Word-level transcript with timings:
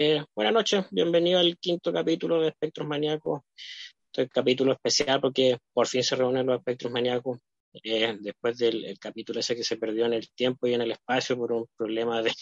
Eh, 0.00 0.24
buenas 0.32 0.54
noches, 0.54 0.86
bienvenido 0.92 1.40
al 1.40 1.58
quinto 1.58 1.92
capítulo 1.92 2.40
de 2.40 2.50
Espectros 2.50 2.86
Maníacos. 2.86 3.42
Este 4.06 4.22
es 4.22 4.28
capítulo 4.28 4.70
especial 4.70 5.20
porque 5.20 5.58
por 5.72 5.88
fin 5.88 6.04
se 6.04 6.14
reúnen 6.14 6.46
los 6.46 6.56
espectros 6.56 6.92
maníacos 6.92 7.40
eh, 7.82 8.16
después 8.20 8.56
del 8.58 8.96
capítulo 9.00 9.40
ese 9.40 9.56
que 9.56 9.64
se 9.64 9.76
perdió 9.76 10.06
en 10.06 10.12
el 10.12 10.30
tiempo 10.30 10.68
y 10.68 10.74
en 10.74 10.82
el 10.82 10.92
espacio 10.92 11.36
por 11.36 11.50
un 11.50 11.66
problema 11.76 12.22
de, 12.22 12.32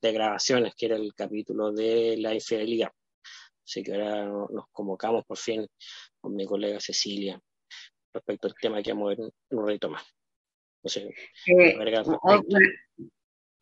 de 0.00 0.12
grabaciones, 0.12 0.74
que 0.76 0.86
era 0.86 0.94
el 0.94 1.12
capítulo 1.12 1.72
de 1.72 2.18
la 2.18 2.34
infidelidad. 2.34 2.92
Así 3.66 3.82
que 3.82 3.94
ahora 3.94 4.26
nos 4.26 4.66
convocamos 4.70 5.24
por 5.24 5.38
fin 5.38 5.66
con 6.20 6.36
mi 6.36 6.46
colega 6.46 6.78
Cecilia 6.78 7.36
respecto 8.14 8.46
al 8.46 8.54
tema 8.54 8.80
que 8.80 8.92
vamos 8.92 9.06
a 9.06 9.16
ver 9.16 9.32
un 9.50 9.66
ratito 9.66 9.90
más. 9.90 10.04
Eh, 10.84 11.74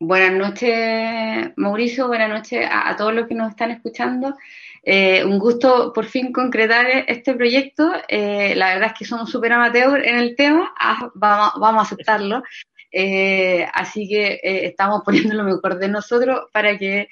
buenas 0.01 0.33
noches, 0.33 1.51
Mauricio. 1.55 2.07
Buenas 2.07 2.29
noches 2.29 2.67
a, 2.69 2.95
todos 2.95 3.13
los 3.13 3.27
que 3.27 3.35
nos 3.35 3.51
están 3.51 3.71
escuchando. 3.71 4.35
Eh, 4.83 5.23
un 5.23 5.37
gusto 5.37 5.93
por 5.93 6.05
fin 6.05 6.33
concretar 6.33 6.87
este 7.07 7.35
proyecto. 7.35 7.93
Eh, 8.07 8.55
la 8.55 8.73
verdad 8.73 8.91
es 8.91 8.99
que 8.99 9.05
somos 9.05 9.29
súper 9.29 9.53
amateur 9.53 10.03
en 10.03 10.17
el 10.17 10.35
tema. 10.35 10.73
Ah, 10.77 11.09
vamos, 11.13 11.53
vamos, 11.59 11.83
a 11.83 11.85
aceptarlo. 11.85 12.43
así 13.73 14.09
que 14.09 14.39
estamos 14.43 15.01
poniendo 15.05 15.35
lo 15.35 15.43
mejor 15.43 15.77
de 15.77 15.87
nosotros 15.87 16.49
para 16.51 16.77
que 16.77 17.07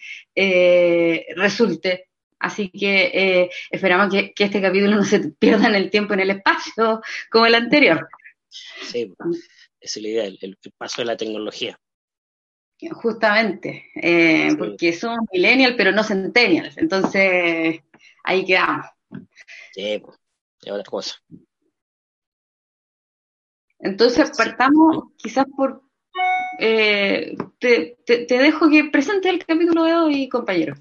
resulte. 1.35 2.08
Así 2.39 2.69
que 2.71 3.49
esperamos 3.69 4.11
que, 4.11 4.33
este 4.35 4.61
capítulo 4.61 4.95
no 4.95 5.03
se 5.03 5.19
pierda 5.31 5.67
en 5.67 5.75
el 5.75 5.89
tiempo, 5.91 6.16
en 6.16 6.21
el 6.21 6.31
espacio, 6.31 7.02
como 7.30 7.45
el 7.45 7.55
anterior. 7.55 8.09
Sí, 8.49 9.13
es 9.80 9.97
la 9.97 10.08
idea, 10.08 10.25
el, 10.25 10.58
paso 10.77 11.02
de 11.02 11.05
la 11.05 11.17
tecnología. 11.17 11.80
Justamente, 12.91 13.91
eh, 13.95 14.55
porque 14.57 14.93
somos 14.93 15.19
millennials, 15.33 15.75
pero 15.75 15.91
no 15.91 16.03
centennials, 16.03 16.77
entonces 16.77 17.81
ahí 18.23 18.45
quedamos. 18.45 18.85
Sí, 19.73 20.02
pues, 20.03 20.17
es 20.61 20.72
otra 20.72 20.83
cosa. 20.85 21.16
Entonces 23.80 24.31
partamos 24.35 25.13
quizás 25.17 25.45
por... 25.55 25.83
Eh, 26.59 27.35
te, 27.59 27.97
te, 28.05 28.38
dejo 28.38 28.69
que 28.69 28.85
presente 28.85 29.30
el 29.30 29.45
capítulo 29.45 29.83
de 29.83 29.94
hoy, 29.95 30.30
compañero. 30.30 30.75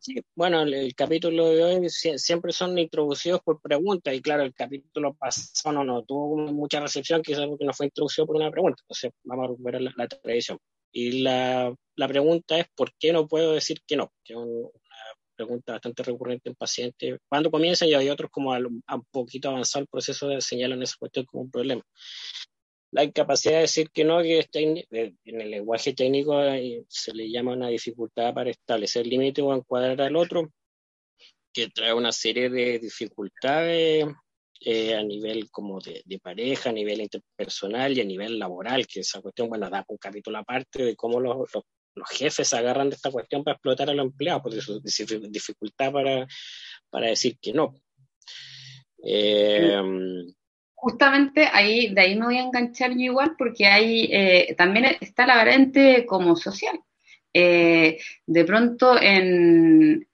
Sí, 0.00 0.14
bueno, 0.34 0.62
el, 0.62 0.94
capítulo 0.94 1.50
de 1.50 1.62
hoy 1.62 1.90
siempre 1.90 2.52
son 2.52 2.78
introducidos 2.78 3.40
por 3.42 3.60
preguntas 3.60 4.14
y 4.14 4.22
claro, 4.22 4.44
el 4.44 4.54
capítulo 4.54 5.14
pasado 5.14 5.74
no, 5.74 5.84
no 5.84 6.02
tuvo 6.04 6.36
mucha 6.52 6.80
recepción, 6.80 7.22
quizás 7.22 7.46
porque 7.46 7.66
no 7.66 7.74
fue 7.74 7.86
introducido 7.86 8.26
por 8.26 8.36
una 8.36 8.50
pregunta, 8.50 8.82
entonces 8.82 9.12
vamos 9.24 9.44
a 9.44 9.48
recuperar 9.50 9.82
la, 9.82 10.08
tradición. 10.08 10.58
Y 10.92 11.22
la, 11.22 11.74
la, 11.96 12.08
pregunta 12.08 12.58
es, 12.58 12.66
¿por 12.74 12.92
qué 12.98 13.12
no 13.12 13.28
puedo 13.28 13.52
decir 13.52 13.78
que 13.86 13.96
no? 13.96 14.12
Es 14.24 14.36
una 14.36 14.70
pregunta 15.36 15.72
bastante 15.72 16.02
recurrente 16.02 16.48
en 16.48 16.54
pacientes. 16.56 17.18
Cuando 17.28 17.50
comienzan 17.50 17.88
y 17.88 17.94
hay 17.94 18.08
otros 18.08 18.30
como 18.30 18.52
a, 18.52 18.58
un 18.58 19.04
poquito 19.10 19.48
avanzado 19.48 19.82
el 19.82 19.88
proceso 19.88 20.28
de 20.28 20.40
señalan 20.40 20.82
esa 20.82 20.96
cuestión 20.98 21.24
como 21.26 21.44
un 21.44 21.50
problema 21.50 21.82
la 22.92 23.04
incapacidad 23.04 23.54
de 23.54 23.60
decir 23.60 23.90
que 23.90 24.04
no, 24.04 24.20
que 24.22 24.46
en 24.52 25.40
el 25.40 25.50
lenguaje 25.50 25.92
técnico 25.94 26.42
eh, 26.42 26.84
se 26.88 27.14
le 27.14 27.30
llama 27.30 27.52
una 27.52 27.68
dificultad 27.68 28.34
para 28.34 28.50
establecer 28.50 29.06
límite 29.06 29.42
o 29.42 29.54
encuadrar 29.54 30.00
al 30.02 30.16
otro, 30.16 30.52
que 31.52 31.68
trae 31.68 31.94
una 31.94 32.12
serie 32.12 32.50
de 32.50 32.78
dificultades 32.78 34.06
eh, 34.60 34.94
a 34.94 35.02
nivel 35.02 35.50
como 35.50 35.80
de, 35.80 36.20
pareja, 36.22 36.68
a 36.68 36.72
nivel 36.72 37.00
interpersonal 37.00 37.96
y 37.96 38.02
a 38.02 38.04
nivel 38.04 38.38
laboral, 38.38 38.86
que 38.86 39.00
esa 39.00 39.22
cuestión, 39.22 39.48
bueno, 39.48 39.70
da 39.70 39.84
un 39.88 39.96
capítulo 39.96 40.38
aparte 40.38 40.84
de 40.84 40.96
cómo 40.96 41.18
los, 41.18 41.50
los, 41.94 42.10
jefes 42.10 42.48
se 42.48 42.56
agarran 42.56 42.90
de 42.90 42.96
esta 42.96 43.10
cuestión 43.10 43.42
para 43.42 43.54
explotar 43.54 43.88
a 43.88 43.94
los 43.94 44.06
empleados, 44.06 44.42
por 44.42 44.52
su 44.60 44.80
dificultad 44.80 45.92
para, 45.92 46.26
para 46.90 47.08
decir 47.08 47.38
que 47.40 47.52
no. 47.52 47.74
Eh, 49.02 49.80
justamente 50.74 51.48
ahí, 51.52 51.94
de 51.94 52.00
ahí 52.00 52.18
me 52.18 52.26
voy 52.26 52.38
a 52.38 52.42
enganchar 52.42 52.92
yo 52.92 53.00
igual, 53.00 53.34
porque 53.36 53.66
ahí 53.66 54.08
eh, 54.12 54.54
también 54.56 54.96
está 55.00 55.26
la 55.26 55.36
variante 55.36 56.06
como 56.06 56.36
social. 56.36 56.78
Eh, 57.32 57.98
de 58.26 58.44
pronto 58.44 59.00
en, 59.00 60.06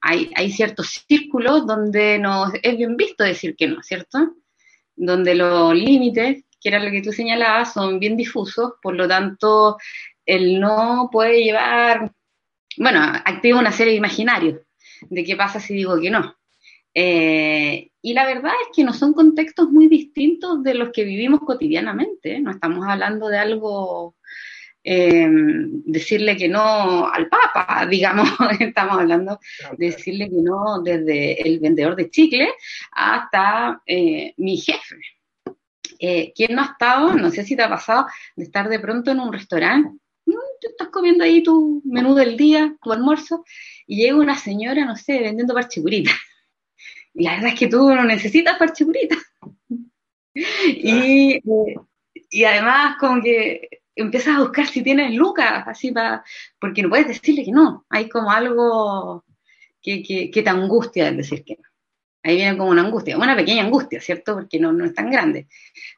hay, 0.00 0.50
ciertos 0.50 1.04
círculos 1.06 1.66
donde 1.66 2.18
no 2.18 2.50
es 2.62 2.76
bien 2.76 2.96
visto 2.96 3.24
decir 3.24 3.54
que 3.56 3.68
no, 3.68 3.82
¿cierto? 3.82 4.36
Donde 4.94 5.34
los 5.34 5.74
límites, 5.74 6.44
que 6.60 6.68
era 6.68 6.82
lo 6.82 6.90
que 6.90 7.02
tú 7.02 7.12
señalabas, 7.12 7.74
son 7.74 7.98
bien 7.98 8.16
difusos, 8.16 8.72
por 8.80 8.94
lo 8.94 9.06
tanto, 9.06 9.76
el 10.24 10.58
no 10.58 11.10
puede 11.12 11.44
llevar, 11.44 12.12
bueno, 12.78 13.00
activa 13.02 13.58
una 13.58 13.72
serie 13.72 13.92
de 13.92 13.98
imaginarios 13.98 14.60
de 15.02 15.24
qué 15.24 15.36
pasa 15.36 15.60
si 15.60 15.74
digo 15.74 16.00
que 16.00 16.10
no. 16.10 16.36
Eh, 16.94 17.90
y 18.00 18.14
la 18.14 18.24
verdad 18.24 18.52
es 18.62 18.68
que 18.74 18.84
no 18.84 18.94
son 18.94 19.12
contextos 19.12 19.70
muy 19.70 19.88
distintos 19.88 20.62
de 20.62 20.74
los 20.74 20.90
que 20.92 21.04
vivimos 21.04 21.40
cotidianamente. 21.40 22.36
¿eh? 22.36 22.40
No 22.40 22.50
estamos 22.50 22.86
hablando 22.86 23.28
de 23.28 23.38
algo, 23.38 24.16
eh, 24.88 25.28
decirle 25.84 26.36
que 26.36 26.48
no 26.48 27.08
al 27.08 27.28
Papa, 27.28 27.86
digamos, 27.90 28.30
estamos 28.60 28.98
hablando 28.98 29.40
de 29.76 29.86
decirle 29.86 30.28
que 30.28 30.42
no 30.42 30.80
desde 30.82 31.42
el 31.42 31.58
vendedor 31.58 31.96
de 31.96 32.10
chicle 32.10 32.48
hasta 32.92 33.82
mi 34.36 34.56
jefe. 34.58 34.96
¿Quién 35.98 36.54
no 36.54 36.62
ha 36.62 36.66
estado? 36.66 37.14
No 37.14 37.30
sé 37.30 37.42
si 37.42 37.56
te 37.56 37.62
ha 37.62 37.68
pasado 37.68 38.06
de 38.36 38.44
estar 38.44 38.68
de 38.68 38.78
pronto 38.78 39.10
en 39.10 39.20
un 39.20 39.32
restaurante 39.32 39.90
tú 40.60 40.68
estás 40.68 40.88
comiendo 40.88 41.24
ahí 41.24 41.42
tu 41.42 41.82
menú 41.84 42.14
del 42.14 42.36
día, 42.36 42.76
tu 42.82 42.92
almuerzo, 42.92 43.44
y 43.86 43.96
llega 43.96 44.16
una 44.16 44.36
señora, 44.36 44.84
no 44.84 44.96
sé, 44.96 45.20
vendiendo 45.20 45.54
parcheguritas. 45.54 46.14
Y 47.14 47.24
la 47.24 47.34
verdad 47.34 47.52
es 47.52 47.58
que 47.58 47.68
tú 47.68 47.88
no 47.94 48.04
necesitas 48.04 48.58
parchegurita. 48.58 49.16
Y, 50.68 51.40
y 52.28 52.44
además 52.44 52.98
como 53.00 53.22
que 53.22 53.70
empiezas 53.96 54.36
a 54.36 54.40
buscar 54.40 54.66
si 54.66 54.82
tienes 54.82 55.14
lucas, 55.14 55.64
así 55.66 55.90
para, 55.90 56.24
porque 56.60 56.82
no 56.82 56.88
puedes 56.90 57.08
decirle 57.08 57.44
que 57.44 57.52
no. 57.52 57.84
Hay 57.88 58.08
como 58.08 58.30
algo 58.30 59.24
que, 59.82 60.02
que, 60.02 60.42
te 60.42 60.50
angustia 60.50 61.08
el 61.08 61.16
decir 61.16 61.44
que 61.44 61.56
no. 61.56 61.68
Ahí 62.22 62.36
viene 62.36 62.56
como 62.56 62.70
una 62.70 62.82
angustia, 62.82 63.16
una 63.16 63.36
pequeña 63.36 63.64
angustia, 63.64 64.00
¿cierto? 64.00 64.34
Porque 64.34 64.58
no, 64.58 64.72
no 64.72 64.84
es 64.84 64.94
tan 64.94 65.10
grande. 65.10 65.48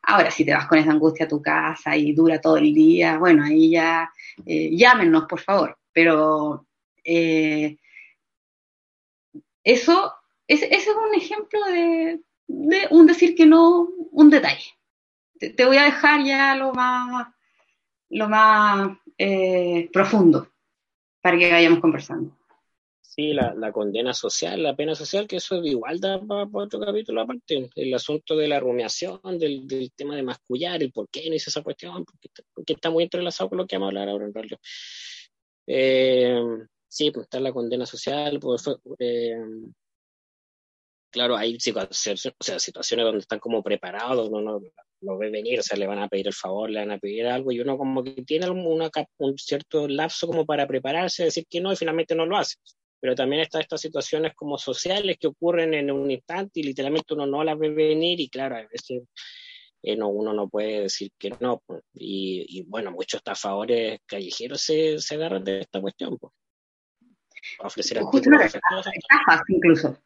Ahora, 0.03 0.31
si 0.31 0.45
te 0.45 0.53
vas 0.53 0.67
con 0.67 0.79
esa 0.79 0.91
angustia 0.91 1.27
a 1.27 1.29
tu 1.29 1.41
casa 1.43 1.97
y 1.97 2.13
dura 2.13 2.41
todo 2.41 2.59
el 2.59 2.75
día, 2.75 3.19
bueno, 3.19 3.45
ahí 3.45 3.71
ya 3.71 4.11
eh, 4.47 4.71
llámenos, 4.77 5.25
por 5.27 5.41
favor. 5.41 5.79
Pero 5.93 6.67
eh, 7.05 7.79
eso 9.65 10.13
ese, 10.49 10.75
es 10.75 10.89
un 10.89 11.15
ejemplo 11.15 11.61
de, 11.67 12.21
un 12.91 13.07
decir 13.07 13.37
que 13.37 13.47
no, 13.47 13.89
un 14.11 14.31
detalle. 14.31 14.75
Te, 15.39 15.65
voy 15.65 15.77
a 15.77 15.85
dejar 15.85 16.25
ya 16.25 16.57
lo 16.57 16.73
más, 16.73 17.29
lo 18.11 18.29
más 18.29 18.99
eh, 19.17 19.89
profundo 19.93 20.49
para 21.21 21.39
que 21.39 21.51
vayamos 21.51 21.81
conversando. 21.81 22.37
Sí, 23.19 23.33
la, 23.33 23.73
condena 23.73 24.15
social, 24.15 24.63
la 24.63 24.77
pena 24.77 24.95
social, 24.95 25.27
que 25.27 25.37
eso 25.37 25.61
es 25.61 25.67
igual 25.67 25.99
da 25.99 26.21
para, 26.21 26.49
otro 26.53 26.79
capítulo 26.79 27.21
aparte. 27.21 27.69
El 27.75 27.93
asunto 27.93 28.37
de 28.37 28.47
la 28.47 28.61
rumiación, 28.61 29.21
del, 29.41 29.91
tema 29.97 30.15
de 30.15 30.23
mascullar, 30.23 30.81
el 30.81 30.93
por 30.93 31.09
qué 31.09 31.29
no 31.29 31.35
hice 31.35 31.51
esa 31.51 31.63
cuestión, 31.63 32.05
porque, 32.55 32.75
está 32.75 32.91
muy 32.91 33.03
entrelazado 33.03 33.49
con 33.49 33.59
lo 33.59 33.67
que 33.67 33.77
vamos 33.77 33.87
a 33.87 33.89
hablar 33.89 34.09
ahora 34.09 34.27
en 34.27 34.35
realidad. 34.35 34.61
Eh, 35.67 36.41
sí, 36.87 37.11
pues 37.11 37.25
está 37.25 37.41
la 37.41 37.53
condena 37.53 37.87
social, 37.87 38.39
pues, 38.39 38.65
eh, 39.01 39.35
claro, 41.11 41.37
hay 41.37 41.59
situaciones, 41.61 42.27
o 42.27 42.45
sea, 42.45 42.59
situaciones 42.59 43.05
donde 43.05 43.21
están 43.21 43.39
como 43.39 43.63
preparados, 43.63 44.31
no 44.31 44.61
lo 45.01 45.19
ve 45.19 45.31
venir, 45.31 45.61
o 45.61 45.63
sea, 45.63 45.77
le 45.79 45.87
van 45.87 46.01
a 46.01 46.09
pedir 46.09 46.27
el 46.29 46.35
favor, 46.35 46.71
le 46.71 46.81
van 46.81 46.91
a 46.93 46.99
pedir 46.99 47.27
algo, 47.27 47.53
y 47.53 47.61
uno 47.61 47.79
como 47.79 48.03
que 48.03 48.23
tiene 48.23 48.51
una, 48.51 48.91
un 49.19 49.39
cierto 49.39 49.89
lapso 49.89 50.27
como 50.27 50.45
para 50.45 50.67
prepararse, 50.67 51.25
decir 51.25 51.47
que 51.49 51.61
no, 51.61 51.73
y 51.73 51.77
finalmente 51.77 52.15
no 52.15 52.27
lo 52.27 52.37
hace. 52.37 52.57
Pero 53.01 53.15
también 53.15 53.43
están 53.43 53.61
estas 53.61 53.81
situaciones 53.81 54.33
como 54.35 54.59
sociales 54.59 55.17
que 55.21 55.29
ocurren 55.29 55.73
en 55.75 55.91
un 55.91 56.11
instante 56.11 56.61
y 56.61 56.65
literalmente 56.65 57.15
uno 57.15 57.27
no 57.27 57.45
las 57.45 57.59
ve 57.59 57.71
venir, 57.71 58.21
y 58.21 58.29
claro, 58.29 58.57
a 58.57 58.63
veces 58.63 59.03
eh, 59.83 59.97
no, 59.97 60.09
uno 60.09 60.33
no 60.33 60.49
puede 60.49 60.83
decir 60.83 61.11
que 61.19 61.31
no. 61.41 61.63
Pues. 61.67 61.83
Y, 61.95 62.65
bueno, 62.67 62.91
muchos 62.91 63.19
estafadores 63.19 64.01
callejeros 64.07 64.61
se, 64.61 64.99
se 64.99 65.15
agarran 65.15 65.45
de 65.45 65.61
esta 65.61 65.81
cuestión. 65.81 66.19
Pues 66.19 66.33
ofrecer 67.61 68.01
incluso. 69.49 69.99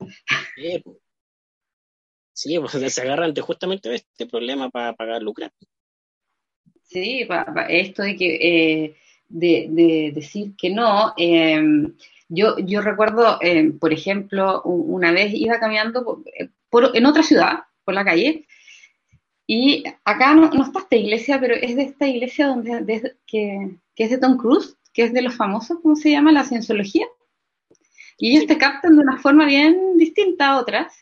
Sí, 2.34 2.58
pues, 2.58 2.94
se 2.94 3.02
agarran 3.02 3.34
justamente 3.36 3.88
de 3.88 3.96
este 3.96 4.26
problema 4.26 4.70
para 4.70 4.94
pagar 4.94 5.22
lucrar. 5.22 5.52
Sí, 6.82 7.26
esto 7.68 8.02
de 8.02 8.16
que 8.16 8.34
eh, 8.34 8.96
de, 9.28 10.12
decir 10.14 10.54
que 10.56 10.70
no. 10.70 11.14
Em, 11.16 11.94
yo, 12.28 12.58
yo 12.58 12.80
recuerdo, 12.80 13.38
em, 13.40 13.78
por 13.78 13.92
ejemplo, 13.92 14.62
una 14.62 15.12
vez 15.12 15.32
iba 15.34 15.58
caminando 15.58 16.22
por, 16.70 16.96
en 16.96 17.06
otra 17.06 17.22
ciudad, 17.22 17.64
por 17.84 17.94
la 17.94 18.04
calle, 18.04 18.46
y 19.46 19.84
acá 20.04 20.34
no, 20.34 20.46
está 20.46 20.80
esta 20.80 20.96
iglesia, 20.96 21.40
pero 21.40 21.54
es 21.54 21.76
de 21.76 21.82
esta 21.82 22.06
iglesia 22.06 22.46
donde 22.46 23.16
que, 23.26 23.76
que, 23.94 24.04
es 24.04 24.10
de 24.10 24.18
Tom 24.18 24.36
Cruise, 24.36 24.76
que 24.92 25.04
es 25.04 25.12
de 25.12 25.22
los 25.22 25.34
famosos, 25.34 25.78
¿cómo 25.82 25.96
se 25.96 26.10
llama? 26.10 26.32
La 26.32 26.44
cienciología. 26.44 27.06
Y 28.22 28.30
ellos 28.30 28.46
te 28.46 28.56
captan 28.56 28.94
de 28.94 29.02
una 29.02 29.18
forma 29.18 29.46
bien 29.46 29.96
distinta 29.98 30.50
a 30.50 30.60
otras 30.60 30.94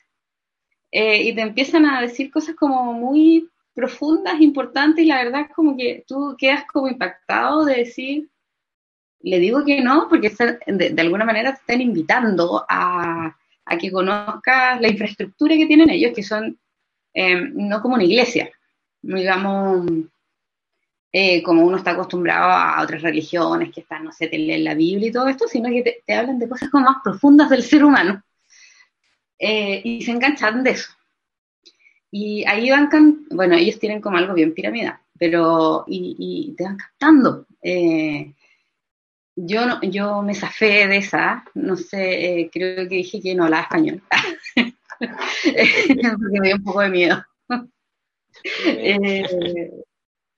eh, 0.91 1.23
y 1.23 1.35
te 1.35 1.43
empiezan 1.43 1.85
a 1.85 2.01
decir 2.01 2.31
cosas 2.31 2.55
como 2.55 2.95
muy 2.95 3.47
profundas, 3.75 4.41
importantes 4.41 5.05
y 5.05 5.09
la 5.09 5.23
verdad 5.23 5.43
es 5.43 5.55
como 5.55 5.77
que 5.77 6.03
tú 6.09 6.35
quedas 6.39 6.65
como 6.73 6.89
impactado 6.89 7.67
de 7.67 7.75
decir, 7.75 8.31
le 9.21 9.39
digo 9.39 9.67
que 9.67 9.83
no, 9.83 10.07
porque 10.09 10.33
de, 10.67 10.95
alguna 10.99 11.27
manera 11.27 11.53
te 11.53 11.61
están 11.61 11.83
invitando 11.83 12.65
a, 12.67 13.37
que 13.79 13.93
conozcas 13.93 14.81
la 14.81 14.89
infraestructura 14.89 15.57
que 15.57 15.67
tienen 15.67 15.91
ellos, 15.91 16.13
que 16.17 16.23
son 16.23 16.59
eh, 17.13 17.39
no 17.53 17.83
como 17.83 17.97
una 17.97 18.05
iglesia, 18.05 18.51
digamos, 19.03 19.87
eh, 21.13 21.43
como 21.43 21.63
uno 21.63 21.77
está 21.77 21.91
acostumbrado 21.93 22.51
a 22.51 22.81
otras 22.83 23.03
religiones 23.03 23.73
que 23.75 23.81
están, 23.81 24.05
no 24.05 24.13
sé, 24.13 24.29
te 24.29 24.39
leen 24.39 24.63
la 24.63 24.75
Biblia 24.75 25.09
y 25.09 25.13
todo 25.13 25.27
esto, 25.27 25.49
sino 25.49 25.69
que 25.69 26.03
te, 26.07 26.15
hablan 26.15 26.39
de 26.39 26.49
cosas 26.49 26.71
como 26.71 26.85
más 26.85 26.99
profundas 27.03 27.51
del 27.51 27.65
ser 27.65 27.85
humano. 27.85 28.23
Eh, 29.39 29.81
y 29.83 30.03
se 30.03 30.13
enganchan 30.13 30.63
de 30.63 30.71
eso. 30.71 30.91
Y 32.13 32.45
ahí 32.47 32.71
van, 32.71 32.89
bueno, 33.31 33.57
ellos 33.57 33.79
tienen 33.79 34.01
como 34.01 34.19
algo 34.19 34.35
bien 34.35 34.55
piramidal, 34.55 34.99
pero, 35.19 35.85
y, 35.89 36.55
te 36.57 36.65
van 36.65 36.77
captando. 36.77 37.47
Eh, 37.63 38.33
yo, 39.35 39.67
no, 39.67 39.81
yo 39.83 40.23
me 40.23 40.35
zafé 40.35 40.87
de 40.87 40.99
esa, 40.99 41.45
no 41.55 41.77
sé, 41.77 42.51
creo 42.53 42.89
que 42.89 42.97
dije 42.97 43.21
que 43.21 43.35
no 43.35 43.45
hablaba 43.45 43.63
español, 43.65 44.03
porque 45.01 46.41
me 46.41 46.49
dio 46.49 46.57
un 46.57 46.65
poco 46.65 46.81
de 46.81 46.91
miedo. 46.91 47.25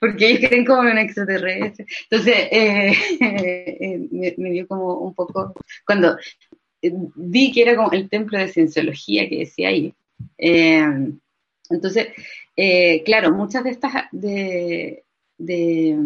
Porque 0.02 0.30
ellos 0.30 0.48
creen 0.48 0.64
como 0.64 0.80
un 0.80 0.98
extraterrestre. 0.98 1.86
Entonces, 2.10 2.34
eh, 2.50 2.92
eh, 3.20 4.34
me, 4.36 4.50
dio 4.50 4.66
como 4.66 4.94
un 4.94 5.14
poco, 5.14 5.54
cuando 5.86 6.16
vi 6.82 7.52
que 7.52 7.62
era 7.62 7.76
como 7.76 7.92
el 7.92 8.08
templo 8.08 8.36
de 8.36 8.48
cienciología 8.48 9.28
que 9.28 9.38
decía 9.38 9.68
ahí. 9.68 9.94
Eh, 10.38 10.84
entonces, 11.70 12.08
claro, 13.04 13.30
muchas 13.30 13.62
de 13.62 13.70
estas, 13.70 13.92
de, 14.10 15.04
de, 15.38 16.00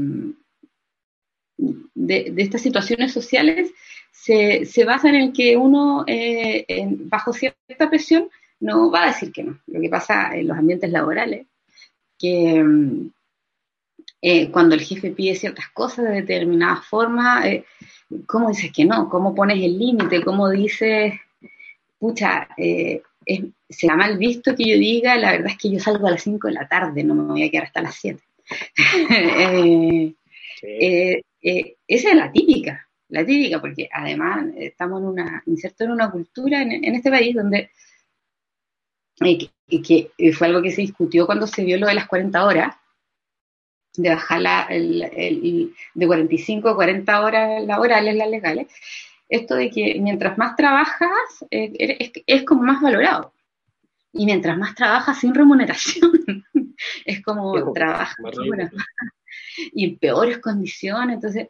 estas 2.36 2.60
situaciones 2.60 3.14
sociales 3.14 3.72
se, 4.12 4.66
se, 4.66 4.84
basan 4.84 5.14
en 5.14 5.32
que 5.32 5.56
uno, 5.56 6.04
bajo 7.06 7.32
cierta 7.32 7.88
presión, 7.88 8.28
no 8.60 8.90
va 8.90 9.04
a 9.04 9.06
decir 9.06 9.32
que 9.32 9.42
no. 9.42 9.58
Lo 9.66 9.80
que 9.80 9.88
pasa 9.88 10.36
en 10.36 10.48
los 10.48 10.58
ambientes 10.58 10.90
laborales, 10.90 11.46
que 12.18 12.62
eh, 14.20 14.50
cuando 14.50 14.74
el 14.74 14.80
jefe 14.80 15.10
pide 15.10 15.34
ciertas 15.34 15.68
cosas 15.70 16.06
de 16.06 16.22
determinada 16.22 16.76
forma, 16.76 17.46
eh, 17.48 17.64
¿cómo 18.26 18.48
dices 18.48 18.72
que 18.72 18.84
no? 18.84 19.08
¿Cómo 19.08 19.34
pones 19.34 19.62
el 19.62 19.78
límite? 19.78 20.22
¿Cómo 20.24 20.48
dices, 20.50 21.14
pucha, 21.98 22.48
eh, 22.56 23.02
será 23.68 23.96
mal 23.96 24.16
visto 24.18 24.54
que 24.56 24.68
yo 24.68 24.78
diga, 24.78 25.16
la 25.16 25.32
verdad 25.32 25.50
es 25.50 25.58
que 25.58 25.70
yo 25.70 25.80
salgo 25.80 26.06
a 26.06 26.12
las 26.12 26.22
5 26.22 26.48
de 26.48 26.54
la 26.54 26.68
tarde, 26.68 27.04
no 27.04 27.14
me 27.14 27.24
voy 27.24 27.42
a 27.44 27.50
quedar 27.50 27.64
hasta 27.64 27.82
las 27.82 27.96
7? 27.96 28.22
esa 31.86 32.10
es 32.10 32.14
la 32.14 32.32
típica, 32.32 32.88
la 33.08 33.26
típica, 33.26 33.60
porque 33.60 33.88
además 33.92 34.46
estamos 34.56 35.02
en 35.02 35.08
una, 35.08 35.42
insertos 35.46 35.86
en 35.86 35.92
una 35.92 36.10
cultura 36.10 36.62
en, 36.62 36.94
este 36.94 37.10
país 37.10 37.34
donde, 37.34 37.70
que, 39.18 40.10
fue 40.32 40.46
algo 40.46 40.62
que 40.62 40.70
se 40.70 40.82
discutió 40.82 41.26
cuando 41.26 41.46
se 41.46 41.64
vio 41.64 41.76
lo 41.78 41.86
de 41.86 41.94
las 41.94 42.06
40 42.06 42.44
horas, 42.44 42.76
de 43.96 44.10
bajar 44.10 44.40
la, 44.40 44.62
el, 44.70 45.74
de 45.94 46.06
45 46.06 46.68
a 46.68 46.74
40 46.74 47.20
horas 47.20 47.64
laborales, 47.64 48.16
las 48.16 48.28
legales, 48.28 48.68
esto 49.28 49.54
de 49.56 49.70
que 49.70 49.98
mientras 50.00 50.38
más 50.38 50.56
trabajas, 50.56 51.10
eh, 51.50 52.12
es, 52.26 52.44
como 52.44 52.62
más 52.62 52.80
valorado. 52.80 53.32
Y 54.12 54.24
mientras 54.24 54.56
más 54.56 54.74
trabajas 54.74 55.18
sin 55.18 55.34
remuneración, 55.34 56.44
es 57.04 57.22
como 57.22 57.72
trabajas 57.72 58.16
y 59.72 59.84
en 59.84 59.98
peores 59.98 60.38
condiciones. 60.38 61.16
Entonces, 61.16 61.48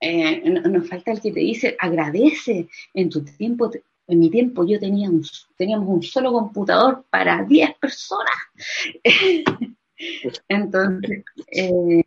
eh, 0.00 0.48
nos 0.48 0.88
falta 0.88 1.12
el 1.12 1.20
que 1.20 1.32
te 1.32 1.40
dice, 1.40 1.76
agradece 1.78 2.68
en 2.94 3.10
tu 3.10 3.22
tiempo. 3.24 3.70
En 4.06 4.18
mi 4.18 4.30
tiempo 4.30 4.66
yo 4.66 4.80
tenía 4.80 5.08
teníamos 5.56 5.88
un 5.88 6.02
solo 6.02 6.32
computador 6.32 7.04
para 7.10 7.44
10 7.44 7.74
personas. 7.78 8.34
Entonces, 10.48 11.24
eh, 11.52 12.02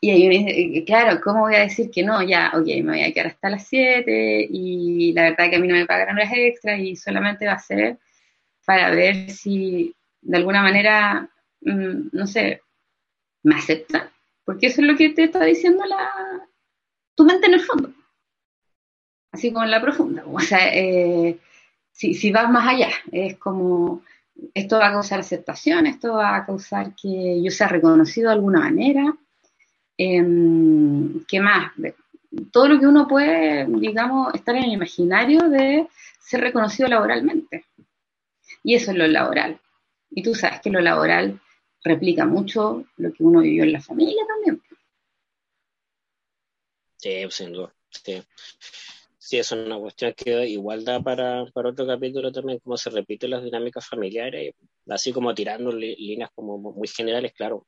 y 0.00 0.10
ahí 0.10 0.28
dice, 0.28 0.84
claro, 0.84 1.20
¿cómo 1.22 1.40
voy 1.40 1.54
a 1.54 1.60
decir 1.60 1.90
que 1.90 2.02
no? 2.02 2.22
Ya, 2.22 2.52
ok, 2.54 2.66
me 2.66 2.92
voy 2.92 3.02
a 3.02 3.12
quedar 3.12 3.28
hasta 3.28 3.50
las 3.50 3.66
7 3.66 4.46
y 4.50 5.12
la 5.12 5.22
verdad 5.30 5.50
que 5.50 5.56
a 5.56 5.58
mí 5.58 5.68
no 5.68 5.74
me 5.74 5.86
pagan 5.86 6.16
horas 6.16 6.30
extras 6.34 6.78
y 6.80 6.96
solamente 6.96 7.46
va 7.46 7.54
a 7.54 7.58
ser 7.58 7.98
para 8.64 8.90
ver 8.90 9.30
si 9.30 9.94
de 10.20 10.36
alguna 10.36 10.62
manera, 10.62 11.30
mm, 11.62 12.08
no 12.12 12.26
sé, 12.26 12.62
me 13.42 13.54
aceptan, 13.54 14.10
porque 14.44 14.66
eso 14.66 14.80
es 14.82 14.88
lo 14.88 14.96
que 14.96 15.10
te 15.10 15.24
está 15.24 15.44
diciendo 15.44 15.84
la, 15.86 16.10
tu 17.14 17.24
mente 17.24 17.46
en 17.46 17.54
el 17.54 17.60
fondo, 17.60 17.92
así 19.32 19.52
como 19.52 19.64
en 19.64 19.70
la 19.70 19.80
profunda. 19.80 20.24
O 20.26 20.40
sea, 20.40 20.74
eh, 20.74 21.38
si, 21.92 22.14
si 22.14 22.30
vas 22.32 22.50
más 22.50 22.66
allá, 22.66 22.90
es 23.12 23.36
como 23.38 24.02
esto 24.54 24.78
va 24.78 24.88
a 24.88 24.92
causar 24.92 25.20
aceptación, 25.20 25.86
esto 25.86 26.14
va 26.14 26.36
a 26.36 26.46
causar 26.46 26.94
que 26.94 27.42
yo 27.42 27.50
sea 27.50 27.68
reconocido 27.68 28.28
de 28.28 28.34
alguna 28.34 28.60
manera. 28.60 29.16
Em, 29.96 31.24
¿Qué 31.26 31.40
más? 31.40 31.72
Todo 32.52 32.68
lo 32.68 32.78
que 32.80 32.86
uno 32.86 33.06
puede, 33.08 33.66
digamos, 33.66 34.34
estar 34.34 34.54
en 34.56 34.64
el 34.64 34.72
imaginario 34.72 35.48
de 35.48 35.88
ser 36.20 36.40
reconocido 36.40 36.88
laboralmente. 36.88 37.66
Y 38.62 38.74
eso 38.74 38.90
es 38.90 38.96
lo 38.98 39.06
laboral. 39.06 39.60
Y 40.10 40.22
tú 40.22 40.34
sabes 40.34 40.60
que 40.60 40.70
lo 40.70 40.80
laboral 40.80 41.40
replica 41.82 42.26
mucho 42.26 42.84
lo 42.96 43.12
que 43.12 43.22
uno 43.22 43.40
vivió 43.40 43.64
en 43.64 43.72
la 43.72 43.80
familia 43.80 44.22
también. 44.26 44.62
Sí, 46.96 47.26
sin. 47.30 47.54
Sí. 47.90 48.22
Sí, 49.26 49.38
es 49.38 49.50
una 49.50 49.76
cuestión 49.76 50.14
que 50.16 50.46
igual 50.46 50.84
da 50.84 51.00
para, 51.00 51.44
para 51.46 51.70
otro 51.70 51.84
capítulo 51.84 52.30
también, 52.30 52.60
cómo 52.60 52.76
se 52.76 52.90
repiten 52.90 53.30
las 53.30 53.42
dinámicas 53.42 53.84
familiares, 53.84 54.54
así 54.88 55.12
como 55.12 55.34
tirando 55.34 55.72
líneas 55.72 56.30
como 56.32 56.58
muy 56.58 56.86
generales, 56.86 57.32
claro, 57.32 57.66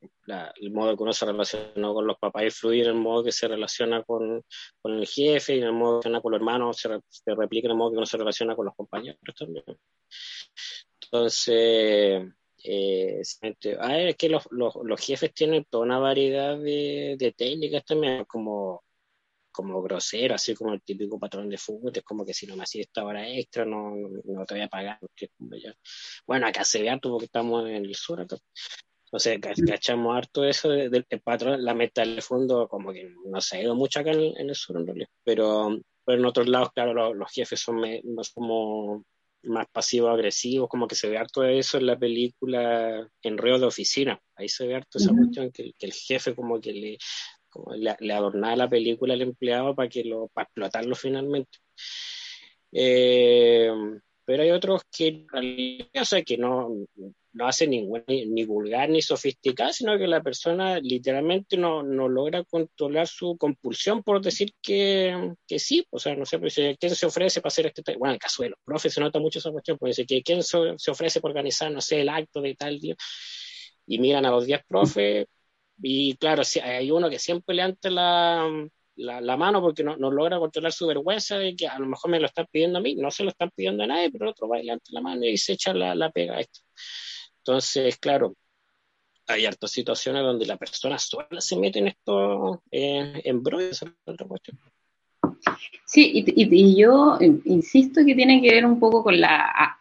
el 0.54 0.70
modo 0.70 0.96
que 0.96 1.02
uno 1.02 1.12
se 1.12 1.26
relaciona 1.26 1.92
con 1.92 2.06
los 2.06 2.16
papás 2.16 2.44
influye 2.44 2.82
en 2.82 2.90
el 2.90 2.94
modo 2.94 3.24
que 3.24 3.32
se 3.32 3.48
relaciona 3.48 4.04
con, 4.04 4.44
con 4.80 4.98
el 4.98 5.06
jefe 5.08 5.56
y 5.56 5.58
en 5.58 5.64
el 5.64 5.72
modo 5.72 5.98
que 5.98 6.04
se 6.04 6.08
relaciona 6.10 6.22
con 6.22 6.30
los 6.32 6.40
hermanos 6.40 6.76
se, 6.76 7.34
replica 7.34 7.66
en 7.66 7.72
el 7.72 7.76
modo 7.76 7.90
que 7.90 7.96
uno 7.96 8.06
se 8.06 8.18
relaciona 8.18 8.54
con 8.54 8.66
los 8.66 8.76
compañeros 8.76 9.18
también. 9.36 9.64
Entonces, 11.02 12.22
eh, 12.62 13.20
es 13.20 14.16
que 14.16 14.28
los, 14.28 14.46
los, 14.52 14.74
los, 14.84 15.00
jefes 15.00 15.34
tienen 15.34 15.66
toda 15.68 15.84
una 15.84 15.98
variedad 15.98 16.56
de, 16.56 17.16
de 17.18 17.32
técnicas 17.32 17.84
también, 17.84 18.24
como 18.26 18.84
como 19.58 19.82
grosero, 19.82 20.36
así 20.36 20.54
como 20.54 20.72
el 20.72 20.82
típico 20.82 21.18
patrón 21.18 21.48
de 21.48 21.58
fútbol, 21.58 21.90
es 21.92 22.04
como 22.04 22.24
que 22.24 22.32
si 22.32 22.46
no 22.46 22.54
me 22.54 22.62
hacía 22.62 22.82
esta 22.82 23.04
hora 23.04 23.28
extra, 23.28 23.64
no, 23.64 23.90
no 24.24 24.46
te 24.46 24.54
voy 24.54 24.62
a 24.62 24.68
pagar. 24.68 25.00
Bueno, 26.24 26.46
acá 26.46 26.62
se 26.62 26.80
ve 26.80 26.88
harto 26.88 27.10
porque 27.10 27.24
estamos 27.24 27.68
en 27.68 27.84
el 27.84 27.94
sur 27.96 28.20
acá. 28.20 28.36
Entonces, 29.06 29.40
cachamos 29.66 30.16
harto 30.16 30.44
eso 30.44 30.68
del 30.68 31.04
patrón, 31.24 31.64
la 31.64 31.74
meta 31.74 32.02
del 32.02 32.22
fondo, 32.22 32.68
como 32.68 32.92
que 32.92 33.12
no 33.24 33.40
se 33.40 33.56
ha 33.56 33.62
ido 33.62 33.74
mucho 33.74 33.98
acá 33.98 34.12
en, 34.12 34.48
el 34.48 34.54
sur 34.54 34.76
en 34.76 34.86
realidad. 34.86 35.08
Pero, 35.24 35.76
pero 36.04 36.20
en 36.20 36.26
otros 36.26 36.46
lados, 36.46 36.70
claro, 36.72 37.12
los, 37.12 37.32
jefes 37.32 37.58
son 37.58 37.80
más 38.14 38.30
como 38.30 39.04
más 39.42 39.66
pasivos-agresivos, 39.72 40.68
como 40.68 40.86
que 40.86 40.94
se 40.94 41.08
ve 41.08 41.18
harto 41.18 41.40
de 41.40 41.58
eso 41.58 41.78
en 41.78 41.86
la 41.86 41.98
película 41.98 43.08
Enreo 43.22 43.58
de 43.58 43.66
Oficina. 43.66 44.20
Ahí 44.36 44.48
se 44.48 44.68
ve 44.68 44.76
harto 44.76 44.98
esa 44.98 45.12
cuestión 45.12 45.50
que, 45.50 45.72
que, 45.76 45.86
el 45.86 45.92
jefe 45.92 46.36
como 46.36 46.60
que 46.60 46.72
le 46.72 46.98
le, 47.76 48.12
adornaba 48.12 48.56
la 48.56 48.68
película 48.68 49.14
al 49.14 49.22
empleado 49.22 49.74
para 49.74 49.88
que 49.88 50.04
lo 50.04 50.28
para 50.28 50.44
explotarlo 50.44 50.94
finalmente 50.94 51.58
eh, 52.72 53.70
pero 54.28 54.42
hay 54.42 54.50
otros 54.50 54.82
que 54.94 55.26
o 55.98 56.04
sea, 56.04 56.22
que 56.22 56.36
no, 56.36 56.68
no 57.32 57.46
hacen 57.46 57.70
ningún, 57.70 58.04
ni, 58.06 58.44
vulgar 58.44 58.90
ni 58.90 59.00
sofisticado, 59.00 59.72
sino 59.72 59.96
que 59.96 60.06
la 60.06 60.22
persona 60.22 60.78
literalmente 60.80 61.56
no, 61.56 61.82
no 61.82 62.08
logra 62.08 62.44
controlar 62.44 63.06
su 63.06 63.38
compulsión 63.38 64.02
por 64.02 64.20
decir 64.20 64.52
que, 64.60 65.34
que 65.46 65.58
sí, 65.58 65.86
o 65.88 65.98
sea, 65.98 66.14
no 66.14 66.26
sé, 66.26 66.38
pues, 66.38 66.54
¿quién 66.78 66.94
se 66.94 67.06
ofrece 67.06 67.40
para 67.40 67.48
hacer 67.48 67.66
este 67.68 67.96
Bueno, 67.96 68.12
en 68.12 68.16
el 68.16 68.20
caso 68.20 68.42
de 68.42 68.50
los 68.50 68.58
profes 68.64 68.92
se 68.92 69.00
nota 69.00 69.18
mucho 69.18 69.38
esa 69.38 69.50
cuestión, 69.50 69.78
pues 69.78 69.96
que 70.06 70.22
¿quién 70.22 70.42
se 70.42 70.90
ofrece 70.90 71.22
para 71.22 71.30
organizar, 71.30 71.70
no 71.72 71.80
sé, 71.80 72.02
el 72.02 72.10
acto 72.10 72.42
de 72.42 72.54
tal 72.54 72.78
día? 72.78 72.96
Y 73.86 73.98
miran 73.98 74.26
a 74.26 74.30
los 74.30 74.44
10 74.44 74.60
profes, 74.68 75.26
y 75.80 76.16
claro, 76.16 76.42
hay 76.62 76.90
uno 76.90 77.08
que 77.10 77.18
siempre 77.18 77.54
le 77.54 77.74
la, 77.90 78.48
la, 78.96 79.36
mano 79.36 79.60
porque 79.60 79.84
no, 79.84 79.96
no, 79.96 80.10
logra 80.10 80.38
controlar 80.38 80.72
su 80.72 80.86
vergüenza 80.86 81.38
de 81.38 81.54
que 81.54 81.68
a 81.68 81.78
lo 81.78 81.86
mejor 81.86 82.10
me 82.10 82.18
lo 82.18 82.26
están 82.26 82.46
pidiendo 82.50 82.78
a 82.78 82.82
mí, 82.82 82.96
no 82.96 83.10
se 83.10 83.22
lo 83.22 83.30
están 83.30 83.50
pidiendo 83.54 83.84
a 83.84 83.86
nadie, 83.86 84.10
pero 84.10 84.24
el 84.24 84.30
otro 84.30 84.48
va 84.48 84.58
y 84.58 84.64
levanta 84.64 84.90
la 84.90 85.00
mano 85.00 85.24
y 85.24 85.36
se 85.36 85.52
echa 85.52 85.72
la, 85.72 85.94
la 85.94 86.10
pega 86.10 86.36
a 86.36 86.40
esto. 86.40 86.60
Entonces, 87.38 87.96
claro, 87.98 88.34
hay 89.28 89.46
hartas 89.46 89.70
situaciones 89.70 90.22
donde 90.22 90.46
la 90.46 90.56
persona 90.56 90.98
sola 90.98 91.40
se 91.40 91.56
mete 91.56 91.78
en 91.78 91.88
esto, 91.88 92.62
eh, 92.70 93.20
en 93.24 93.42
otra 94.04 94.26
cuestión. 94.26 94.58
Sí, 95.84 96.10
y, 96.14 96.76
yo 96.76 97.18
insisto 97.20 98.00
que 98.04 98.14
tiene 98.14 98.40
que 98.40 98.50
ver 98.50 98.66
un 98.66 98.80
poco 98.80 99.02
con 99.02 99.20
la, 99.20 99.78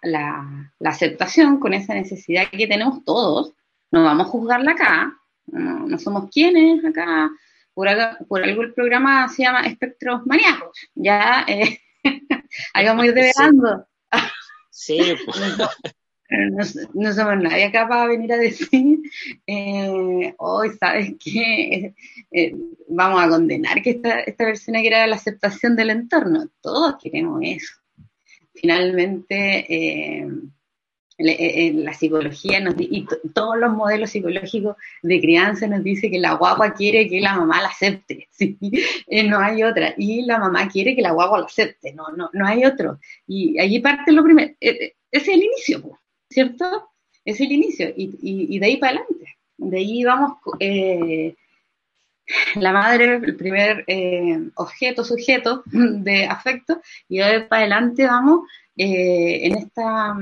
aceptación, 0.84 1.60
con 1.60 1.74
esa 1.74 1.94
necesidad 1.94 2.50
que 2.51 2.68
tenemos 2.68 3.04
todos. 3.04 3.54
No 3.92 4.04
vamos 4.04 4.27
a 4.27 4.30
juzgarla 4.30 4.72
acá, 4.72 5.16
no, 5.48 5.98
somos 6.00 6.30
quienes 6.30 6.84
acá. 6.84 7.30
Por, 7.74 7.88
algo, 7.88 8.63
el 8.63 8.74
programa 8.74 9.27
se 9.30 9.44
llama 9.44 9.62
Espectros 9.62 10.25
Maníacos. 10.25 10.80
Ya, 10.96 11.46
eh, 11.48 11.80
a 12.74 13.06
ir 13.06 13.13
develando. 13.13 13.88
Sí, 14.72 15.00
pues. 15.25 15.58
no, 16.94 17.13
somos 17.13 17.38
nadie 17.38 17.72
capaz 17.72 18.04
de 18.04 18.08
venir 18.10 18.34
a 18.34 18.38
decir, 18.38 19.00
eh, 19.46 20.34
hoy, 20.38 20.70
¿sabes 20.80 21.13
qué? 21.24 21.94
Eh, 22.32 22.56
vamos 22.89 23.24
a 23.24 23.30
condenar 23.30 23.82
que 23.82 23.92
esta, 23.92 24.22
esta 24.22 24.46
persona 24.46 24.82
quiera 24.82 25.08
la 25.08 25.16
aceptación 25.16 25.75
del 25.75 25.92
entorno. 25.92 26.50
Todos 26.62 26.96
queremos 27.01 27.42
eso. 27.44 27.74
Finalmente, 28.54 29.66
eh, 29.70 30.27
la 31.17 31.93
psicología 31.93 32.59
nos, 32.59 32.75
y 32.79 33.07
todos 33.33 33.57
los 33.57 33.74
modelos 33.74 34.12
psicológicos 34.12 34.75
de 35.01 35.19
crianza 35.19 35.67
nos 35.67 35.83
dice 35.83 36.12
que 36.12 36.19
la 36.19 36.33
guagua 36.33 36.74
quiere 36.74 37.09
que 37.09 37.19
la 37.21 37.36
mamá 37.36 37.62
la 37.62 37.69
acepte, 37.69 38.27
no 39.25 39.39
hay 39.39 39.63
otra, 39.63 39.93
y 39.97 40.24
la 40.24 40.38
mamá 40.38 40.67
quiere 40.67 40.95
que 40.95 41.01
la 41.01 41.12
guagua 41.12 41.39
la 41.39 41.45
acepte, 41.45 41.93
no, 41.93 42.09
no, 42.09 42.29
no 42.33 42.45
hay 42.45 42.65
otro. 42.65 43.00
Y 43.25 43.59
allí 43.59 43.79
parte 43.79 44.12
lo 44.12 44.24
primero, 44.24 44.53
es 44.59 45.27
el 45.27 45.43
inicio. 45.43 45.97
¿cierto? 46.29 46.89
Es 47.25 47.41
el 47.41 47.51
inicio, 47.51 47.93
y, 47.95 48.59
de 48.59 48.65
ahí 48.65 48.77
para 48.77 48.97
adelante. 48.97 49.38
De 49.57 49.77
ahí 49.77 50.03
vamos, 50.03 50.38
eh, 50.59 51.36
la 52.55 52.71
madre, 52.71 53.15
el 53.15 53.36
primer 53.36 53.83
eh, 53.88 54.50
objeto, 54.55 55.03
sujeto 55.03 55.63
de 55.65 56.25
afecto, 56.25 56.81
y 57.09 57.17
de 57.17 57.24
ahí 57.24 57.43
para 57.43 57.62
adelante 57.62 58.05
vamos 58.05 58.47
eh, 58.77 59.47
en, 59.47 59.57
esta, 59.57 60.15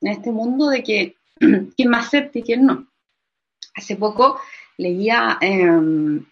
en 0.00 0.08
este 0.08 0.30
mundo 0.32 0.68
de 0.68 0.82
que 0.82 1.16
quién 1.76 1.88
más 1.88 2.06
acepta 2.06 2.38
y 2.38 2.42
quién 2.42 2.66
no. 2.66 2.86
Hace 3.74 3.96
poco 3.96 4.40
leía, 4.76 5.38
em, 5.40 6.24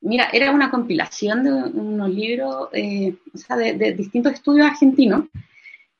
mira, 0.00 0.28
era 0.32 0.50
una 0.50 0.70
compilación 0.70 1.44
de 1.44 1.52
unos 1.52 2.10
libros, 2.10 2.68
sea, 3.38 3.56
de, 3.56 3.92
distintos 3.92 4.32
estudios 4.32 4.66
argentinos, 4.66 5.26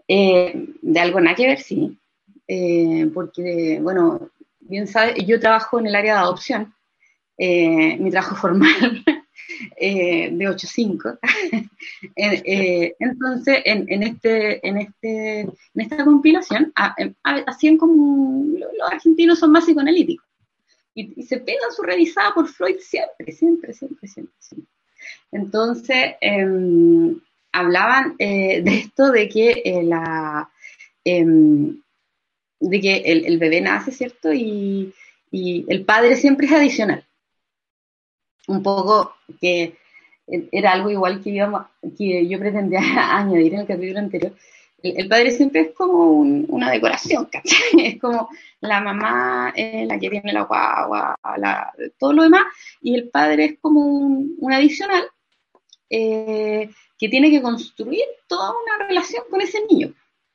de 0.08 1.00
algo 1.00 1.20
nada 1.20 1.36
que 1.36 1.46
ver, 1.46 1.60
sí, 1.60 1.98
eh, 2.48 3.10
porque, 3.12 3.80
bueno, 3.82 4.30
bien 4.60 4.86
sabes, 4.86 5.16
yo 5.26 5.40
trabajo 5.40 5.80
en 5.80 5.86
el 5.86 5.96
área 5.96 6.14
de 6.14 6.20
adopción, 6.20 6.74
eh, 7.38 7.96
mi 7.98 8.10
trabajo 8.10 8.36
formal 8.40 9.04
eh, 9.76 10.30
de 10.32 10.48
8-5. 10.48 11.18
entonces, 12.98 13.62
en, 13.64 14.02
este, 14.02 14.66
en, 14.66 14.78
este, 14.78 15.40
en 15.40 15.56
esta 15.74 16.04
compilación, 16.04 16.72
hacían 17.22 17.76
como 17.76 18.58
los 18.58 18.92
argentinos 18.92 19.38
son 19.38 19.52
más 19.52 19.64
psicoanalíticos. 19.64 20.26
Y, 20.94 21.22
se 21.24 21.38
pegan 21.38 21.72
su 21.74 21.82
revisada 21.82 22.32
por 22.32 22.48
Freud 22.48 22.76
siempre, 22.80 23.32
siempre, 23.32 23.72
siempre, 23.72 24.08
siempre. 24.08 24.34
siempre. 24.38 24.70
Entonces, 25.32 26.14
em, 26.20 27.20
hablaban 27.52 28.16
de 28.16 28.62
esto 28.66 29.10
de 29.10 29.28
que 29.28 29.80
la, 29.84 30.50
em, 31.04 31.80
de 32.60 32.80
que 32.80 32.96
el, 32.96 33.38
bebé 33.38 33.60
nace, 33.60 33.92
¿cierto? 33.92 34.32
Y, 34.32 34.92
el 35.32 35.84
padre 35.84 36.16
siempre 36.16 36.46
es 36.46 36.52
adicional. 36.52 37.05
Un 38.48 38.62
poco 38.62 39.14
que 39.40 39.76
era 40.26 40.72
algo 40.72 40.90
igual 40.90 41.22
que, 41.22 41.46
que 41.96 42.28
yo 42.28 42.38
pretendía 42.38 42.80
añadir 43.16 43.54
en 43.54 43.60
el 43.60 43.66
capítulo 43.66 43.98
anterior. 43.98 44.32
El, 44.82 45.08
padre 45.08 45.30
siempre 45.30 45.60
es 45.62 45.74
como 45.74 46.12
una 46.20 46.70
decoración. 46.70 47.28
Es 47.78 48.00
como 48.00 48.28
la 48.60 48.80
mamá 48.80 49.52
la 49.56 49.98
que 49.98 50.10
tiene 50.10 50.32
la 50.32 50.42
guagua, 50.42 51.16
todo 51.98 52.12
lo 52.12 52.22
demás, 52.22 52.44
y 52.80 52.94
el 52.94 53.08
padre 53.08 53.44
es 53.44 53.58
como 53.60 53.80
un, 53.80 54.52
adicional 54.52 55.04
eh, 55.90 56.70
que 56.98 57.08
tiene 57.08 57.30
que 57.30 57.42
construir 57.42 58.04
toda 58.28 58.50
una 58.50 58.86
relación 58.86 59.24
con 59.30 59.40
ese 59.40 59.64
niño, 59.66 59.92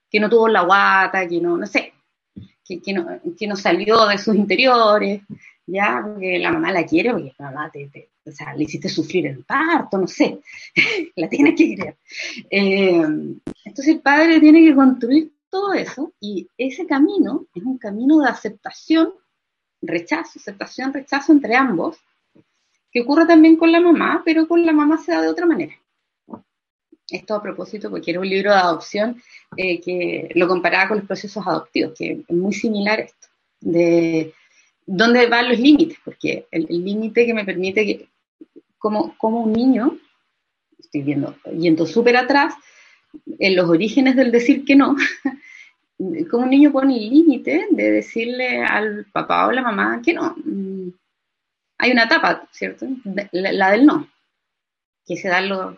que 0.10 0.20
no 0.20 0.30
tuvo 0.30 0.48
la 0.48 0.64
guata, 0.64 1.28
que 1.28 1.40
no, 1.40 1.58
no 1.58 1.66
sé, 1.66 1.94
que, 2.80 3.48
no, 3.48 3.56
salió 3.56 4.06
de 4.08 4.18
sus 4.18 4.36
interiores, 4.36 5.22
ya, 5.66 6.02
porque 6.04 6.40
la 6.40 6.52
mamá 6.52 6.72
la 6.72 6.86
quiere, 6.86 7.12
porque 7.12 7.34
la 7.38 7.52
mamá 7.52 7.72
te, 7.72 8.10
o 8.26 8.32
sea, 8.32 8.54
le 8.54 8.64
hiciste 8.64 8.90
sufrir 8.90 9.28
el 9.28 9.44
parto, 9.44 9.98
no 9.98 10.08
sé, 10.08 10.40
la 11.16 11.30
tiene 11.30 11.56
que 11.56 11.76
querer. 11.76 11.98
Eh, 12.50 13.02
entonces 13.66 13.88
el 13.88 14.02
padre 14.02 14.40
tiene 14.40 14.64
que 14.64 14.76
construir 14.76 15.32
todo 15.50 15.74
eso 15.74 16.14
y 16.20 16.48
ese 16.58 16.86
camino 16.86 17.46
es 17.54 17.64
un 17.64 17.78
camino 17.78 18.20
de 18.20 18.30
aceptación, 18.30 19.14
rechazo, 19.82 20.40
aceptación, 20.40 20.94
rechazo 20.94 21.32
entre 21.32 21.56
ambos, 21.56 21.98
que 22.92 23.02
ocurre 23.02 23.26
también 23.26 23.56
con 23.56 23.72
la 23.72 23.80
mamá, 23.80 24.22
pero 24.26 24.48
con 24.48 24.66
la 24.66 24.74
mamá 24.74 24.98
se 24.98 25.12
da 25.12 25.22
de 25.22 25.30
otra 25.30 25.46
manera. 25.46 25.74
Esto 27.10 27.36
a 27.36 27.42
propósito, 27.42 27.90
porque 27.90 28.12
era 28.12 28.22
un 28.22 28.30
libro 28.30 28.52
de 28.52 28.58
adopción 28.58 29.22
eh, 29.58 29.82
que 29.82 30.30
lo 30.36 30.48
comparaba 30.48 30.88
con 30.88 30.98
los 30.98 31.08
procesos 31.08 31.46
adoptivos, 31.46 31.94
que 31.98 32.24
es 32.28 32.36
muy 32.36 32.54
similar 32.54 33.02
esto, 33.02 33.28
de 33.60 34.34
dónde 34.92 35.28
van 35.28 35.50
los 35.50 35.60
límites, 35.60 35.98
porque 36.04 36.48
el 36.52 36.66
límite 36.70 37.26
que 37.26 37.34
me 37.34 37.46
permite 37.46 37.86
que, 37.86 38.10
como, 38.78 39.18
como 39.18 39.42
un 39.42 39.54
niño, 39.54 39.98
estoy 40.78 41.02
viendo, 41.02 41.36
yendo 41.58 41.86
súper 41.86 42.18
atrás, 42.18 42.56
en 43.40 43.56
los 43.56 43.70
orígenes 43.70 44.16
del 44.16 44.32
decir 44.32 44.66
que 44.66 44.76
no, 44.76 44.96
como 46.30 46.44
un 46.44 46.50
niño 46.50 46.72
pone 46.72 46.98
el 46.98 47.10
límite 47.10 47.68
de 47.72 47.92
decirle 47.92 48.64
al 48.64 49.06
papá 49.12 49.48
o 49.48 49.52
la 49.52 49.62
mamá 49.62 50.02
que 50.04 50.14
no. 50.14 50.36
Mm, 50.44 50.90
hay 51.78 51.92
una 51.92 52.04
etapa, 52.04 52.48
¿cierto? 52.52 52.86
La, 53.32 53.72
del 53.72 53.86
no, 53.86 54.10
que 55.06 55.16
se 55.16 55.30
da 55.30 55.42
los, 55.42 55.76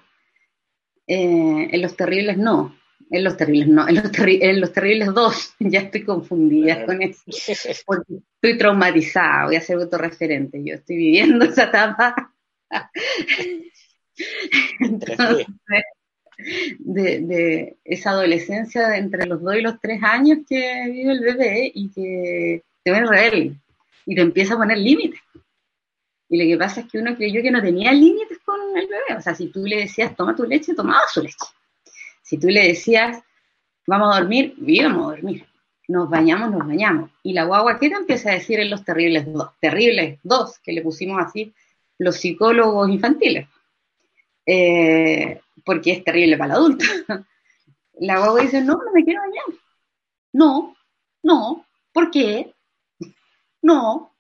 eh, 1.08 1.70
en 1.72 1.82
los 1.82 1.96
terribles 1.96 2.38
no, 2.38 2.76
en 3.14 3.24
los 3.24 3.38
terribles 3.38 3.68
no, 3.68 3.88
en 3.88 3.96
los, 3.96 4.12
en 4.18 4.60
los 4.60 4.74
terribles 4.74 5.14
dos, 5.14 5.54
ya 5.60 5.82
estoy 5.82 6.04
confundida 6.04 6.84
con 6.86 7.02
eso, 7.02 7.22
porque 7.86 8.16
estoy 8.36 8.58
traumatizada, 8.58 9.46
voy 9.46 9.56
a 9.56 9.62
ser 9.62 9.78
autorreferente, 9.78 10.62
yo 10.64 10.76
estoy 10.76 10.98
viviendo 10.98 11.46
esa 11.46 11.66
etapa. 11.66 12.34
de, 16.80 17.20
de, 17.20 17.78
esa 17.86 18.10
adolescencia 18.10 18.98
entre 18.98 19.28
los 19.28 19.44
dos 19.44 19.56
y 19.56 19.62
los 19.62 19.80
tres 19.80 20.02
años 20.02 20.40
que 20.50 20.90
vive 20.92 21.12
el 21.12 21.20
bebé 21.20 21.72
y 21.74 21.92
que 21.92 22.64
se 22.84 22.92
ve 22.92 23.02
rebelde 23.02 23.56
y 24.08 24.16
te 24.16 24.22
empieza 24.22 24.56
a 24.56 24.58
poner 24.58 24.80
límites. 24.80 25.22
Y 26.30 26.44
lo 26.44 26.50
que 26.50 26.58
pasa 26.58 26.82
es 26.82 26.92
que 26.92 26.98
uno 26.98 27.16
creyó 27.16 27.44
que 27.44 27.52
no 27.52 27.62
tenía 27.62 27.94
límites 27.94 28.40
con 28.44 28.60
el 28.76 28.88
bebé. 28.88 29.16
O 29.16 29.22
sea, 29.22 29.36
si 29.36 29.50
tú 29.50 29.64
le 29.66 29.82
decías, 29.82 30.16
toma 30.16 30.36
tu 30.36 30.46
leche, 30.46 30.74
tomaba 30.74 31.04
su 31.08 31.22
leche. 31.22 31.46
Si 32.24 32.40
tú 32.40 32.48
le 32.48 32.68
decías, 32.68 33.22
vamos 33.86 34.16
a 34.16 34.20
dormir, 34.20 34.56
íbamos 34.66 35.06
a 35.06 35.16
dormir. 35.16 35.46
Nos 35.88 36.10
bañamos, 36.10 36.50
nos 36.50 36.66
bañamos. 36.66 37.12
Y 37.22 37.34
la 37.34 37.44
guagua, 37.44 37.78
¿qué 37.78 37.90
te 37.90 37.96
empieza 37.96 38.32
a 38.32 38.34
decir 38.34 38.60
en 38.60 38.72
los 38.72 38.84
terribles 38.84 39.32
dos? 39.32 39.52
Terribles 39.60 40.20
dos, 40.24 40.58
que 40.60 40.74
le 40.74 40.82
pusimos 40.82 41.22
así 41.22 41.54
los 42.00 42.16
psicólogos 42.16 42.90
infantiles. 42.90 43.48
Eh, 44.46 45.40
porque 45.64 45.92
es 45.92 46.04
terrible 46.04 46.38
para 46.38 46.54
el 46.54 46.60
adulto. 46.60 46.86
La 48.00 48.18
guagua 48.18 48.42
dice, 48.42 48.62
no, 48.62 48.74
no 48.74 48.92
me 48.92 49.04
quiero 49.04 49.22
bañar. 49.22 49.62
No, 50.32 50.76
no, 51.22 51.66
¿por 51.92 52.10
qué? 52.10 52.54
No, 53.66 54.14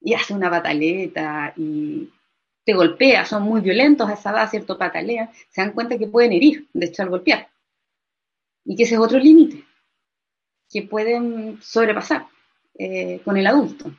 y 0.00 0.14
hace 0.14 0.34
una 0.34 0.50
pataleta 0.50 1.52
y 1.56 2.08
te 2.66 2.74
golpea, 2.74 3.24
son 3.24 3.44
muy 3.44 3.60
violentos 3.60 4.10
a 4.10 4.14
esa 4.14 4.30
edad, 4.30 4.50
¿cierto? 4.50 4.76
Patalean, 4.76 5.30
se 5.50 5.60
dan 5.60 5.72
cuenta 5.72 5.96
que 5.96 6.08
pueden 6.08 6.32
herir, 6.32 6.66
de 6.72 6.86
hecho, 6.86 7.04
al 7.04 7.10
golpear. 7.10 7.48
Y 8.64 8.74
que 8.74 8.82
ese 8.82 8.96
es 8.96 9.00
otro 9.00 9.20
límite 9.20 9.64
que 10.68 10.82
pueden 10.82 11.62
sobrepasar 11.62 12.26
eh, 12.76 13.20
con 13.24 13.36
el 13.36 13.46
adulto. 13.46 13.94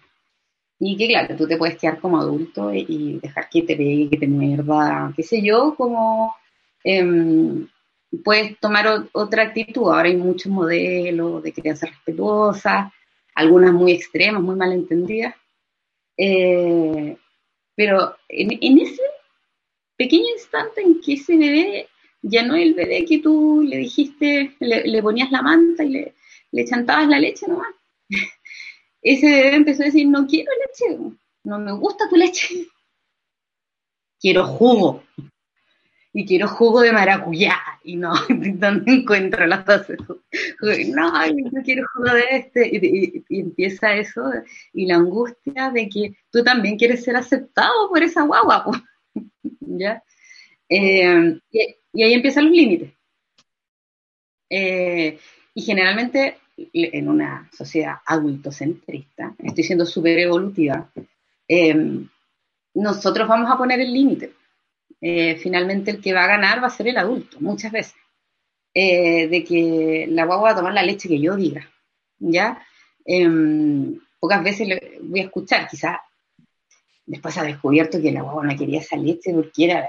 Y 0.80 0.98
que 0.98 1.08
claro, 1.08 1.38
tú 1.38 1.48
te 1.48 1.56
puedes 1.56 1.78
quedar 1.78 2.02
como 2.02 2.20
adulto 2.20 2.74
y, 2.74 3.20
dejar 3.22 3.48
que 3.50 3.62
te 3.62 3.78
pegue, 3.78 4.10
que 4.10 4.18
te 4.18 4.28
muerda, 4.28 5.14
qué 5.16 5.24
sé 5.24 5.42
yo, 5.42 5.74
como 5.78 6.36
em, 6.84 7.70
puedes 8.22 8.60
tomar 8.60 9.08
otra 9.14 9.44
actitud. 9.44 9.84
Ahora 9.84 10.10
hay 10.10 10.18
muchos 10.18 10.52
modelos 10.52 11.42
de 11.42 11.54
crianza 11.54 11.88
respetuosa, 11.88 12.92
algunas 13.34 13.72
muy 13.72 13.94
extremas, 13.94 14.44
muy 14.44 14.58
malentendidas, 14.58 15.36
eh, 16.18 17.18
pero 17.78 18.18
en, 18.28 18.80
ese 18.80 19.04
pequeño 19.96 20.26
instante 20.34 20.82
en 20.82 21.00
que 21.00 21.14
ese 21.14 21.38
bebé 21.38 21.88
ya 22.24 22.44
no 22.44 22.56
es 22.56 22.64
el 22.64 22.74
bebé 22.74 23.06
que 23.06 23.20
tú 23.20 23.62
le 23.64 23.78
dijiste, 23.78 24.56
le, 24.60 25.04
ponías 25.04 25.30
la 25.32 25.44
manta 25.44 25.84
y 25.84 25.90
le, 25.90 26.14
le, 26.52 26.66
chantabas 26.66 27.08
la 27.08 27.20
leche 27.20 27.48
nomás. 27.48 27.74
Ese 29.02 29.28
bebé 29.28 29.56
empezó 29.56 29.84
a 29.84 29.86
decir, 29.86 30.08
no 30.08 30.26
quiero 30.26 30.52
leche, 30.66 30.98
no 31.44 31.60
me 31.60 31.72
gusta 31.74 32.10
tu 32.10 32.16
leche, 32.16 32.68
quiero 34.20 34.48
jugo. 34.48 35.04
Y 36.20 36.26
quiero 36.26 36.48
jugo 36.48 36.82
de 36.82 36.92
maracuyá, 36.92 37.60
y 37.84 37.96
no, 37.96 38.12
¿dónde 38.30 38.92
encuentro 38.92 39.46
las 39.46 39.64
tazas? 39.66 40.00
No, 40.00 41.28
yo 41.28 41.62
quiero 41.64 41.86
jugo 41.94 42.12
de 42.12 42.24
este, 42.32 43.24
y, 43.30 43.40
empieza 43.40 43.94
eso, 43.94 44.24
y 44.74 44.88
la 44.88 44.96
angustia 44.96 45.70
de 45.70 45.88
que 45.88 46.16
tú 46.32 46.44
también 46.44 46.76
quieres 46.76 47.04
ser 47.04 47.18
aceptado 47.18 47.88
por 47.90 48.02
esa 48.02 48.24
guagua, 48.24 48.84
¿ya? 49.60 50.02
Eh, 50.68 51.40
y, 51.52 52.02
ahí 52.02 52.14
empiezan 52.14 52.46
los 52.46 52.54
límites. 52.54 52.92
Eh, 54.50 55.20
y 55.54 55.62
generalmente 55.62 56.40
en 56.74 57.10
una 57.10 57.48
sociedad 57.56 57.98
adultocentrista, 58.04 59.36
estoy 59.38 59.64
siendo 59.64 59.86
súper 59.86 60.18
evolutiva, 60.18 60.92
eh, 61.48 62.08
nosotros 62.74 63.28
vamos 63.28 63.52
a 63.52 63.58
poner 63.58 63.82
el 63.82 63.94
límite. 63.94 64.34
Finalmente 65.00 65.92
el 65.92 66.02
que 66.02 66.14
va 66.14 66.24
a 66.24 66.28
ganar 66.28 66.62
va 66.62 66.68
a 66.68 66.72
ser 66.72 66.88
el 66.88 66.98
adulto, 66.98 67.38
muchas 67.40 67.72
veces. 67.72 67.96
de 68.74 69.46
que 69.48 70.08
la 70.10 70.26
guagua 70.26 70.50
va 70.50 70.52
a 70.52 70.56
tomar 70.56 70.74
la 70.74 70.84
leche 70.84 71.10
que 71.10 71.20
yo 71.20 71.36
diga, 71.36 71.68
¿ya? 72.20 72.62
Em, 73.06 74.00
pocas 74.20 74.44
veces 74.44 74.68
voy 75.02 75.22
a 75.22 75.24
escuchar, 75.24 75.68
quizás 75.68 75.98
después 77.06 77.38
ha 77.38 77.44
descubierto 77.44 78.02
que 78.02 78.12
la 78.12 78.22
guagua 78.22 78.46
no 78.46 78.58
quería 78.58 78.82
esa 78.82 78.98
leche 78.98 79.34
porque 79.34 79.66
era 79.66 79.88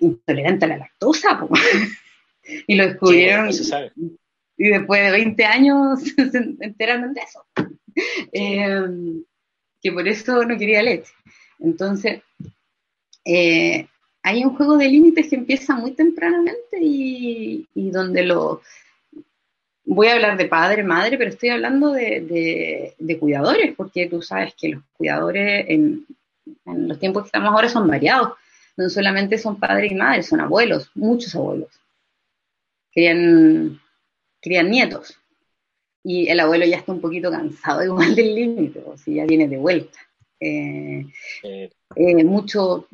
intolerante 0.00 0.64
a 0.64 0.68
la 0.68 0.76
lactosa, 0.78 1.40
y 2.66 2.74
lo 2.74 2.86
descubrieron. 2.86 3.50
y 4.58 4.68
después 4.68 5.02
de 5.02 5.10
20 5.10 5.44
años 5.44 6.00
se 6.16 6.38
enteraron 6.60 7.14
de 7.14 7.20
eso. 7.20 7.46
Em, 8.32 9.24
que 9.80 9.92
por 9.92 10.06
eso 10.08 10.44
no 10.44 10.58
quería 10.58 10.82
leche. 10.82 11.12
Entonces, 11.60 12.22
eh, 13.24 13.86
hay 14.26 14.44
un 14.44 14.56
juego 14.56 14.76
de 14.76 14.88
límites 14.88 15.28
que 15.28 15.36
empieza 15.36 15.76
muy 15.76 15.92
tempranamente 15.92 16.78
y, 16.80 17.64
donde 17.74 18.24
lo... 18.24 18.60
Voy 19.84 20.08
a 20.08 20.14
hablar 20.14 20.36
de 20.36 20.46
padre, 20.46 20.82
madre, 20.82 21.16
pero 21.16 21.30
estoy 21.30 21.50
hablando 21.50 21.92
de, 21.92 22.96
cuidadores, 23.20 23.72
porque 23.76 24.08
tú 24.08 24.20
sabes 24.20 24.52
que 24.54 24.70
los 24.70 24.82
cuidadores 24.94 25.66
en, 25.68 26.04
en 26.64 26.88
los 26.88 26.98
tiempos 26.98 27.22
que 27.22 27.26
estamos 27.28 27.52
ahora 27.52 27.68
son 27.68 27.86
variados 27.86 28.32
no 28.76 28.90
solamente 28.90 29.38
son 29.38 29.60
padres 29.60 29.92
y 29.92 29.94
madres, 29.94 30.26
son 30.26 30.40
abuelos, 30.40 30.90
muchos 30.96 31.34
abuelos. 31.36 31.70
Crían, 32.92 33.80
crían 34.42 34.70
nietos. 34.70 35.18
Y 36.02 36.28
el 36.28 36.40
abuelo 36.40 36.66
ya 36.66 36.78
está 36.78 36.92
un 36.92 37.00
poquito 37.00 37.30
cansado 37.30 37.84
igual 37.84 38.14
del 38.16 38.34
límite, 38.34 38.82
o 38.84 38.98
si 38.98 39.14
ya 39.14 39.24
viene 39.24 39.46
de 39.46 39.56
vuelta. 39.56 40.00
Eh, 40.38 41.06
eh, 41.94 42.24
mucho, 42.24 42.86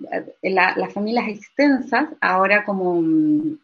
las 0.43 0.93
familias 0.93 1.29
extensas, 1.29 2.09
ahora 2.21 2.65
como 2.65 3.01
mm, 3.03 3.59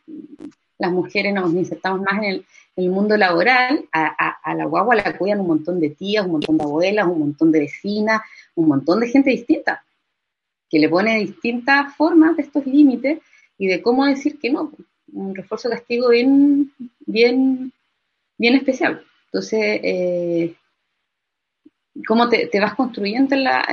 las 0.78 0.92
mujeres 0.92 1.32
nos 1.35 1.52
insertamos 1.52 2.00
más 2.00 2.23
en 2.23 2.44
el, 2.76 2.90
mundo 2.90 3.16
laboral, 3.16 3.88
a, 3.92 4.54
la 4.54 4.64
guagua 4.64 4.94
la 4.94 5.18
cuidan 5.18 5.40
un 5.40 5.49
montón 5.49 5.80
de 5.80 5.90
tías, 5.90 6.25
un 6.25 6.32
montón 6.32 6.58
de 6.58 6.64
abuelas, 6.64 7.06
un 7.06 7.18
montón 7.18 7.50
de 7.50 7.61
vecinas, 7.61 8.20
un 8.54 8.68
montón 8.68 9.00
de 9.00 9.08
gente 9.08 9.30
distinta 9.30 9.85
que 10.70 10.78
le 10.78 10.88
pone 10.88 11.18
distintas 11.18 11.94
formas 11.97 12.37
de 12.37 12.42
estos 12.42 12.66
límites 12.66 13.20
y 13.56 13.66
de 13.66 13.82
cómo 13.82 14.04
decir 14.04 14.38
que 14.38 14.50
no. 14.50 14.73
Un 15.12 15.35
refuerzo 15.35 15.70
castigo 15.70 16.11
bien, 16.11 16.73
bien, 17.06 17.73
bien 18.37 18.54
especial. 18.54 19.02
Entonces, 19.26 19.80
eh, 19.82 20.54
cómo 22.07 22.28
te, 22.28 22.50
vas 22.61 22.75
construyendo 22.75 23.37
la, 23.37 23.67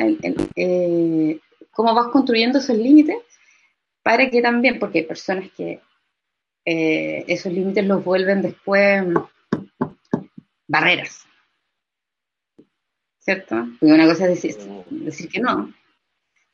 eh, 0.55 1.39
cómo 1.71 1.93
vas 1.93 2.07
construyendo 2.07 2.59
esos 2.59 2.77
límites 2.77 3.17
para 4.03 4.29
que 4.29 4.41
también, 4.41 4.79
porque 4.79 4.99
hay 4.99 5.05
personas 5.05 5.51
que 5.51 5.81
eh, 6.65 7.25
esos 7.27 7.51
límites 7.51 7.85
los 7.85 8.03
vuelven 8.03 8.41
después 8.41 9.03
barreras. 10.67 11.25
¿Cierto? 13.19 13.55
Porque 13.79 13.93
una 13.93 14.07
cosa 14.07 14.27
es 14.27 14.41
decir, 14.41 14.55
decir 14.89 15.29
que 15.29 15.39
no, 15.39 15.73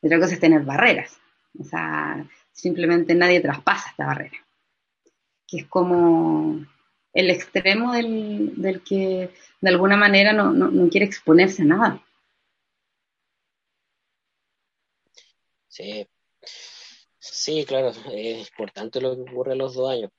otra 0.00 0.18
cosa 0.18 0.34
es 0.34 0.40
tener 0.40 0.62
barreras. 0.62 1.20
O 1.58 1.64
sea, 1.64 2.26
simplemente 2.50 3.14
nadie 3.14 3.40
traspasa 3.40 3.90
esta 3.90 4.06
barrera. 4.06 4.38
Que 5.46 5.58
es 5.58 5.66
como 5.66 6.64
el 7.14 7.30
extremo 7.30 7.92
del, 7.92 8.82
que 8.84 9.30
de 9.60 9.68
alguna 9.70 9.96
manera 9.96 10.32
no, 10.32 10.88
quiere 10.90 11.06
exponerse 11.06 11.62
a 11.62 11.66
nada. 11.66 12.02
Sí, 15.68 16.06
sí, 17.18 17.64
claro, 17.66 17.88
es 18.12 18.48
importante 18.50 19.00
lo 19.00 19.14
que 19.16 19.22
ocurre 19.22 19.52
a 19.52 19.56
los 19.56 19.74
dos 19.74 19.90
años. 19.90 20.10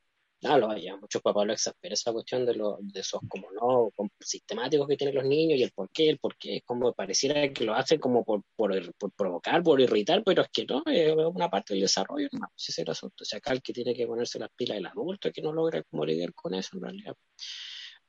Claro, 0.43 0.67
vaya, 0.67 0.97
muchos 0.97 1.21
papás 1.21 1.47
lo 1.47 1.53
exasperan 1.53 1.93
esa 1.93 2.11
cuestión 2.11 2.45
de, 2.45 2.53
lo, 2.55 2.77
de 2.81 2.99
esos 2.99 3.21
como 3.29 3.49
no 3.51 3.91
sistemáticos 4.19 4.85
que 4.89 4.97
tienen 4.97 5.15
los 5.15 5.23
niños 5.23 5.57
y 5.57 5.63
el 5.63 5.71
por 5.71 5.89
qué, 5.89 6.09
el 6.09 6.19
por 6.19 6.35
qué, 6.37 6.57
es 6.57 6.63
como 6.65 6.91
pareciera 6.91 7.47
que 7.53 7.63
lo 7.63 7.73
hacen 7.73 7.97
como 7.97 8.25
por, 8.25 8.41
por, 8.57 8.73
provocar, 9.15 9.63
por 9.63 9.79
irritar, 9.79 10.21
pero 10.21 10.41
es 10.41 10.49
que 10.51 10.65
no, 10.65 10.83
es 10.85 11.13
una 11.15 11.49
parte 11.49 11.73
del 11.73 11.83
desarrollo, 11.83 12.27
no, 12.33 12.47
ese 12.57 12.73
es 12.73 12.79
el 12.79 12.89
asunto. 12.89 13.21
O 13.21 13.25
sea, 13.25 13.37
acá 13.37 13.53
el 13.53 13.61
que 13.61 13.71
tiene 13.71 13.93
que 13.95 14.05
ponerse 14.05 14.37
las 14.37 14.49
pilas 14.53 14.79
el 14.79 14.85
adulto, 14.85 15.31
que 15.31 15.41
no 15.41 15.53
logra 15.53 15.81
como 15.83 16.05
lidiar 16.05 16.33
con 16.33 16.53
eso 16.55 16.75
en 16.75 16.81
realidad. 16.83 17.15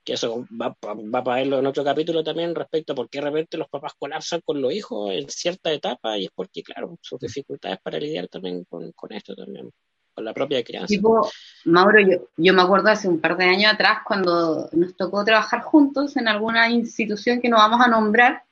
Que 0.03 0.15
eso 0.15 0.45
va, 0.61 0.77
va, 0.85 1.23
para 1.23 1.37
verlo 1.37 1.61
en 1.61 1.67
otro 1.67 1.85
capítulo 1.85 2.25
también 2.25 2.53
respecto 2.53 2.95
a 2.95 2.97
por 2.97 3.09
qué 3.09 3.19
de 3.19 3.27
repente 3.27 3.57
los 3.59 3.69
papás 3.69 3.93
colapsan 3.97 4.41
con 4.45 4.61
los 4.61 4.73
hijos 4.73 5.13
en 5.13 5.31
cierta 5.31 5.73
etapa 5.73 6.19
y 6.19 6.25
es 6.25 6.31
porque, 6.35 6.65
claro, 6.65 6.99
sus 7.01 7.21
dificultades 7.21 7.79
para 7.81 8.01
lidiar 8.01 8.27
también 8.27 8.65
con, 8.65 8.91
con 8.93 9.13
esto 9.13 9.37
también 9.37 9.71
con 10.15 10.25
la 10.25 10.33
propia 10.33 10.63
crianza. 10.63 10.87
Tipo, 10.87 11.29
Mauro, 11.65 12.01
yo, 12.01 12.29
yo 12.37 12.55
me 12.55 12.63
acuerdo 12.63 12.89
hace 12.89 13.09
un 13.09 13.21
par 13.21 13.37
de 13.37 13.45
años 13.45 13.73
atrás 13.73 13.99
cuando 14.07 14.69
nos 14.73 14.97
tocó 14.97 15.25
trabajar 15.25 15.63
juntos 15.63 16.17
en 16.17 16.29
alguna 16.29 16.71
institución 16.71 17.41
que 17.41 17.49
no 17.49 17.57
vamos 17.57 17.81
a 17.85 17.89
nombrar, 17.89 18.45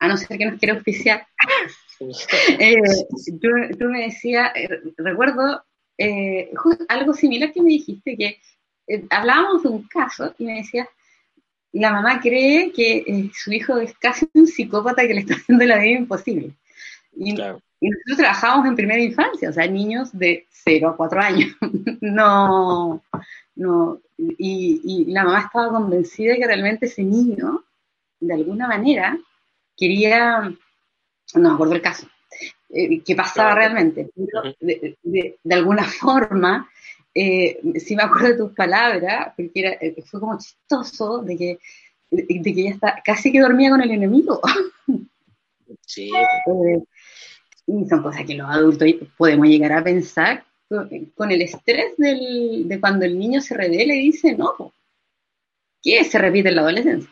a 0.00 0.08
no 0.08 0.16
ser 0.16 0.38
que 0.38 0.46
nos 0.46 0.58
quiera 0.58 0.78
oficiar. 0.78 1.26
Eh, 2.58 2.74
tú, 3.40 3.84
me 3.84 4.06
decías, 4.06 4.50
eh, 4.56 4.68
recuerdo 4.96 5.64
eh, 5.96 6.50
algo 6.88 7.14
similar 7.14 7.52
que 7.52 7.62
me 7.62 7.70
dijiste, 7.70 8.16
que 8.16 8.40
hablábamos 9.10 9.62
de 9.62 9.68
un 9.68 9.86
caso 9.86 10.34
y 10.36 10.44
me 10.44 10.56
decías, 10.56 10.88
la 11.70 11.92
mamá 11.92 12.20
cree 12.20 12.72
que 12.72 13.30
su 13.32 13.52
hijo 13.52 13.78
es 13.78 13.96
casi 13.96 14.28
un 14.34 14.48
psicópata 14.48 15.06
que 15.06 15.14
le 15.14 15.20
está 15.20 15.34
haciendo 15.34 15.64
la 15.64 15.78
vida 15.78 15.98
imposible. 15.98 16.50
Y, 17.16 17.36
claro. 17.36 17.62
Y 17.80 17.90
nosotros 17.90 18.18
trabajamos 18.18 18.66
en 18.66 18.76
primera 18.76 19.00
infancia, 19.00 19.50
o 19.50 19.52
sea, 19.52 19.66
niños 19.66 20.16
de 20.16 20.46
0 20.50 20.88
a 20.88 20.96
4 20.96 21.20
años. 21.20 21.56
no, 22.00 23.02
no, 23.56 24.00
y, 24.16 25.04
la 25.08 25.24
mamá 25.24 25.40
estaba 25.40 25.70
convencida 25.70 26.32
de 26.32 26.38
que 26.38 26.46
realmente 26.46 26.86
ese 26.86 27.02
niño, 27.02 27.64
de 28.20 28.34
alguna 28.34 28.68
manera, 28.68 29.18
quería, 29.76 30.52
no 31.34 31.48
me 31.48 31.54
acuerdo 31.54 31.74
el 31.74 31.82
caso, 31.82 32.06
eh, 32.70 33.00
qué 33.02 33.14
pasaba 33.14 33.54
realmente, 33.54 34.10
pero 34.14 34.54
de, 34.60 35.38
alguna 35.50 35.84
forma, 36.00 36.68
eh, 37.14 37.60
sí 37.78 37.94
me 37.96 38.02
acuerdo 38.02 38.28
de 38.28 38.36
tus 38.36 38.52
palabras, 38.52 39.32
porque 39.36 39.52
era, 39.54 39.70
eh, 39.72 40.02
fue 40.06 40.20
como 40.20 40.38
chistoso 40.38 41.18
de 41.22 41.36
que, 41.36 41.58
de, 42.10 42.42
que 42.42 42.50
ella 42.60 42.70
está, 42.70 43.02
casi 43.04 43.30
que 43.30 43.40
dormía 43.40 43.70
con 43.70 43.82
el 43.82 43.90
enemigo. 43.90 44.40
Sí. 45.86 46.10
Eh, 46.14 46.82
y 47.66 47.86
son 47.86 48.02
cosas 48.02 48.24
que 48.26 48.34
los 48.34 48.48
adultos 48.48 48.88
podemos 49.16 49.46
llegar 49.46 49.72
a 49.72 49.84
pensar 49.84 50.44
con 50.68 51.30
el 51.30 51.42
estrés 51.42 51.94
de 51.96 52.78
cuando 52.80 53.04
el 53.04 53.18
niño 53.18 53.40
se 53.40 53.54
revela 53.54 53.94
y 53.94 54.06
dice, 54.06 54.34
no, 54.34 54.72
¿qué 55.82 56.04
se 56.04 56.18
repite 56.18 56.48
en 56.48 56.56
la 56.56 56.62
adolescencia? 56.62 57.10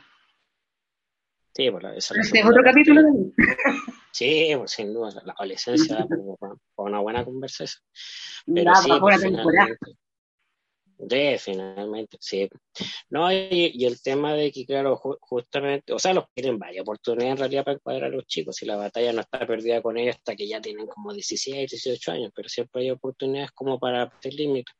Sí, 1.55 1.71
pues 1.71 1.85
eso 1.97 2.15
este 2.19 2.39
es 2.39 2.47
otro 2.47 2.63
capítulo 2.65 3.03
Sí, 4.11 4.53
pues 4.57 4.71
sin 4.73 4.93
duda, 4.93 5.23
la 5.25 5.33
adolescencia 5.33 6.07
fue 6.75 6.85
una 6.85 7.01
buena 7.01 7.25
conversación. 7.25 7.83
Pero 8.47 8.75
sí, 8.75 8.91
pues, 9.01 9.21
temporada. 9.21 9.77
Finalmente, 11.39 12.17
sí. 12.21 12.49
No, 13.11 13.31
y, 13.33 13.85
el 13.85 14.01
tema 14.01 14.35
de 14.35 14.53
que, 14.53 14.65
claro, 14.65 14.97
justamente, 14.97 15.93
o 15.93 15.99
sea, 15.99 16.15
los 16.15 16.25
tienen 16.35 16.59
varias 16.59 16.83
oportunidades 16.83 17.33
en 17.33 17.39
realidad 17.39 17.65
para 17.65 17.75
encuadrar 17.75 18.13
a 18.13 18.15
los 18.15 18.27
chicos, 18.27 18.57
si 18.57 18.67
la 18.67 18.77
batalla 18.77 19.13
no 19.13 19.21
está 19.21 19.47
perdida 19.47 19.83
con 19.83 19.99
ellos 19.99 20.17
hasta 20.17 20.37
que 20.37 20.47
ya 20.47 20.61
tienen 20.61 20.87
como 20.87 21.13
16, 21.13 21.71
18 21.71 22.13
años, 22.13 22.33
pero 22.35 22.49
siempre 22.49 22.83
hay 22.83 22.91
oportunidades 22.91 23.51
como 23.53 23.79
para 23.79 24.05
hacer 24.05 24.35
límites. 24.35 24.75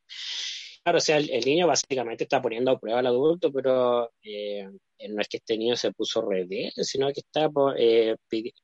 Claro, 0.83 0.97
o 0.97 1.01
sea, 1.01 1.17
el, 1.17 1.45
niño 1.45 1.65
básicamente 1.67 2.25
está 2.25 2.41
poniendo 2.41 2.71
a 2.71 2.79
prueba 2.79 2.99
al 2.99 3.07
adulto, 3.07 3.53
pero 3.53 4.11
eh, 4.21 4.67
no 5.09 5.21
es 5.21 5.27
que 5.29 5.37
este 5.37 5.57
niño 5.57 5.77
se 5.77 5.93
puso 5.93 6.21
rebelde, 6.21 6.71
sino 6.75 7.07
que 7.13 7.21
está 7.21 7.49
eh, 7.77 8.17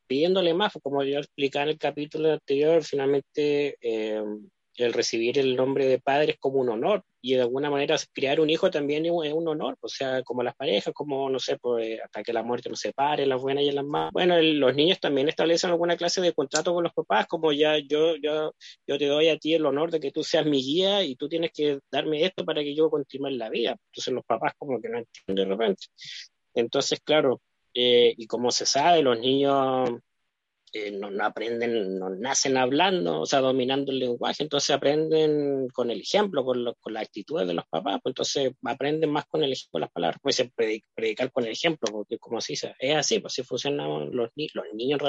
pidiéndole 0.05 0.53
más, 0.53 0.73
como 0.83 1.03
yo 1.03 1.19
explicaba 1.19 1.63
en 1.63 1.69
el 1.69 1.77
capítulo 1.77 2.33
anterior, 2.33 2.83
finalmente 2.83 3.77
eh, 3.81 4.21
el 4.85 4.93
recibir 4.93 5.37
el 5.37 5.55
nombre 5.55 5.87
de 5.87 5.99
padre 5.99 6.31
es 6.31 6.37
como 6.39 6.59
un 6.59 6.69
honor 6.69 7.03
y 7.21 7.35
de 7.35 7.41
alguna 7.41 7.69
manera 7.69 7.97
crear 8.13 8.39
un 8.39 8.49
hijo 8.49 8.71
también 8.71 9.05
es 9.05 9.11
un 9.11 9.47
honor, 9.47 9.77
o 9.81 9.89
sea, 9.89 10.23
como 10.23 10.41
las 10.41 10.55
parejas, 10.55 10.93
como, 10.93 11.29
no 11.29 11.39
sé, 11.39 11.57
pues, 11.57 11.99
hasta 12.01 12.23
que 12.23 12.31
la 12.31 12.43
muerte 12.43 12.69
nos 12.69 12.79
separe, 12.79 13.25
las 13.25 13.41
buenas 13.41 13.63
y 13.65 13.71
las 13.71 13.83
malas. 13.83 14.11
Bueno, 14.13 14.41
los 14.41 14.75
niños 14.75 14.99
también 14.99 15.27
establecen 15.27 15.69
alguna 15.69 15.97
clase 15.97 16.21
de 16.21 16.33
contrato 16.33 16.73
con 16.73 16.83
los 16.83 16.93
papás, 16.93 17.27
como 17.27 17.51
ya 17.51 17.77
yo, 17.77 18.15
yo, 18.15 18.53
yo 18.87 18.97
te 18.97 19.05
doy 19.05 19.29
a 19.29 19.37
ti 19.37 19.53
el 19.53 19.65
honor 19.65 19.91
de 19.91 19.99
que 19.99 20.11
tú 20.11 20.23
seas 20.23 20.45
mi 20.45 20.61
guía 20.63 21.03
y 21.03 21.15
tú 21.15 21.27
tienes 21.27 21.51
que 21.53 21.79
darme 21.91 22.23
esto 22.23 22.45
para 22.45 22.61
que 22.61 22.73
yo 22.73 22.89
continúe 22.89 23.31
la 23.31 23.49
vida. 23.49 23.77
Entonces 23.91 24.13
los 24.13 24.25
papás 24.25 24.53
como 24.57 24.79
que 24.81 24.89
no 24.89 24.99
entienden 24.99 25.49
de 25.49 25.55
repente. 25.55 25.87
Entonces, 26.53 26.99
claro, 27.01 27.41
eh, 27.73 28.13
y 28.17 28.27
como 28.27 28.51
se 28.51 28.65
sabe, 28.65 29.01
los 29.01 29.19
niños 29.19 29.89
eh, 30.73 30.91
no, 30.91 31.09
aprenden, 31.23 31.97
no 31.97 32.09
nacen 32.09 32.57
hablando, 32.57 33.21
o 33.21 33.25
sea, 33.25 33.39
dominando 33.39 33.91
el 33.91 33.99
lenguaje, 33.99 34.43
entonces 34.43 34.69
aprenden 34.69 35.67
con 35.69 35.89
el 35.89 36.01
ejemplo, 36.01 36.45
con, 36.45 36.73
con 36.79 36.93
la 36.93 37.01
actitud 37.01 37.45
de 37.45 37.53
los 37.53 37.65
papás, 37.67 37.99
pues 38.03 38.11
entonces 38.11 38.51
aprenden 38.63 39.09
más 39.09 39.25
con 39.25 39.43
el 39.43 39.53
ejemplo, 39.53 39.79
las 39.79 39.91
palabras, 39.91 40.19
pues 40.21 40.43
predicar 40.95 41.31
con 41.31 41.45
el 41.45 41.51
ejemplo, 41.51 41.91
porque 41.91 42.19
como 42.19 42.39
se 42.41 42.53
dice, 42.53 42.75
es 42.79 42.95
así, 42.95 43.19
pues 43.19 43.33
así 43.33 43.43
funcionan 43.43 44.11
los, 44.11 44.29
los 44.35 44.65
niños 44.73 44.99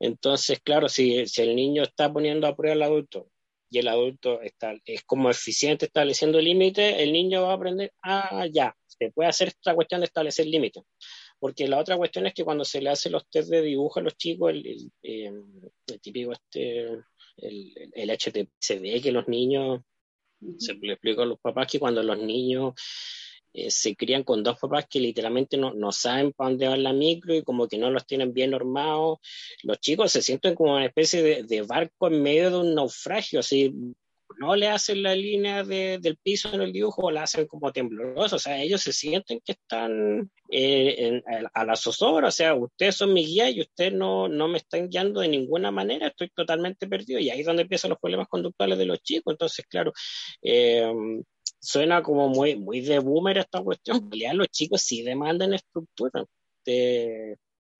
Entonces, 0.00 0.60
claro, 0.64 0.88
si, 0.88 1.26
si 1.26 1.42
el 1.42 1.54
niño 1.54 1.84
está 1.84 2.12
poniendo 2.12 2.46
a 2.46 2.56
prueba 2.56 2.74
al 2.74 2.82
adulto 2.82 3.30
y 3.70 3.78
el 3.78 3.88
adulto 3.88 4.40
está, 4.42 4.74
es 4.84 5.04
como 5.04 5.30
eficiente 5.30 5.86
estableciendo 5.86 6.40
límites, 6.40 6.96
el 6.98 7.12
niño 7.12 7.42
va 7.42 7.52
a 7.52 7.54
aprender, 7.54 7.92
ah, 8.02 8.46
ya, 8.52 8.74
se 8.86 9.12
puede 9.12 9.28
hacer 9.28 9.48
esta 9.48 9.74
cuestión 9.74 10.00
de 10.00 10.06
establecer 10.06 10.46
límites 10.46 10.82
porque 11.38 11.68
la 11.68 11.78
otra 11.78 11.96
cuestión 11.96 12.26
es 12.26 12.34
que 12.34 12.44
cuando 12.44 12.64
se 12.64 12.80
le 12.80 12.90
hacen 12.90 13.12
los 13.12 13.28
test 13.28 13.50
de 13.50 13.62
dibujo 13.62 14.00
a 14.00 14.02
los 14.02 14.16
chicos, 14.16 14.50
el, 14.50 14.90
eh, 15.02 15.32
típico 16.00 16.32
este, 16.32 16.88
el, 17.36 17.72
el 17.94 18.10
HTP, 18.10 18.50
se 18.58 18.78
ve 18.78 19.00
que 19.00 19.12
los 19.12 19.28
niños, 19.28 19.82
se 20.58 20.74
le 20.74 20.92
explica 20.92 21.22
a 21.22 21.26
los 21.26 21.40
papás 21.40 21.70
que 21.70 21.78
cuando 21.78 22.02
los 22.02 22.18
niños 22.18 22.74
eh, 23.52 23.70
se 23.70 23.96
crían 23.96 24.24
con 24.24 24.42
dos 24.42 24.58
papás 24.58 24.86
que 24.88 25.00
literalmente 25.00 25.56
no, 25.56 25.72
no 25.74 25.90
saben 25.90 26.32
para 26.32 26.50
dónde 26.50 26.68
va 26.68 26.76
la 26.76 26.92
micro 26.92 27.34
y 27.34 27.42
como 27.42 27.66
que 27.66 27.78
no 27.78 27.90
los 27.90 28.06
tienen 28.06 28.32
bien 28.32 28.50
normados, 28.50 29.18
los 29.62 29.80
chicos 29.80 30.12
se 30.12 30.22
sienten 30.22 30.54
como 30.54 30.74
una 30.74 30.86
especie 30.86 31.22
de, 31.22 31.42
de 31.44 31.62
barco 31.62 32.08
en 32.08 32.22
medio 32.22 32.50
de 32.50 32.56
un 32.58 32.74
naufragio, 32.74 33.40
así 33.40 33.72
no 34.36 34.54
le 34.56 34.68
hacen 34.68 35.02
la 35.02 35.14
línea 35.14 35.64
del 35.64 36.16
piso 36.22 36.52
en 36.52 36.62
el 36.62 36.72
dibujo 36.72 37.10
la 37.10 37.22
hacen 37.22 37.46
como 37.46 37.72
temblorosa, 37.72 38.36
o 38.36 38.38
sea, 38.38 38.62
ellos 38.62 38.82
se 38.82 38.92
sienten 38.92 39.40
que 39.44 39.52
están 39.52 40.30
eh, 40.50 41.22
a 41.54 41.64
la 41.64 41.76
zozobra, 41.76 42.28
o 42.28 42.30
sea, 42.30 42.54
ustedes 42.54 42.96
son 42.96 43.12
mi 43.12 43.24
guía 43.24 43.50
y 43.50 43.60
ustedes 43.60 43.92
no, 43.92 44.28
no 44.28 44.48
me 44.48 44.58
están 44.58 44.88
guiando 44.88 45.20
de 45.20 45.28
ninguna 45.28 45.70
manera, 45.70 46.08
estoy 46.08 46.30
totalmente 46.30 46.86
perdido 46.86 47.18
y 47.18 47.30
ahí 47.30 47.40
es 47.40 47.46
donde 47.46 47.62
empiezan 47.62 47.90
los 47.90 47.98
problemas 47.98 48.28
conductuales 48.28 48.78
de 48.78 48.86
los 48.86 49.02
chicos, 49.02 49.32
entonces, 49.32 49.64
claro, 49.66 49.92
eh, 50.42 50.92
suena 51.58 52.02
como 52.02 52.28
muy, 52.28 52.56
muy 52.56 52.80
de 52.80 52.98
boomer 52.98 53.38
esta 53.38 53.62
cuestión, 53.62 53.96
en 53.98 54.10
realidad 54.10 54.34
los 54.34 54.48
chicos 54.48 54.82
sí 54.82 55.02
demandan 55.02 55.54
estructura. 55.54 56.24
De, 56.64 57.38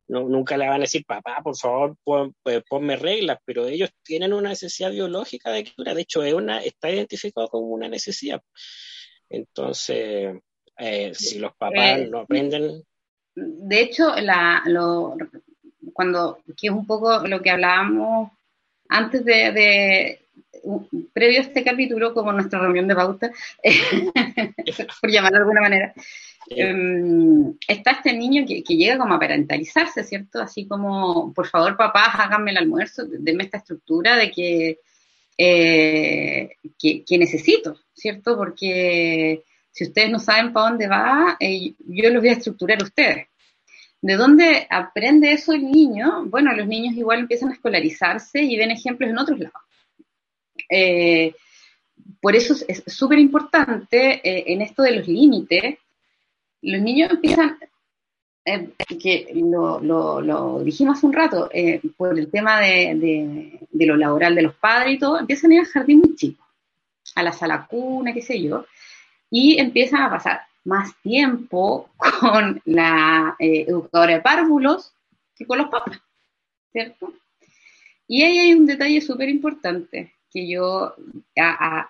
nunca 0.09 0.57
le 0.57 0.67
van 0.67 0.81
a 0.81 0.85
decir, 0.85 1.05
papá, 1.05 1.41
por 1.43 1.57
favor, 1.57 1.97
pues, 2.03 2.63
ponme 2.69 2.97
reglas, 2.97 3.39
pero 3.45 3.67
ellos 3.67 3.91
tienen 4.03 4.33
una 4.33 4.51
necesidad 4.51 4.91
biológica 4.91 5.51
de 5.51 5.61
escritura. 5.61 5.95
De 5.95 6.03
hecho, 6.03 6.23
es 6.23 6.35
una, 6.35 6.63
está 6.63 6.91
identificado 6.91 7.49
como 7.49 7.67
una 7.67 7.89
necesidad. 7.89 8.43
Entonces, 9.29 10.41
eh, 10.79 11.13
si 11.15 11.39
los 11.39 11.55
papás 11.57 11.99
eh, 11.99 12.09
no 12.11 12.21
aprenden. 12.21 12.85
De 13.35 13.81
hecho, 13.81 14.15
la, 14.17 14.63
lo, 14.67 15.17
cuando, 15.93 16.39
que 16.57 16.69
es 16.69 16.73
un 16.73 16.87
poco 16.87 17.27
lo 17.27 17.43
que 17.43 17.51
hablábamos 17.51 18.31
antes 18.89 19.25
de, 19.25 19.53
de 19.53 20.21
previo 21.13 21.41
a 21.41 21.43
este 21.43 21.63
capítulo, 21.63 22.15
como 22.15 22.33
nuestra 22.33 22.59
reunión 22.61 22.89
de 22.89 22.95
pauta, 22.95 23.31
por 25.01 25.11
llamarlo 25.11 25.39
de 25.39 25.43
alguna 25.43 25.61
manera, 25.61 25.95
Em, 26.51 27.55
está 27.67 27.93
este 27.93 28.13
niño 28.15 28.45
que, 28.47 28.63
llega 28.63 28.99
como 28.99 29.15
a 29.15 29.19
parentalizarse, 29.19 30.03
¿cierto? 30.05 30.41
Así 30.41 30.67
como, 30.67 31.33
por 31.35 31.47
favor, 31.47 31.77
papás, 31.77 32.09
háganme 32.15 32.53
el 32.53 32.59
almuerzo, 32.59 33.05
denme 33.07 33.45
esta 33.45 33.59
estructura 33.59 34.17
de 34.17 34.31
que, 34.31 34.81
eh, 35.37 36.51
que, 36.79 37.19
necesito, 37.19 37.79
¿cierto? 37.93 38.37
Porque 38.37 39.43
si 39.71 39.85
ustedes 39.85 40.11
no 40.11 40.19
saben 40.19 40.53
para 40.53 40.71
dónde 40.71 40.89
va, 40.89 41.37
eh, 41.39 41.75
yo 41.87 42.11
los 42.11 42.23
voy 42.23 42.31
a 42.31 42.35
estructurar 42.35 42.81
a 42.81 42.85
ustedes. 42.85 43.27
¿De 44.01 44.15
dónde 44.15 44.67
aprende 44.71 45.33
eso 45.33 45.53
el 45.53 45.71
niño? 45.71 46.25
Bueno, 46.27 46.55
los 46.55 46.67
niños 46.67 46.95
igual 46.95 47.21
empiezan 47.21 47.51
a 47.51 47.55
escolarizarse 47.55 48.41
y 48.43 48.57
ven 48.57 48.71
ejemplos 48.71 49.11
en 49.11 49.19
otros 49.19 49.39
lados. 49.39 49.63
Eh, 50.71 51.35
por 52.21 52.37
eso 52.37 52.55
es 52.67 52.83
súper 52.87 53.19
importante 53.19 54.21
en 54.53 54.63
esto 54.63 54.83
de 54.83 54.93
los 54.93 55.09
límites, 55.09 55.79
los 56.63 56.83
niños 56.83 57.11
empiezan, 57.11 57.59
eh, 58.45 58.71
que 59.01 59.29
lo, 59.35 59.81
lo, 59.81 60.61
dijimos 60.61 60.99
hace 60.99 61.07
un 61.07 61.13
rato, 61.13 61.49
eh, 61.53 61.81
por 61.97 62.19
el 62.19 62.31
tema 62.31 62.61
de, 62.61 63.61
lo 63.73 63.97
laboral 63.97 64.35
de 64.35 64.43
los 64.43 64.55
padres 64.55 64.95
y 64.95 64.99
todo, 64.99 65.19
empiezan 65.19 65.51
a 65.51 65.55
ir 65.55 65.61
al 65.61 65.67
jardín 65.67 66.01
muy 66.01 66.17
chico, 66.17 66.45
a 67.15 67.23
la 67.23 67.33
sala 67.33 67.67
cuna, 67.67 68.13
qué 68.13 68.23
sé 68.23 68.41
yo, 68.43 68.67
y 69.31 69.59
empiezan 69.61 70.03
a 70.03 70.11
pasar 70.11 70.41
más 70.65 70.95
tiempo 71.03 71.91
con 72.21 72.61
la 72.65 73.37
eh, 73.39 73.67
educadora 73.69 74.15
de 74.15 74.21
párvulos 74.21 74.93
que 75.37 75.47
con 75.47 75.59
los 75.59 75.69
papás, 75.69 76.01
¿cierto? 76.73 77.13
Y 78.09 78.23
ahí 78.23 78.39
hay 78.39 78.55
un 78.55 78.67
detalle 78.67 79.01
súper 79.01 79.29
importante 79.29 80.15
que 80.31 80.49
yo 80.49 80.95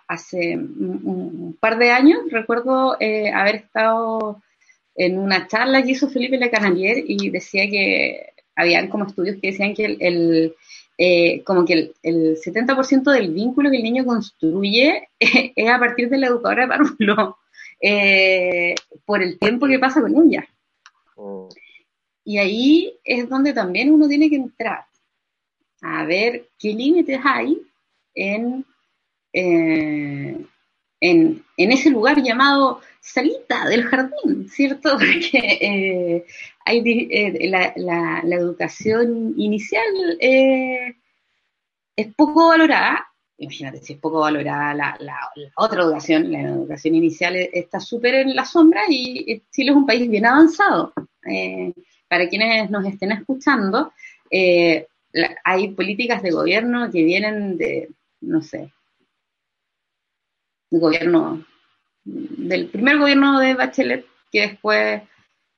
hace 0.07 0.57
un, 0.57 1.57
par 1.61 1.78
de 1.78 1.90
años 1.90 2.20
recuerdo 2.31 2.92
haber 2.92 3.57
estado 3.57 4.42
en 4.99 5.17
una 5.17 5.47
charla 5.47 5.83
que 5.83 5.93
hizo 5.93 6.11
Felipe 6.11 6.37
Lecanalier 6.37 7.05
y 7.07 7.31
decía 7.31 7.71
que 7.71 8.33
habían 8.57 8.89
como 8.89 9.07
estudios 9.07 9.37
que 9.41 9.53
decían 9.53 9.73
que 9.73 9.85
el, 9.85 10.57
eh, 10.99 11.45
como 11.45 11.65
que 11.65 11.93
el, 12.03 12.37
70% 12.37 13.13
del 13.13 13.33
vínculo 13.33 13.71
que 13.71 13.77
el 13.77 13.85
niño 13.85 14.05
construye 14.05 15.09
es 15.21 15.71
a 15.71 15.79
partir 15.79 16.11
de 16.11 16.19
la 16.19 16.27
educadora 16.27 16.63
de 16.63 16.69
párvulo, 16.69 17.39
eh, 17.81 18.75
por 19.07 19.23
el 19.23 19.39
tiempo 19.39 19.69
que 19.69 19.79
pasa 19.79 20.01
con 20.01 20.17
ella. 20.17 20.49
Oh. 21.15 21.49
Y 22.25 22.39
ahí 22.39 22.99
es 23.05 23.29
donde 23.29 23.53
también 23.53 23.93
uno 23.93 24.09
tiene 24.09 24.29
que 24.29 24.37
entrar 24.37 24.85
a 25.81 26.05
ver 26.05 26.49
qué 26.59 26.73
límites 26.73 27.21
hay 27.25 27.63
en, 28.15 28.65
eh, 29.33 30.45
en, 31.01 31.45
en, 31.57 31.73
ese 31.73 31.91
lugar 31.91 32.23
llamado 32.23 32.81
salita 33.01 33.67
del 33.67 33.85
jardín, 33.85 34.49
¿cierto? 34.49 34.93
Porque 34.99 35.59
eh, 35.61 36.25
hay, 36.65 37.09
eh, 37.11 37.49
la, 37.49 37.73
la, 38.25 38.37
educación 38.37 39.35
inicial 39.37 39.85
eh, 40.21 40.97
es 41.97 42.15
poco 42.15 42.49
valorada. 42.49 43.07
Imagínate 43.39 43.79
si 43.79 43.93
es 43.93 43.99
poco 44.01 44.21
valorada 44.21 44.75
la, 44.75 45.31
otra 45.57 45.83
educación, 45.83 46.33
la 46.33 46.41
educación 46.41 46.97
inicial 46.97 47.37
está 47.37 47.79
súper 47.79 48.17
en 48.17 48.35
la 48.35 48.45
sombra 48.45 48.83
y 48.89 49.43
Chile 49.53 49.71
es 49.71 49.77
un 49.77 49.87
país 49.87 50.11
bien 50.11 50.27
avanzado. 50.27 50.93
para 52.09 52.29
quienes 52.29 52.69
nos 52.71 52.85
estén 52.85 53.13
escuchando, 53.13 53.93
hay 55.45 55.69
políticas 55.69 56.21
de 56.23 56.33
gobierno 56.33 56.91
que 56.91 57.05
vienen 57.05 57.57
de, 57.57 57.91
no 58.23 58.43
sé, 58.43 58.73
gobierno 60.70 61.44
del 62.04 62.66
primer 62.66 62.98
gobierno 62.98 63.38
de 63.38 63.54
Bachelet, 63.54 64.07
que 64.31 64.40
después 64.42 65.02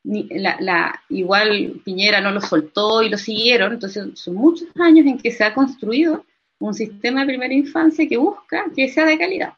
la, 0.02 1.02
igual 1.08 1.80
Piñera 1.84 2.20
no 2.20 2.30
lo 2.30 2.40
soltó 2.40 3.02
y 3.02 3.08
lo 3.08 3.18
siguieron, 3.18 3.74
entonces 3.74 4.18
son 4.18 4.34
muchos 4.34 4.68
años 4.76 5.06
en 5.06 5.18
que 5.18 5.30
se 5.30 5.44
ha 5.44 5.54
construido 5.54 6.24
un 6.58 6.74
sistema 6.74 7.20
de 7.20 7.26
primera 7.26 7.54
infancia 7.54 8.08
que 8.08 8.16
busca 8.16 8.66
que 8.74 8.88
sea 8.88 9.06
de 9.06 9.18
calidad, 9.18 9.54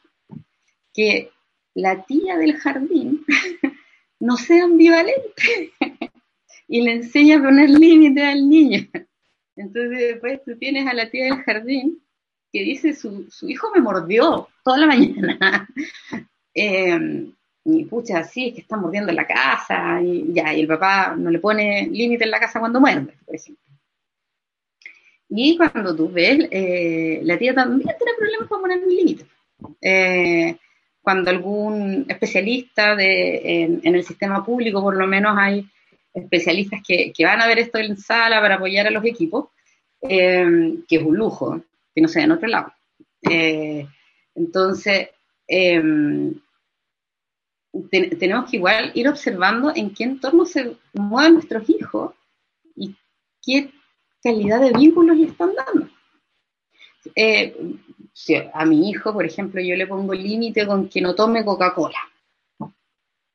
que 0.92 1.30
la 1.74 2.04
tía 2.04 2.36
del 2.36 2.56
jardín 2.56 3.24
no 4.20 4.36
sea 4.36 4.64
ambivalente 4.64 5.72
y 6.68 6.82
le 6.82 6.92
enseña 6.92 7.38
a 7.38 7.42
poner 7.42 7.70
límites 7.70 8.24
al 8.24 8.48
niño. 8.48 8.88
Entonces 9.56 9.98
después 9.98 10.40
tú 10.44 10.56
tienes 10.58 10.86
a 10.86 10.94
la 10.94 11.10
tía 11.10 11.24
del 11.24 11.42
jardín 11.42 12.02
que 12.52 12.62
dice 12.62 12.94
su, 12.94 13.26
su 13.30 13.48
hijo 13.48 13.70
me 13.74 13.80
mordió 13.80 14.48
toda 14.62 14.78
la 14.78 14.86
mañana. 14.94 15.68
Eh, 16.54 17.32
y 17.64 17.84
pucha, 17.84 18.24
sí, 18.24 18.48
es 18.48 18.54
que 18.54 18.60
está 18.60 18.76
mordiendo 18.76 19.10
en 19.10 19.16
la 19.16 19.26
casa, 19.26 20.00
y 20.02 20.32
ya, 20.32 20.52
y 20.52 20.60
el 20.60 20.66
papá 20.66 21.14
no 21.16 21.30
le 21.30 21.38
pone 21.38 21.88
límite 21.90 22.24
en 22.24 22.30
la 22.30 22.40
casa 22.40 22.60
cuando 22.60 22.80
muerde, 22.80 23.14
por 23.24 23.34
ejemplo. 23.34 23.62
Y 25.28 25.56
cuando 25.56 25.96
tú 25.96 26.10
ves, 26.10 26.46
eh, 26.50 27.20
la 27.22 27.38
tía 27.38 27.54
también 27.54 27.88
tiene 27.96 28.12
problemas 28.18 28.48
para 28.48 28.60
poner 28.60 28.78
un 28.84 28.94
límite. 28.94 29.24
Eh, 29.80 30.56
cuando 31.00 31.30
algún 31.30 32.04
especialista 32.08 32.94
de, 32.94 33.62
en, 33.82 33.94
el 33.94 34.04
sistema 34.04 34.44
público, 34.44 34.82
por 34.82 34.96
lo 34.96 35.06
menos 35.06 35.36
hay 35.38 35.66
especialistas 36.12 36.80
que, 36.86 37.12
que, 37.16 37.24
van 37.24 37.40
a 37.40 37.46
ver 37.46 37.60
esto 37.60 37.78
en 37.78 37.96
sala 37.96 38.40
para 38.40 38.56
apoyar 38.56 38.86
a 38.86 38.90
los 38.90 39.04
equipos, 39.04 39.48
que 40.00 40.84
es 40.90 41.02
un 41.02 41.16
lujo, 41.16 41.62
que 41.94 42.00
no 42.00 42.08
sea 42.08 42.24
en 42.24 42.32
otro 42.32 42.48
lado. 42.48 42.72
Eh, 43.28 43.86
entonces, 44.34 45.10
em, 45.46 46.34
tenemos 47.90 48.50
que 48.50 48.56
igual 48.56 48.92
ir 48.94 49.08
observando 49.08 49.72
en 49.74 49.94
qué 49.94 50.04
entorno 50.04 50.44
se 50.44 50.76
mueven 50.92 51.34
nuestros 51.34 51.68
hijos 51.70 52.14
y 52.76 52.94
qué 53.42 53.70
calidad 54.22 54.60
de 54.60 54.72
vínculos 54.72 55.16
le 55.16 55.26
están 55.26 55.52
dando. 55.54 55.88
Eh, 57.16 57.56
a 58.52 58.64
mi 58.64 58.90
hijo, 58.90 59.12
por 59.12 59.24
ejemplo, 59.24 59.60
yo 59.60 59.74
le 59.74 59.86
pongo 59.86 60.14
límite 60.14 60.66
con 60.66 60.88
que 60.88 61.00
no 61.00 61.14
tome 61.14 61.44
Coca-Cola. 61.44 61.98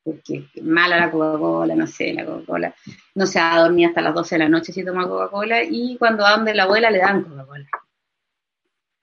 Porque 0.04 0.46
mala 0.62 0.96
la 0.96 1.10
Coca-Cola, 1.10 1.74
no 1.74 1.86
sé, 1.86 2.14
la 2.14 2.24
Coca-Cola. 2.24 2.74
No 3.14 3.26
se 3.26 3.40
va 3.40 3.54
a 3.54 3.60
dormir 3.60 3.88
hasta 3.88 4.00
las 4.00 4.14
12 4.14 4.36
de 4.36 4.38
la 4.38 4.48
noche 4.48 4.72
si 4.72 4.84
toma 4.84 5.08
Coca-Cola 5.08 5.62
y 5.64 5.96
cuando 5.98 6.22
va 6.22 6.36
donde 6.36 6.54
la 6.54 6.62
abuela 6.62 6.90
le 6.90 6.98
dan 6.98 7.24
Coca-Cola. 7.24 7.68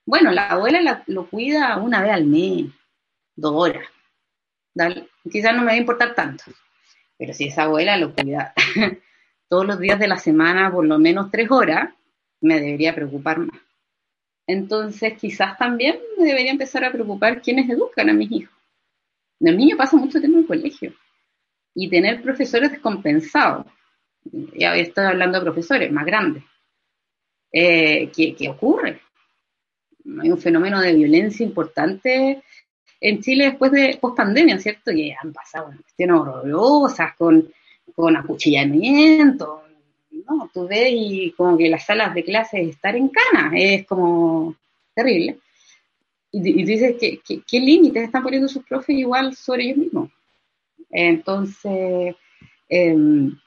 Bueno, 0.05 0.31
la 0.31 0.49
abuela 0.49 1.03
lo 1.07 1.29
cuida 1.29 1.77
una 1.77 2.01
vez 2.01 2.11
al 2.11 2.25
mes, 2.25 2.67
dos 3.35 3.53
horas. 3.55 3.87
Quizás 5.31 5.55
no 5.55 5.61
me 5.61 5.67
va 5.67 5.71
a 5.71 5.77
importar 5.77 6.13
tanto, 6.13 6.43
pero 7.17 7.33
si 7.33 7.45
esa 7.47 7.63
abuela 7.63 7.97
lo 7.97 8.13
cuida 8.13 8.53
todos 9.49 9.65
los 9.65 9.79
días 9.79 9.99
de 9.99 10.07
la 10.07 10.17
semana, 10.17 10.71
por 10.71 10.85
lo 10.85 10.99
menos 10.99 11.31
tres 11.31 11.49
horas, 11.49 11.93
me 12.41 12.59
debería 12.59 12.93
preocupar 12.93 13.39
más. 13.39 13.59
Entonces, 14.47 15.17
quizás 15.17 15.57
también 15.57 15.99
me 16.17 16.25
debería 16.25 16.51
empezar 16.51 16.83
a 16.83 16.91
preocupar 16.91 17.41
quiénes 17.41 17.69
educan 17.69 18.09
a 18.09 18.13
mis 18.13 18.31
hijos. 18.31 18.55
El 19.39 19.57
niño 19.57 19.77
pasa 19.77 19.97
mucho 19.97 20.19
tiempo 20.19 20.37
en 20.37 20.43
el 20.43 20.47
colegio 20.47 20.93
y 21.73 21.89
tener 21.89 22.21
profesores 22.21 22.71
descompensados. 22.71 23.65
Ya 24.23 24.75
estoy 24.75 25.05
hablando 25.05 25.39
de 25.39 25.45
profesores 25.45 25.91
más 25.91 26.05
grandes. 26.05 26.43
Eh, 27.51 28.11
¿qué, 28.11 28.49
ocurre? 28.49 29.01
Hay 30.21 30.29
un 30.29 30.37
fenómeno 30.37 30.79
de 30.81 30.93
violencia 30.93 31.45
importante 31.45 32.41
en 33.01 33.21
Chile 33.21 33.45
después 33.45 33.71
de 33.71 33.97
post 33.99 34.17
pandemia, 34.17 34.59
¿cierto? 34.59 34.91
Y 34.91 35.11
han 35.11 35.33
pasado 35.33 35.67
cuestiones 35.67 36.19
horrorosas 36.19 37.15
con, 37.15 37.51
con 37.95 38.15
acuchillamiento, 38.15 39.63
¿no? 40.11 40.49
Tú 40.53 40.67
ves 40.67 40.89
y 40.91 41.31
como 41.35 41.57
que 41.57 41.69
las 41.69 41.85
salas 41.85 42.13
de 42.13 42.23
clases 42.23 42.69
estar 42.69 42.95
en 42.95 43.09
cana, 43.09 43.51
es 43.55 43.85
como 43.85 44.55
terrible. 44.93 45.39
Y, 46.31 46.63
dices, 46.63 46.95
que, 46.99 47.21
¿qué 47.47 47.59
límites 47.59 48.03
están 48.03 48.23
poniendo 48.23 48.49
sus 48.49 48.63
profes 48.65 48.97
igual 48.97 49.35
sobre 49.35 49.63
ellos 49.63 49.77
mismos? 49.77 50.09
Entonces, 50.89 52.15
em, 52.67 53.37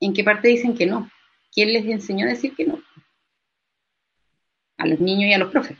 ¿en 0.00 0.12
qué 0.12 0.24
parte 0.24 0.48
dicen 0.48 0.74
que 0.74 0.86
no? 0.86 1.08
¿Quién 1.52 1.72
les 1.72 1.84
enseñó 1.84 2.26
a 2.26 2.30
decir 2.30 2.54
que 2.56 2.64
no? 2.64 2.80
A 4.80 4.86
los 4.86 4.98
niños 4.98 5.30
y 5.30 5.32
a 5.34 5.38
los 5.38 5.50
profes. 5.50 5.76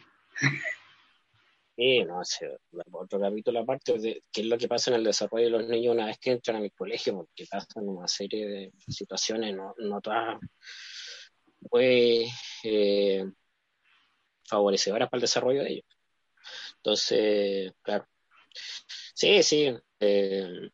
Sí, 1.75 2.05
no 2.05 2.21
otro 2.93 3.19
capítulo 3.19 3.61
aparte 3.61 3.99
de 3.99 4.23
qué 4.31 4.43
es 4.43 4.47
lo 4.47 4.59
que 4.59 4.69
pasa 4.69 4.91
en 4.91 4.97
el 4.97 5.05
desarrollo 5.05 5.47
de 5.47 5.51
los 5.51 5.67
niños 5.67 5.95
una 5.95 6.05
vez 6.05 6.19
que 6.19 6.33
entran 6.33 6.59
a 6.59 6.61
mi 6.61 6.69
colegio, 6.71 7.17
porque 7.17 7.47
pasan 7.51 7.89
una 7.89 8.07
serie 8.07 8.47
de 8.47 8.73
situaciones, 8.87 9.57
no, 9.57 9.75
no 9.79 10.01
todas 10.03 10.39
pues, 11.71 12.31
eh, 12.65 13.25
favorecedoras 14.47 15.09
para 15.09 15.19
el 15.19 15.23
desarrollo 15.23 15.63
de 15.63 15.71
ellos. 15.71 15.87
Entonces, 16.77 17.73
claro. 17.81 18.07
Sí, 19.15 19.43
sí. 19.43 19.75
Eh, 20.01 20.71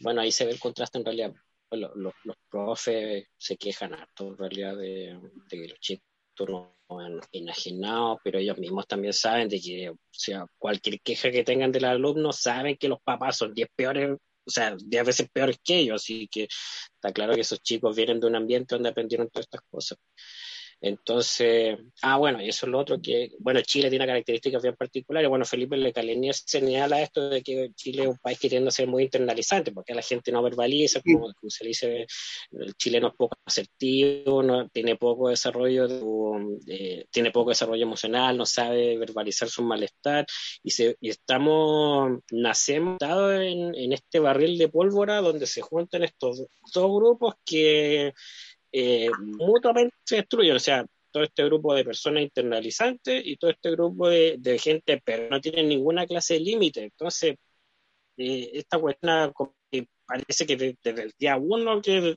bueno, 0.00 0.22
ahí 0.22 0.32
se 0.32 0.46
ve 0.46 0.52
el 0.52 0.60
contraste 0.60 0.96
en 0.98 1.04
realidad. 1.04 1.34
Los, 1.70 1.92
los, 1.94 2.36
profes 2.48 3.26
se 3.36 3.56
quejan 3.58 3.92
harto 3.92 4.28
en 4.28 4.38
realidad 4.38 4.76
de, 4.76 5.20
de 5.50 5.60
que 5.60 5.68
los 5.68 5.80
chicos 5.80 6.13
no 6.38 6.74
enajenados, 7.32 8.18
pero 8.22 8.38
ellos 8.38 8.58
mismos 8.58 8.86
también 8.86 9.12
saben 9.12 9.48
de 9.48 9.60
que, 9.60 9.90
o 9.90 9.96
sea, 10.10 10.46
cualquier 10.58 11.00
queja 11.00 11.30
que 11.30 11.44
tengan 11.44 11.72
del 11.72 11.84
alumno, 11.84 12.32
saben 12.32 12.76
que 12.76 12.88
los 12.88 13.00
papás 13.02 13.38
son 13.38 13.54
10 13.54 13.68
peores, 13.74 14.18
o 14.46 14.50
sea, 14.50 14.76
10 14.76 15.06
veces 15.06 15.28
peores 15.32 15.58
que 15.62 15.78
ellos, 15.78 16.02
así 16.02 16.28
que 16.28 16.44
está 16.44 17.12
claro 17.12 17.34
que 17.34 17.40
esos 17.40 17.62
chicos 17.62 17.96
vienen 17.96 18.20
de 18.20 18.26
un 18.26 18.36
ambiente 18.36 18.74
donde 18.74 18.90
aprendieron 18.90 19.28
todas 19.30 19.46
estas 19.46 19.62
cosas. 19.70 19.98
Entonces, 20.86 21.78
ah, 22.02 22.18
bueno, 22.18 22.42
y 22.42 22.50
eso 22.50 22.66
es 22.66 22.72
lo 22.72 22.78
otro 22.78 23.00
que, 23.00 23.30
bueno, 23.38 23.62
Chile 23.62 23.88
tiene 23.88 24.06
características 24.06 24.62
bien 24.62 24.76
particulares. 24.76 25.30
Bueno, 25.30 25.46
Felipe 25.46 25.78
Lecalenier 25.78 26.34
señala 26.34 27.00
esto 27.00 27.30
de 27.30 27.42
que 27.42 27.70
Chile 27.74 28.02
es 28.02 28.08
un 28.08 28.18
país 28.18 28.38
que 28.38 28.50
tiende 28.50 28.68
a 28.68 28.70
ser 28.70 28.86
muy 28.86 29.04
internalizante, 29.04 29.72
porque 29.72 29.94
la 29.94 30.02
gente 30.02 30.30
no 30.30 30.42
verbaliza, 30.42 31.00
como, 31.00 31.32
se 31.48 31.66
dice, 31.66 32.06
el 32.52 32.74
chileno 32.74 33.08
es 33.08 33.14
poco 33.14 33.34
asertivo, 33.46 34.42
no, 34.42 34.68
tiene 34.68 34.96
poco 34.96 35.30
desarrollo, 35.30 35.88
tiene 37.10 37.30
poco 37.30 37.48
desarrollo 37.48 37.84
emocional, 37.84 38.36
no 38.36 38.44
sabe 38.44 38.98
verbalizar 38.98 39.48
su 39.48 39.62
malestar, 39.62 40.26
y, 40.62 40.70
se, 40.70 40.98
y 41.00 41.08
estamos, 41.08 42.18
nacemos 42.30 42.98
en, 43.00 43.74
en 43.74 43.92
este 43.94 44.18
barril 44.18 44.58
de 44.58 44.68
pólvora 44.68 45.22
donde 45.22 45.46
se 45.46 45.62
juntan 45.62 46.04
estos 46.04 46.44
dos 46.74 46.94
grupos 46.94 47.36
que 47.42 48.12
eh, 48.76 49.08
mutuamente 49.20 49.96
se 50.04 50.16
destruyen. 50.16 50.56
O 50.56 50.58
sea, 50.58 50.84
todo 51.12 51.22
este 51.22 51.44
grupo 51.44 51.74
de 51.74 51.84
personas 51.84 52.24
internalizantes 52.24 53.22
y 53.24 53.36
todo 53.36 53.52
este 53.52 53.70
grupo 53.70 54.08
de, 54.08 54.58
gente, 54.60 55.00
pero 55.04 55.28
no 55.30 55.40
tienen 55.40 55.68
ninguna 55.68 56.06
clase 56.06 56.34
de 56.34 56.40
límite. 56.40 56.82
Entonces, 56.82 57.36
eh, 58.16 58.50
esta 58.54 58.78
cuestión 58.80 59.32
parece 60.06 60.46
que 60.46 60.56
desde, 60.56 61.02
el 61.02 61.12
día 61.18 61.36
uno, 61.36 61.80
que 61.80 62.16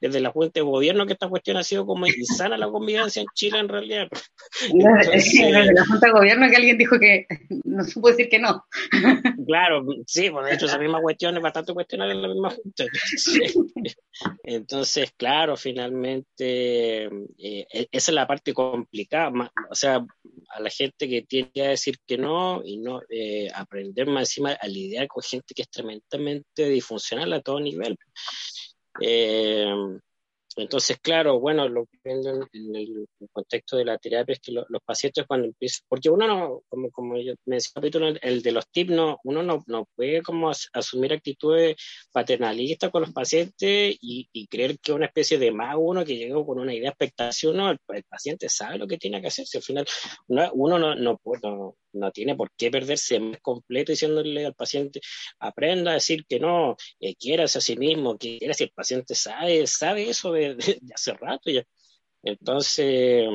desde 0.00 0.20
la 0.20 0.30
Junta 0.30 0.60
de 0.60 0.66
Gobierno, 0.66 1.06
que 1.06 1.14
esta 1.14 1.28
cuestión 1.28 1.56
ha 1.56 1.62
sido 1.62 1.86
como 1.86 2.06
insana 2.06 2.56
la 2.56 2.68
convivencia 2.68 3.22
en 3.22 3.28
Chile 3.34 3.58
en 3.58 3.68
realidad. 3.68 4.08
desde 5.12 5.72
la 5.72 5.86
Junta 5.86 6.06
de 6.06 6.12
Gobierno 6.12 6.48
que 6.48 6.56
alguien 6.56 6.78
dijo 6.78 6.98
que 6.98 7.26
no 7.64 7.84
supo 7.84 8.08
decir 8.08 8.28
que 8.28 8.38
no. 8.38 8.64
Claro, 9.46 9.86
sí, 10.06 10.28
pues 10.28 10.46
de 10.46 10.54
hecho 10.54 10.66
esa 10.66 10.78
misma 10.78 11.00
cuestión 11.00 11.36
es 11.36 11.42
bastante 11.42 11.72
cuestionable 11.72 12.14
en 12.14 12.22
la 12.22 12.28
misma 12.28 12.50
Junta. 12.50 12.84
Entonces, 14.42 15.12
claro, 15.16 15.56
finalmente 15.56 17.04
eh, 17.04 17.10
e, 17.38 17.88
esa 17.92 18.10
es 18.10 18.14
la 18.14 18.26
parte 18.26 18.52
complicada, 18.52 19.30
o 19.70 19.74
sea, 19.74 20.04
a 20.48 20.60
la 20.60 20.70
gente 20.70 21.08
que 21.08 21.22
tiene 21.22 21.50
que 21.52 21.62
decir 21.62 21.96
que 22.06 22.18
no 22.18 22.62
y 22.64 22.78
no 22.78 23.02
eh, 23.08 23.48
aprender 23.54 24.06
más 24.06 24.22
encima 24.22 24.52
a 24.52 24.66
lidiar 24.66 25.06
con 25.08 25.22
gente 25.22 25.54
que 25.54 25.62
es 25.62 25.70
tremendamente 25.70 26.68
disfuncional 26.68 27.32
a 27.32 27.40
todo 27.40 27.60
nivel. 27.60 27.96
Eh, 29.00 29.98
entonces, 30.56 30.98
claro, 31.02 31.38
bueno, 31.38 31.68
lo 31.68 31.84
que 31.84 31.98
viendo 32.02 32.30
en, 32.30 32.74
el 32.74 33.06
contexto 33.30 33.76
de 33.76 33.84
la 33.84 33.98
terapia 33.98 34.32
es 34.32 34.40
que 34.40 34.52
los 34.52 34.82
pacientes 34.86 35.26
cuando 35.26 35.46
empiezan, 35.46 35.84
porque 35.86 36.08
uno 36.08 36.26
no, 36.26 36.62
como, 36.68 36.90
como 36.90 37.18
yo 37.18 37.34
me 37.44 37.56
decía 37.56 37.72
capítulo, 37.74 38.08
el 38.08 38.42
de 38.42 38.52
los 38.52 38.66
tips, 38.70 38.90
no, 38.90 39.20
uno 39.24 39.42
no, 39.42 39.62
no 39.66 39.86
puede 39.94 40.22
como 40.22 40.50
asumir 40.72 41.12
actitudes 41.12 41.76
paternalistas 42.10 42.90
con 42.90 43.02
los 43.02 43.12
pacientes 43.12 43.98
y, 44.00 44.46
creer 44.48 44.78
que 44.78 44.92
una 44.92 45.06
especie 45.06 45.38
de 45.38 45.52
mago, 45.52 45.82
uno 45.82 46.04
que 46.04 46.16
llegó 46.16 46.46
con 46.46 46.58
una 46.58 46.72
idea 46.72 46.90
expectación, 46.90 47.56
no, 47.58 47.70
el, 47.70 47.78
paciente 48.08 48.48
sabe 48.48 48.78
lo 48.78 48.86
que 48.86 48.96
tiene 48.96 49.20
que 49.20 49.26
hacer, 49.26 49.46
si 49.46 49.58
al 49.58 49.62
final 49.62 49.86
uno, 50.28 50.50
uno 50.54 50.78
no, 50.78 50.94
no, 50.94 51.20
no, 51.42 51.76
no 51.96 52.10
tiene 52.12 52.34
por 52.36 52.50
qué 52.56 52.70
perderse 52.70 53.20
más 53.20 53.40
completo 53.40 53.92
diciéndole 53.92 54.46
al 54.46 54.54
paciente, 54.54 55.00
aprenda 55.38 55.92
a 55.92 55.94
decir 55.94 56.24
que 56.26 56.40
no, 56.40 56.76
eh, 57.00 57.14
a 57.42 57.46
sí 57.48 57.76
mismo, 57.76 58.18
que 58.18 58.38
quiera 58.38 58.54
si 58.54 58.64
el 58.64 58.70
paciente 58.72 59.14
sabe, 59.14 59.66
sabe 59.66 60.08
eso 60.10 60.32
de, 60.32 60.56
hace 60.94 61.12
rato 61.14 61.50
ya. 61.50 61.64
Entonces, 62.22 63.26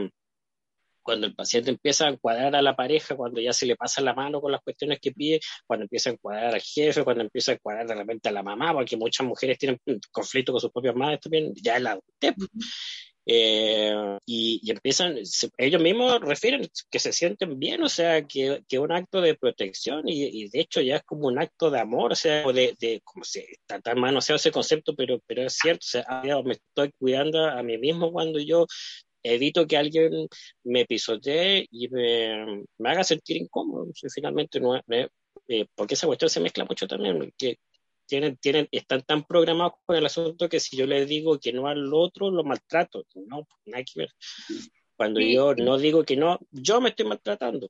cuando 1.01 1.27
el 1.27 1.35
paciente 1.35 1.71
empieza 1.71 2.05
a 2.05 2.09
encuadrar 2.09 2.55
a 2.55 2.61
la 2.61 2.75
pareja, 2.75 3.15
cuando 3.15 3.41
ya 3.41 3.53
se 3.53 3.65
le 3.65 3.75
pasa 3.75 4.01
la 4.01 4.13
mano 4.13 4.41
con 4.41 4.51
las 4.51 4.61
cuestiones 4.61 4.99
que 4.99 5.11
pide, 5.11 5.39
cuando 5.65 5.83
empieza 5.85 6.09
a 6.09 6.13
encuadrar 6.13 6.53
al 6.55 6.61
jefe, 6.61 7.03
cuando 7.03 7.23
empieza 7.23 7.51
a 7.51 7.55
encuadrar 7.55 7.87
de 7.87 7.95
repente 7.95 8.29
a 8.29 8.31
la 8.31 8.43
mamá, 8.43 8.73
porque 8.73 8.97
muchas 8.97 9.25
mujeres 9.25 9.57
tienen 9.57 9.79
conflicto 10.11 10.51
con 10.51 10.61
sus 10.61 10.71
propias 10.71 10.95
madres 10.95 11.19
también, 11.21 11.53
ya 11.55 11.77
es 11.77 11.81
la 11.81 11.91
adultez. 11.91 12.35
Eh, 13.25 14.17
y, 14.25 14.71
empiezan, 14.71 15.15
ellos 15.57 15.81
mismos 15.81 16.19
refieren 16.21 16.67
que 16.89 16.99
se 16.99 17.13
sienten 17.13 17.59
bien, 17.59 17.83
o 17.83 17.89
sea, 17.89 18.23
que, 18.25 18.63
que 18.67 18.79
un 18.79 18.91
acto 18.91 19.21
de 19.21 19.35
protección 19.35 20.03
y, 20.07 20.49
de 20.49 20.59
hecho 20.59 20.81
ya 20.81 20.97
es 20.97 21.03
como 21.03 21.27
un 21.27 21.39
acto 21.39 21.69
de 21.69 21.79
amor, 21.79 22.13
o 22.13 22.15
sea, 22.15 22.43
de, 22.51 22.75
de 22.79 23.01
como 23.03 23.23
se 23.23 23.45
está 23.51 23.79
tan 23.79 23.99
manoseado 23.99 24.37
ese 24.37 24.51
concepto, 24.51 24.95
pero, 24.95 25.19
pero 25.27 25.43
es 25.43 25.53
cierto, 25.53 25.83
o 25.85 25.89
sea, 25.89 26.05
ah, 26.07 26.41
me 26.43 26.53
estoy 26.53 26.91
cuidando 26.97 27.45
a 27.45 27.61
mí 27.63 27.77
mismo 27.77 28.11
cuando 28.11 28.39
yo 28.39 28.65
evito 29.23 29.67
que 29.67 29.77
alguien 29.77 30.27
me 30.63 30.85
pisotee 30.85 31.67
y 31.71 31.89
me, 31.89 32.63
me 32.79 32.89
haga 32.89 33.03
sentir 33.03 33.37
incómodo, 33.37 33.87
finalmente 34.13 34.59
no 34.59 34.79
eh, 35.47 35.65
porque 35.75 35.95
esa 35.95 36.07
cuestión 36.07 36.29
se 36.29 36.39
mezcla 36.39 36.65
mucho 36.65 36.87
también, 36.87 37.33
que 37.37 37.57
tienen, 38.11 38.35
tienen, 38.35 38.67
están 38.71 39.03
tan 39.03 39.23
programados 39.23 39.75
con 39.85 39.95
el 39.95 40.05
asunto 40.05 40.49
que 40.49 40.59
si 40.59 40.75
yo 40.75 40.85
les 40.85 41.07
digo 41.07 41.39
que 41.39 41.53
no 41.53 41.67
al 41.67 41.93
otro, 41.93 42.29
lo 42.29 42.43
maltrato. 42.43 43.05
No, 43.15 43.47
nada 43.65 43.83
que 43.85 44.01
ver. 44.01 44.09
Cuando 44.97 45.21
yo 45.21 45.55
no 45.55 45.77
digo 45.77 46.03
que 46.03 46.17
no, 46.17 46.37
yo 46.51 46.81
me 46.81 46.89
estoy 46.89 47.05
maltratando. 47.05 47.69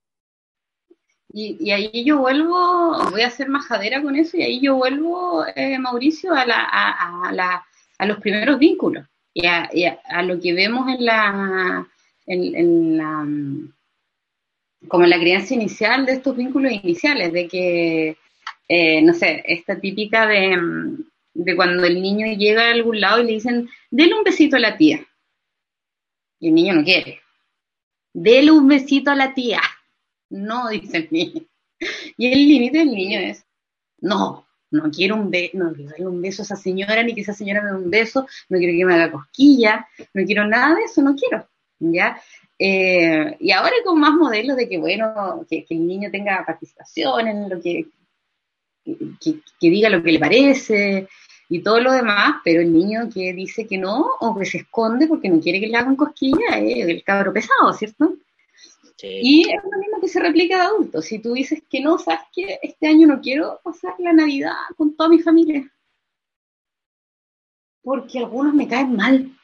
Y, 1.31 1.69
ahí 1.69 2.03
yo 2.03 2.17
vuelvo, 2.17 2.97
voy 3.11 3.21
a 3.21 3.29
ser 3.29 3.49
majadera 3.49 4.01
con 4.01 4.15
eso, 4.15 4.35
y 4.35 4.41
ahí 4.41 4.59
yo 4.59 4.75
vuelvo, 4.75 5.45
eh, 5.55 5.77
Mauricio, 5.77 6.33
a, 6.33 6.43
la, 6.45 6.63
a, 6.63 7.31
la, 7.31 7.63
a, 7.99 8.05
los 8.07 8.17
primeros 8.17 8.57
vínculos 8.57 9.05
y, 9.33 9.45
a, 9.45 9.69
lo 10.23 10.39
que 10.41 10.53
vemos 10.53 10.89
en 10.89 11.05
la, 11.05 11.87
en, 12.25 12.97
la 12.97 13.25
como 14.89 15.03
en 15.03 15.09
la 15.11 15.19
crianza 15.19 15.53
inicial 15.53 16.05
de 16.05 16.13
estos 16.13 16.35
vínculos 16.35 16.71
iniciales, 16.71 17.31
de 17.31 17.47
que, 17.47 18.17
eh, 18.73 19.01
no 19.01 19.13
sé, 19.13 19.43
esta 19.45 19.77
típica 19.81 20.25
de, 20.25 20.57
de 21.33 21.55
cuando 21.57 21.83
el 21.83 22.01
niño 22.01 22.25
llega 22.37 22.69
a 22.69 22.71
algún 22.71 23.01
lado 23.01 23.19
y 23.19 23.25
le 23.25 23.33
dicen, 23.33 23.69
dele 23.89 24.13
un 24.13 24.23
besito 24.23 24.55
a 24.55 24.59
la 24.59 24.77
tía. 24.77 25.05
Y 26.39 26.47
el 26.47 26.55
niño 26.55 26.75
no 26.75 26.83
quiere. 26.85 27.19
Dele 28.13 28.49
un 28.49 28.69
besito 28.69 29.11
a 29.11 29.15
la 29.15 29.33
tía. 29.33 29.59
No, 30.29 30.69
dice 30.69 30.99
el 30.99 31.07
niño. 31.11 31.41
Y 32.15 32.31
el 32.31 32.47
límite 32.47 32.77
del 32.77 32.91
niño 32.91 33.19
es, 33.19 33.43
no, 33.99 34.47
no 34.69 34.89
quiero 34.89 35.15
un 35.15 35.29
beso, 35.29 35.57
no 35.57 35.73
quiero 35.73 35.91
darle 35.91 36.07
un 36.07 36.21
beso 36.21 36.41
a 36.41 36.45
esa 36.45 36.55
señora, 36.55 37.03
ni 37.03 37.13
que 37.13 37.21
esa 37.21 37.33
señora 37.33 37.61
me 37.61 37.71
dé 37.71 37.75
un 37.75 37.91
beso, 37.91 38.25
no 38.47 38.57
quiero 38.57 38.77
que 38.77 38.85
me 38.85 38.93
haga 38.93 39.11
cosquilla, 39.11 39.85
no 40.13 40.23
quiero 40.23 40.47
nada 40.47 40.75
de 40.75 40.83
eso, 40.83 41.01
no 41.01 41.13
quiero. 41.13 41.45
¿Ya? 41.79 42.21
Eh, 42.57 43.35
y 43.37 43.51
ahora 43.51 43.73
como 43.83 43.99
más 43.99 44.13
modelos 44.13 44.55
de 44.55 44.69
que, 44.69 44.77
bueno, 44.77 45.45
que, 45.49 45.65
el 45.69 45.85
niño 45.85 46.09
tenga 46.09 46.45
participación 46.45 47.27
en 47.27 47.49
lo 47.49 47.59
que, 47.59 47.87
que, 48.83 49.41
diga 49.59 49.89
lo 49.89 50.03
que 50.03 50.11
le 50.11 50.19
parece 50.19 51.07
y 51.49 51.61
todo 51.61 51.79
lo 51.79 51.91
demás, 51.91 52.35
pero 52.43 52.61
el 52.61 52.71
niño 52.71 53.09
que 53.13 53.33
dice 53.33 53.67
que 53.67 53.77
no 53.77 54.05
o 54.19 54.37
que 54.37 54.45
se 54.45 54.59
esconde 54.59 55.07
porque 55.07 55.29
no 55.29 55.39
quiere 55.39 55.59
que 55.59 55.67
le 55.67 55.77
hagan 55.77 55.95
cosquilla 55.95 56.57
es 56.59 56.87
el 56.87 57.03
cabro 57.03 57.33
pesado, 57.33 57.73
¿cierto? 57.73 58.15
Y 59.03 59.49
es 59.49 59.63
lo 59.63 59.79
mismo 59.79 59.99
que 59.99 60.07
se 60.07 60.19
replica 60.19 60.57
de 60.57 60.63
adultos. 60.63 61.05
Si 61.05 61.19
tú 61.19 61.33
dices 61.33 61.63
que 61.69 61.81
no, 61.81 61.97
sabes 61.97 62.21
que 62.33 62.59
este 62.61 62.87
año 62.87 63.07
no 63.07 63.19
quiero 63.19 63.59
pasar 63.63 63.95
la 63.97 64.13
Navidad 64.13 64.53
con 64.77 64.95
toda 64.95 65.09
mi 65.09 65.19
familia. 65.19 65.71
Porque 67.81 68.19
algunos 68.19 68.53
me 68.53 68.67
caen 68.67 68.95
mal 68.95 69.35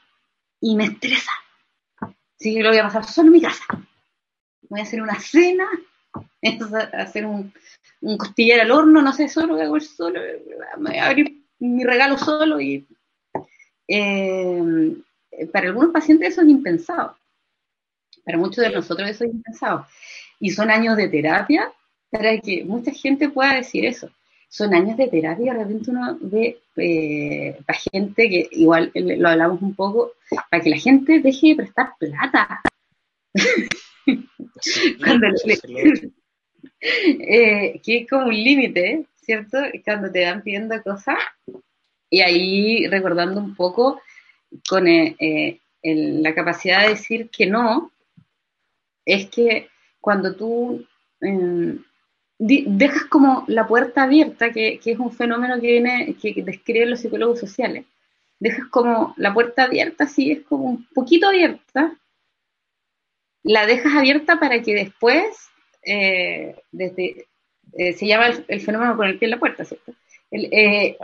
y 0.62 0.76
me 0.76 0.86
estresan. 0.86 1.36
Así 2.00 2.54
que 2.54 2.62
lo 2.62 2.70
voy 2.70 2.78
a 2.78 2.84
pasar 2.84 3.06
solo 3.06 3.28
en 3.28 3.34
mi 3.34 3.42
casa. 3.42 3.66
Voy 4.70 4.80
a 4.80 4.84
hacer 4.84 5.02
una 5.02 5.20
cena, 5.20 5.68
hacer 6.94 7.26
un, 7.26 7.52
un 8.02 8.18
costillar 8.18 8.60
al 8.60 8.72
horno, 8.72 9.02
no 9.02 9.14
sé, 9.14 9.28
solo 9.28 9.54
voy 9.54 9.62
a 9.62 9.66
hago 9.66 9.80
solo, 9.80 10.20
voy 10.78 10.96
a 10.96 11.08
abrir 11.08 11.44
mi 11.60 11.84
regalo 11.84 12.18
solo 12.18 12.62
y 12.62 12.86
eh, 13.88 14.94
para 15.52 15.68
algunos 15.68 15.92
pacientes 15.92 16.30
eso 16.30 16.42
es 16.42 16.50
impensado. 16.50 17.16
Para 18.24 18.38
muchos 18.38 18.64
de 18.64 18.72
nosotros 18.72 19.10
eso 19.10 19.24
es 19.24 19.34
impensado. 19.34 19.86
Y 20.40 20.52
son 20.52 20.70
años 20.70 20.98
de 20.98 21.08
terapia 21.08 21.72
para 22.10 22.38
que 22.40 22.64
mucha 22.64 22.92
gente 22.92 23.30
pueda 23.30 23.56
decir 23.56 23.86
eso. 23.86 24.10
Son 24.50 24.74
años 24.74 24.98
de 24.98 25.08
terapia, 25.08 25.54
de 25.54 25.64
repente 25.64 25.92
uno 25.92 26.18
ve 26.22 26.60
eh, 26.78 27.58
para 27.66 27.80
gente 27.80 28.30
que 28.30 28.48
igual 28.52 28.92
lo 28.94 29.28
hablamos 29.28 29.62
un 29.62 29.76
poco, 29.76 30.14
para 30.50 30.64
que 30.64 30.70
la 30.70 30.78
gente 30.78 31.20
deje 31.20 31.50
de 31.50 31.56
prestar 31.56 31.94
plata. 32.00 32.62
eh, 36.82 37.80
que 37.84 37.98
es 37.98 38.10
como 38.10 38.28
un 38.28 38.36
límite, 38.36 39.06
¿cierto? 39.16 39.58
Cuando 39.84 40.12
te 40.12 40.26
van 40.26 40.42
pidiendo 40.42 40.82
cosas. 40.84 41.18
Y 42.10 42.22
ahí 42.22 42.88
recordando 42.88 43.42
un 43.42 43.56
poco 43.56 44.02
con 44.70 44.88
eh, 44.88 45.16
eh, 45.20 45.60
la 45.84 46.34
capacidad 46.34 46.84
de 46.84 46.90
decir 46.90 47.30
que 47.30 47.46
no, 47.46 47.92
es 49.06 49.28
que 49.30 49.70
cuando 50.00 50.36
tú 50.36 50.86
em, 51.22 51.84
dejas 52.38 53.06
como 53.06 53.44
la 53.48 53.68
puerta 53.68 54.04
abierta, 54.04 54.52
que, 54.52 54.80
es 54.84 55.00
un 55.00 55.12
fenómeno 55.12 55.60
que 55.60 55.68
viene, 55.68 56.16
que 56.22 56.44
describen 56.44 56.92
los 56.92 57.00
psicólogos 57.00 57.40
sociales, 57.40 57.86
dejas 58.40 58.68
como 58.70 59.14
la 59.18 59.34
puerta 59.34 59.64
abierta, 59.64 60.06
así 60.06 60.32
es 60.32 60.42
como 60.44 60.66
un 60.66 60.86
poquito 60.94 61.28
abierta, 61.28 61.98
la 63.44 63.66
dejas 63.66 63.96
abierta 63.96 64.40
para 64.40 64.62
que 64.62 64.74
después, 64.74 65.50
eh, 65.90 66.54
desde, 66.70 67.28
eh, 67.74 67.94
se 67.94 68.06
llama 68.06 68.28
el, 68.48 68.62
fenómeno 68.62 68.98
con 68.98 69.08
el 69.08 69.18
pie 69.18 69.28
en 69.28 69.32
la 69.32 69.40
puerta, 69.40 69.64
¿cierto? 69.64 69.94
Eh, 70.32 70.98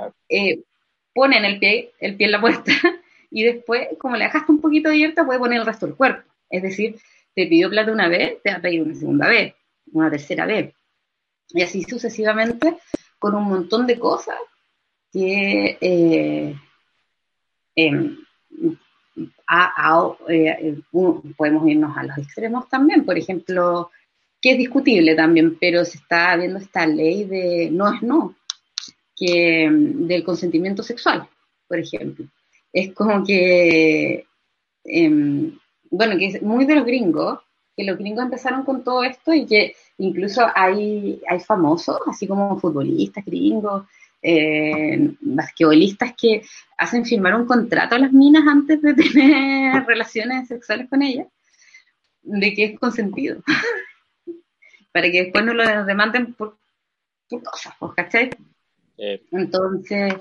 ponen 1.13 1.45
el 1.45 1.57
pie, 1.57 1.93
el 1.99 2.17
pie 2.17 2.25
en 2.25 2.31
la 2.33 2.41
puerta 2.41 2.71
y 3.31 3.43
después, 3.43 3.87
como 3.97 4.17
la 4.17 4.25
dejaste 4.25 4.51
un 4.51 4.59
poquito 4.59 4.89
abierta, 4.89 5.25
puede 5.25 5.39
poner 5.39 5.61
el 5.61 5.65
resto 5.65 5.85
del 5.85 5.95
cuerpo. 5.95 6.29
Es 6.49 6.61
decir, 6.63 6.97
te 7.33 7.47
pidió 7.47 7.69
plata 7.69 7.93
una 7.93 8.09
vez, 8.09 8.41
te 8.43 8.51
va 8.51 8.57
a 8.57 8.61
pedir 8.61 8.81
una 8.81 8.93
segunda 8.93 9.29
vez, 9.29 9.55
una 9.93 10.11
tercera 10.11 10.45
vez. 10.45 10.73
Y 11.49 11.61
así 11.61 11.83
sucesivamente 11.83 12.77
con 13.19 13.35
un 13.35 13.45
montón 13.45 13.87
de 13.87 13.97
cosas 13.97 14.35
que 15.13 15.77
eh, 15.79 16.55
em, 17.75 18.17
eh, 20.27 20.81
podemos 21.37 21.67
irnos 21.69 21.95
a 21.95 22.03
los 22.03 22.17
extremos 22.17 22.67
también. 22.67 23.05
Por 23.05 23.17
ejemplo, 23.17 23.91
que 24.43 24.51
es 24.51 24.57
discutible 24.57 25.15
también, 25.15 25.57
pero 25.57 25.85
se 25.85 25.99
está 25.99 26.35
viendo 26.35 26.59
esta 26.59 26.85
ley 26.85 27.23
de 27.23 27.69
no 27.71 27.93
es 27.93 28.01
no, 28.01 28.35
que 29.15 29.63
em, 29.63 30.05
del 30.05 30.25
consentimiento 30.25 30.83
sexual, 30.83 31.29
por 31.65 31.79
ejemplo. 31.79 32.25
Es 32.73 32.93
como 32.93 33.23
que 33.23 34.25
em, 34.83 35.57
bueno, 35.89 36.17
que 36.17 36.25
es 36.25 36.41
muy 36.41 36.65
de 36.65 36.75
los 36.75 36.85
gringos, 36.85 37.39
que 37.77 37.83
los 37.83 37.97
gringos 37.99 38.25
empezaron 38.25 38.63
con 38.63 38.83
todo 38.83 39.03
esto 39.03 39.31
y 39.31 39.45
que 39.45 39.75
incluso 39.99 40.41
hay, 40.55 41.21
hay 41.29 41.39
famosos, 41.39 41.99
así 42.07 42.25
como 42.27 42.59
futbolistas 42.59 43.23
gringos, 43.23 43.85
eh, 44.19 45.13
basquetbolistas 45.21 46.13
que 46.19 46.41
hacen 46.79 47.05
firmar 47.05 47.35
un 47.35 47.45
contrato 47.45 47.95
a 47.95 47.99
las 47.99 48.11
minas 48.11 48.43
antes 48.47 48.81
de 48.81 48.93
tener 48.95 49.85
relaciones 49.85 50.47
sexuales 50.47 50.89
con 50.89 51.03
ellas, 51.03 51.27
de 52.23 52.53
que 52.55 52.65
es 52.65 52.79
consentido, 52.79 53.43
para 54.93 55.11
que 55.11 55.23
después 55.23 55.43
no 55.43 55.53
lo 55.53 55.85
demanden 55.85 56.33
por, 56.33 56.55
cosas, 57.43 57.73
pues, 57.79 57.93
¿cachai? 57.95 58.29
Entonces, 58.97 60.13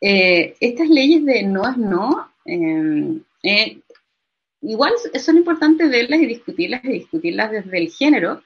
eh, 0.00 0.56
estas 0.58 0.88
leyes 0.88 1.24
de 1.24 1.42
no 1.42 1.68
es 1.68 1.76
no, 1.76 2.32
eh, 2.44 3.20
eh 3.42 3.78
igual 4.62 4.94
son 5.20 5.36
importantes 5.36 5.90
verlas 5.90 6.20
y 6.20 6.26
discutirlas 6.26 6.84
y 6.84 6.88
discutirlas 6.88 7.52
desde 7.52 7.78
el 7.78 7.90
género, 7.90 8.42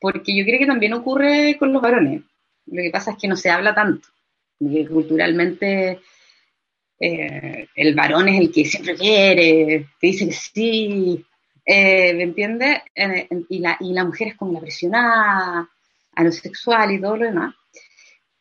porque 0.00 0.36
yo 0.36 0.44
creo 0.44 0.58
que 0.58 0.66
también 0.66 0.92
ocurre 0.92 1.56
con 1.58 1.72
los 1.72 1.80
varones. 1.80 2.22
Lo 2.66 2.82
que 2.82 2.90
pasa 2.90 3.12
es 3.12 3.18
que 3.18 3.28
no 3.28 3.36
se 3.36 3.50
habla 3.50 3.74
tanto. 3.74 4.08
culturalmente 4.58 6.00
eh, 6.98 7.68
el 7.74 7.94
varón 7.94 8.28
es 8.28 8.40
el 8.40 8.52
que 8.52 8.64
siempre 8.64 8.96
quiere, 8.96 9.86
te 10.00 10.06
dice 10.08 10.26
que 10.26 10.32
sí, 10.32 11.24
eh, 11.64 12.14
¿me 12.14 12.24
entiendes? 12.24 12.80
y, 13.48 13.58
la, 13.58 13.76
y 13.80 13.92
mujer 13.92 14.28
es 14.28 14.36
como 14.36 14.52
la 14.52 14.60
presionada 14.60 15.68
a 16.14 16.24
lo 16.24 16.32
sexual 16.32 16.92
y 16.92 17.00
todo 17.00 17.16
lo 17.16 17.26
demás. 17.26 17.54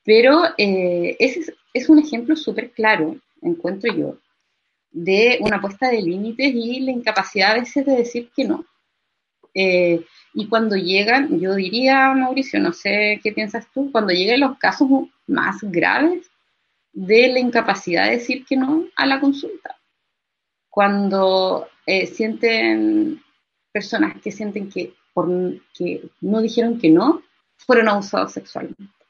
Pero 0.04 0.44
eh, 0.58 1.16
ese 1.20 1.54
es 1.74 1.90
un 1.90 2.00
ejemplo 2.00 2.36
súper 2.36 2.72
claro, 2.72 3.18
encuentro 3.42 3.94
yo, 3.94 4.18
de 4.92 5.38
una 5.42 5.62
puesta 5.62 5.90
de 5.90 6.02
límites 6.02 6.54
y 6.54 6.80
la 6.82 6.92
incapacidad 6.92 7.52
a 7.52 7.60
veces 7.60 7.86
de 7.86 7.96
decir 7.96 8.30
que 8.36 8.44
no. 8.44 8.66
Eh, 9.54 10.04
y 10.34 10.48
cuando 10.48 10.76
llegan, 10.76 11.40
yo 11.40 11.56
diría, 11.56 12.14
Mauricio, 12.14 12.60
no 12.60 12.74
sé 12.74 13.20
qué 13.24 13.32
piensas 13.32 13.68
tú, 13.74 13.92
cuando 13.92 14.14
llegan 14.14 14.40
los 14.40 14.58
casos 14.58 14.90
más 15.28 15.58
graves 15.62 16.30
de 16.94 17.28
la 17.30 17.40
incapacidad 17.40 18.06
de 18.06 18.18
decir 18.18 18.46
que 18.46 18.56
no 18.56 18.86
a 18.96 19.06
la 19.06 19.20
consulta. 19.20 19.78
Cuando 20.72 21.68
eh, 21.86 22.08
sienten 22.08 23.22
personas 23.72 24.20
que 24.22 24.32
sienten 24.32 24.70
que 24.70 24.94
por 25.14 25.30
que 25.74 26.10
no 26.22 26.42
dijeron 26.42 26.80
que 26.80 26.90
no, 26.90 27.22
fueron 27.58 27.90
abusados 27.90 28.32
sexualmente, 28.32 29.06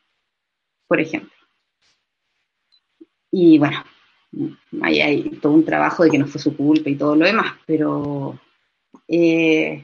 por 0.87 0.99
ejemplo. 0.99 1.31
Y 3.31 3.59
bueno, 3.59 3.83
ahí 4.81 4.99
hay 4.99 5.29
todo 5.37 5.53
un 5.53 5.63
trabajo 5.63 6.03
de 6.03 6.09
que 6.09 6.17
no 6.17 6.27
fue 6.27 6.41
su 6.41 6.57
culpa 6.57 6.89
y 6.89 6.95
todo 6.95 7.15
lo 7.15 7.25
demás, 7.25 7.53
pero 7.65 8.39
eh, 9.07 9.83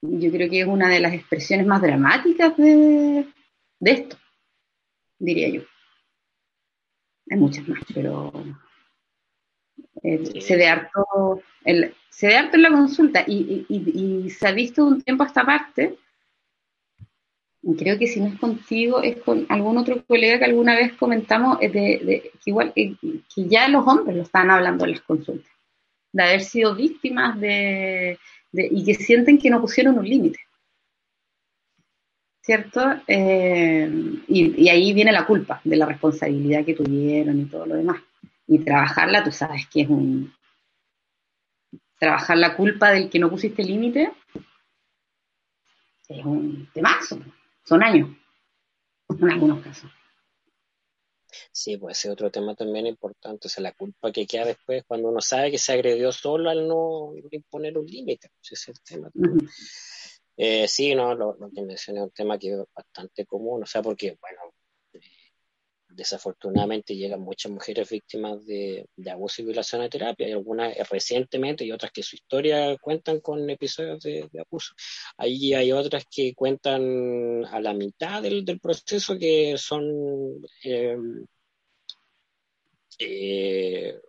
yo 0.00 0.30
creo 0.30 0.50
que 0.50 0.60
es 0.60 0.66
una 0.66 0.88
de 0.88 1.00
las 1.00 1.12
expresiones 1.12 1.66
más 1.66 1.82
dramáticas 1.82 2.56
de, 2.56 3.26
esto, 3.80 4.16
diría 5.18 5.50
yo. 5.50 5.62
Hay 7.30 7.38
muchas 7.38 7.68
más, 7.68 7.80
pero 7.94 8.32
se 10.40 10.56
ve 10.56 10.66
harto, 10.66 11.42
el, 11.64 11.94
se 12.10 12.26
ve 12.26 12.36
harto 12.36 12.56
en 12.56 12.62
la 12.62 12.70
consulta 12.70 13.24
y, 13.26 13.66
y, 13.68 14.30
se 14.30 14.46
ha 14.46 14.52
visto 14.52 14.84
un 14.84 15.02
tiempo 15.02 15.24
a 15.24 15.26
esta 15.26 15.44
parte 15.44 15.98
creo 17.76 17.98
que 17.98 18.06
si 18.06 18.20
no 18.20 18.26
es 18.26 18.38
contigo, 18.38 19.02
es 19.02 19.16
con 19.22 19.46
algún 19.48 19.78
otro 19.78 20.04
colega 20.04 20.38
que 20.38 20.44
alguna 20.44 20.74
vez 20.74 20.92
comentamos, 20.94 21.58
de, 21.60 21.68
de, 21.68 22.32
que 22.44 22.50
igual 22.50 22.72
eh, 22.76 22.94
que 23.02 23.48
ya 23.48 23.68
los 23.68 23.86
hombres 23.86 24.16
lo 24.16 24.22
están 24.22 24.50
hablando 24.50 24.84
en 24.84 24.92
las 24.92 25.00
consultas, 25.00 25.50
de 26.12 26.22
haber 26.22 26.42
sido 26.42 26.74
víctimas 26.74 27.40
de, 27.40 28.18
y 28.52 28.84
que 28.84 28.94
sienten 28.94 29.38
que 29.38 29.50
no 29.50 29.60
pusieron 29.60 29.98
un 29.98 30.08
límite. 30.08 30.40
¿Cierto? 32.42 32.82
Eh, 33.06 33.90
y, 34.28 34.68
ahí 34.68 34.92
viene 34.92 35.12
la 35.12 35.26
culpa 35.26 35.62
de 35.64 35.76
la 35.76 35.86
responsabilidad 35.86 36.64
que 36.64 36.74
tuvieron 36.74 37.40
y 37.40 37.46
todo 37.46 37.64
lo 37.64 37.76
demás. 37.76 38.02
Y 38.46 38.64
trabajarla, 38.64 39.24
tú 39.24 39.32
sabes 39.32 39.66
que 39.68 39.82
es 39.82 39.88
un, 39.88 40.34
trabajar 41.98 42.36
la 42.36 42.56
culpa 42.56 42.90
del 42.90 43.08
que 43.08 43.18
no 43.18 43.30
pusiste 43.30 43.62
límite 43.62 44.12
es 46.08 46.24
un 46.24 46.68
temazo, 46.72 47.18
son 47.64 47.82
años, 47.82 48.10
en 49.08 49.30
algunos 49.30 49.62
casos. 49.62 49.90
Sí, 51.50 51.76
puede 51.78 51.94
ser 51.94 52.12
otro 52.12 52.30
tema 52.30 52.54
también 52.54 52.86
importante, 52.86 53.48
o 53.48 53.50
sea, 53.50 53.62
la 53.62 53.72
culpa 53.72 54.12
que 54.12 54.26
queda 54.26 54.44
después 54.44 54.84
cuando 54.86 55.08
uno 55.08 55.20
sabe 55.20 55.50
que 55.50 55.58
se 55.58 55.72
agredió 55.72 56.12
solo 56.12 56.50
al 56.50 56.68
no 56.68 57.12
imponer 57.30 57.78
un 57.78 57.86
límite, 57.86 58.28
pues, 58.28 58.52
ese 58.52 58.72
es 58.72 58.76
el 58.76 58.82
tema. 58.82 59.10
Eh, 60.36 60.66
sí, 60.68 60.94
no, 60.94 61.14
lo, 61.14 61.36
que 61.54 61.62
mencioné 61.62 62.00
es 62.00 62.04
un 62.04 62.10
tema 62.10 62.38
que 62.38 62.52
es 62.52 62.58
bastante 62.74 63.24
común, 63.24 63.62
o 63.62 63.66
sea, 63.66 63.82
porque, 63.82 64.18
bueno, 64.20 64.40
desafortunadamente 65.94 66.96
llegan 66.96 67.20
muchas 67.20 67.52
mujeres 67.52 67.88
víctimas 67.88 68.44
de, 68.46 68.86
abuso 69.10 69.42
y 69.42 69.46
violación 69.46 69.82
a 69.82 69.88
terapia, 69.88 70.28
y 70.28 70.32
algunas 70.32 70.76
recientemente 70.88 71.64
y 71.64 71.72
otras 71.72 71.92
que 71.92 72.02
su 72.02 72.16
historia 72.16 72.76
cuentan 72.78 73.20
con 73.20 73.48
episodios 73.48 74.00
de, 74.02 74.28
abuso. 74.38 74.74
Ahí 75.16 75.54
hay 75.54 75.72
otras 75.72 76.04
que 76.10 76.34
cuentan 76.34 77.44
a 77.46 77.60
la 77.60 77.72
mitad 77.74 78.22
del, 78.22 78.44
proceso 78.60 79.18
que 79.18 79.56
son 79.58 80.46
eh, 80.62 80.96
eh, 82.98 84.00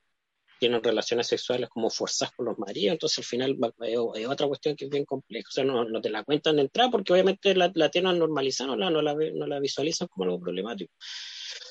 tienen 0.60 0.84
relaciones 0.84 1.28
sexuales 1.28 1.70
como 1.70 1.90
forzadas 1.90 2.34
por 2.36 2.46
los 2.46 2.58
maridos, 2.58 2.94
entonces 2.94 3.20
al 3.20 3.24
final 3.26 3.58
es 3.84 4.28
otra 4.28 4.48
cuestión 4.48 4.76
que 4.76 4.86
es 4.86 4.92
bien 4.92 5.06
compleja, 5.06 5.48
o 5.50 5.52
sea, 5.52 5.64
no, 5.64 6.02
te 6.02 6.10
la 6.10 6.24
cuentan 6.24 6.56
de 6.56 6.64
entrada 6.64 6.90
porque 6.90 7.14
obviamente 7.14 7.54
la, 7.56 7.72
tienen 7.90 8.18
normalizada, 8.18 8.76
no 8.76 8.90
la, 8.90 9.14
no 9.14 9.48
la 9.48 9.60
visualizan 9.60 10.08
como 10.08 10.26
algo 10.26 10.40
problemático. 10.40 10.94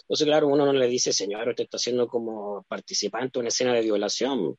Entonces, 0.05 0.27
claro, 0.27 0.49
uno 0.49 0.67
no 0.67 0.73
le 0.75 0.87
dice, 0.87 1.15
señor, 1.15 1.49
usted 1.49 1.65
está 1.65 1.79
haciendo 1.79 2.07
como 2.09 2.65
participante 2.69 3.39
en 3.39 3.43
una 3.43 3.49
escena 3.49 3.73
de 3.73 3.81
violación, 3.81 4.55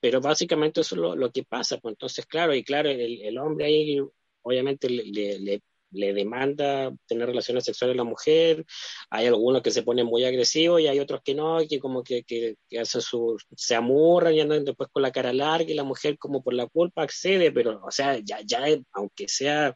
pero 0.00 0.20
básicamente 0.20 0.82
eso 0.82 0.96
es 0.96 1.18
lo, 1.18 1.32
que 1.32 1.44
pasa. 1.44 1.78
Pues. 1.78 1.92
Entonces, 1.92 2.26
claro, 2.26 2.54
y 2.54 2.62
claro, 2.62 2.90
el, 2.90 3.38
hombre 3.38 3.66
ahí 3.66 4.00
obviamente 4.42 4.90
le, 4.90 5.62
le, 5.90 6.12
demanda 6.12 6.92
tener 7.06 7.28
relaciones 7.28 7.64
sexuales 7.64 7.94
a 7.94 7.96
la 7.98 8.04
mujer, 8.04 8.66
hay 9.08 9.26
algunos 9.26 9.62
que 9.62 9.70
se 9.70 9.82
ponen 9.82 10.06
muy 10.06 10.24
agresivos 10.24 10.80
y 10.80 10.88
hay 10.88 11.00
otros 11.00 11.22
que 11.24 11.34
no, 11.34 11.58
que 11.66 11.78
como 11.78 12.02
que, 12.02 12.24
que, 12.24 12.56
hacen 12.78 13.00
su, 13.00 13.38
se 13.56 13.74
amurran 13.74 14.34
y 14.34 14.40
andan 14.40 14.64
después 14.64 14.90
con 14.92 15.02
la 15.02 15.12
cara 15.12 15.32
larga 15.32 15.70
y 15.70 15.74
la 15.74 15.84
mujer 15.84 16.18
como 16.18 16.42
por 16.42 16.52
la 16.52 16.66
culpa 16.66 17.02
accede, 17.02 17.50
pero 17.50 17.80
o 17.82 17.90
sea, 17.90 18.18
ya, 18.18 18.40
ya 18.44 18.60
aunque 18.92 19.26
sea, 19.28 19.74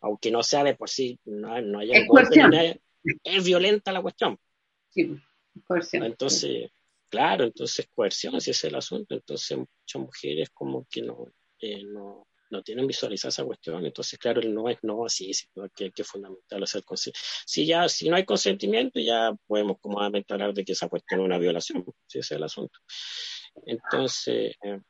aunque 0.00 0.30
no 0.30 0.42
sea 0.44 0.62
de 0.62 0.76
por 0.76 0.90
sí, 0.90 1.18
no, 1.24 1.60
no 1.62 1.80
haya 1.80 1.98
es 1.98 2.06
violenta 3.44 3.92
la 3.92 4.02
cuestión. 4.02 4.38
Sí, 4.90 5.16
coerción. 5.66 6.04
Entonces, 6.04 6.70
claro, 7.08 7.44
entonces 7.44 7.88
coerción, 7.94 8.40
si 8.40 8.50
es 8.50 8.64
el 8.64 8.74
asunto. 8.74 9.14
Entonces, 9.14 9.58
muchas 9.58 10.02
mujeres 10.02 10.50
como 10.50 10.86
que 10.90 11.02
no, 11.02 11.26
eh, 11.60 11.82
no, 11.84 12.26
no 12.50 12.62
tienen 12.62 12.86
visualizada 12.86 13.30
esa 13.30 13.44
cuestión. 13.44 13.84
Entonces, 13.84 14.18
claro, 14.18 14.40
el 14.40 14.54
no 14.54 14.68
es 14.68 14.78
no, 14.82 15.04
así, 15.04 15.32
sí, 15.32 15.46
que, 15.74 15.90
que 15.90 16.02
es 16.02 16.08
fundamental 16.08 16.62
hacer 16.62 16.82
Si 17.46 17.66
ya, 17.66 17.88
si 17.88 18.08
no 18.08 18.16
hay 18.16 18.24
consentimiento, 18.24 19.00
ya 19.00 19.32
podemos 19.46 19.78
como 19.80 20.00
hablar 20.00 20.54
de 20.54 20.64
que 20.64 20.72
esa 20.72 20.88
cuestión 20.88 21.20
es 21.20 21.26
una 21.26 21.38
violación, 21.38 21.84
si 22.06 22.18
es 22.18 22.30
el 22.30 22.42
asunto. 22.42 22.78
Entonces. 23.64 24.54
Eh, 24.62 24.80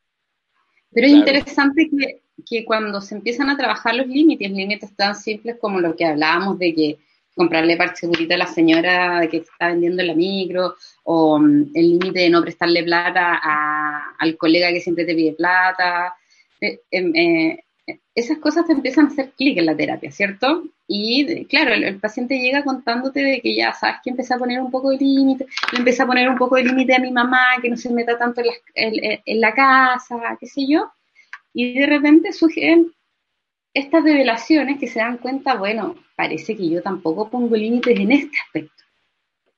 Pero 0.91 1.07
es 1.07 1.13
interesante 1.13 1.89
que, 1.89 2.23
que 2.45 2.65
cuando 2.65 3.01
se 3.01 3.15
empiezan 3.15 3.51
a 3.51 3.57
trabajar 3.57 3.95
los 3.95 4.07
límites, 4.07 4.51
límites 4.51 4.95
tan 4.97 5.15
simples 5.15 5.57
como 5.61 5.81
lo 5.81 5.97
que 5.97 6.05
hablábamos 6.05 6.59
de 6.59 6.75
que 6.75 6.99
comprarle 7.37 7.77
parche 7.77 8.07
a 8.07 8.37
la 8.39 8.47
señora 8.47 9.29
que 9.31 9.39
está 9.39 9.69
vendiendo 9.69 10.01
en 10.01 10.09
la 10.09 10.15
micro, 10.15 10.75
o 11.05 11.39
mm, 11.39 11.71
el 11.75 11.91
límite 11.91 12.21
de 12.21 12.31
no 12.31 12.43
prestarle 12.43 12.83
plata 12.83 13.41
al 14.19 14.37
colega 14.37 14.73
que 14.73 14.81
siempre 14.81 15.05
te 15.05 15.15
pide 15.15 15.35
plata. 15.35 16.15
Eh, 16.61 16.81
em, 16.91 17.15
eh, 17.15 17.65
esas 18.15 18.39
cosas 18.39 18.67
te 18.67 18.73
empiezan 18.73 19.07
a 19.07 19.09
hacer 19.09 19.31
clic 19.37 19.59
en 19.59 19.67
la 19.67 19.77
terapia, 19.77 20.11
¿cierto? 20.11 20.65
Y 20.89 21.45
claro, 21.47 21.75
el, 21.75 22.01
paciente 22.01 22.39
llega 22.39 22.65
contándote 22.65 23.21
de 23.21 23.41
que 23.41 23.55
ya 23.55 23.73
sabes 23.75 23.97
que 24.03 24.11
empieza 24.11 24.37
a 24.37 24.39
poner 24.39 24.61
un 24.61 24.71
poco 24.71 24.91
de 24.91 24.97
límite, 24.97 25.47
le 25.73 26.03
a 26.03 26.07
poner 26.07 26.29
un 26.29 26.39
poco 26.39 26.57
de 26.57 26.65
límite 26.65 26.95
a 26.95 26.99
mi 26.99 27.13
mamá, 27.13 27.45
que 27.61 27.69
no 27.69 27.77
se 27.77 27.91
meta 27.91 28.19
tanto 28.19 28.41
en 28.75 28.97
la, 28.97 29.49
la 29.49 29.55
casa, 29.55 30.37
qué 30.41 30.47
sé 30.47 30.67
yo, 30.67 30.91
y 31.53 31.79
de 31.79 31.87
repente 31.87 32.33
surgen 32.33 32.93
estas 33.77 34.03
revelaciones 34.05 34.79
que 34.81 34.87
se 34.87 35.01
dan 35.01 35.19
cuenta, 35.19 35.55
bueno, 35.57 35.97
parece 36.17 36.57
que 36.57 36.67
yo 36.67 36.83
tampoco 36.83 37.29
pongo 37.29 37.55
límites 37.55 38.01
en 38.01 38.11
este 38.11 38.39
aspecto. 38.47 38.85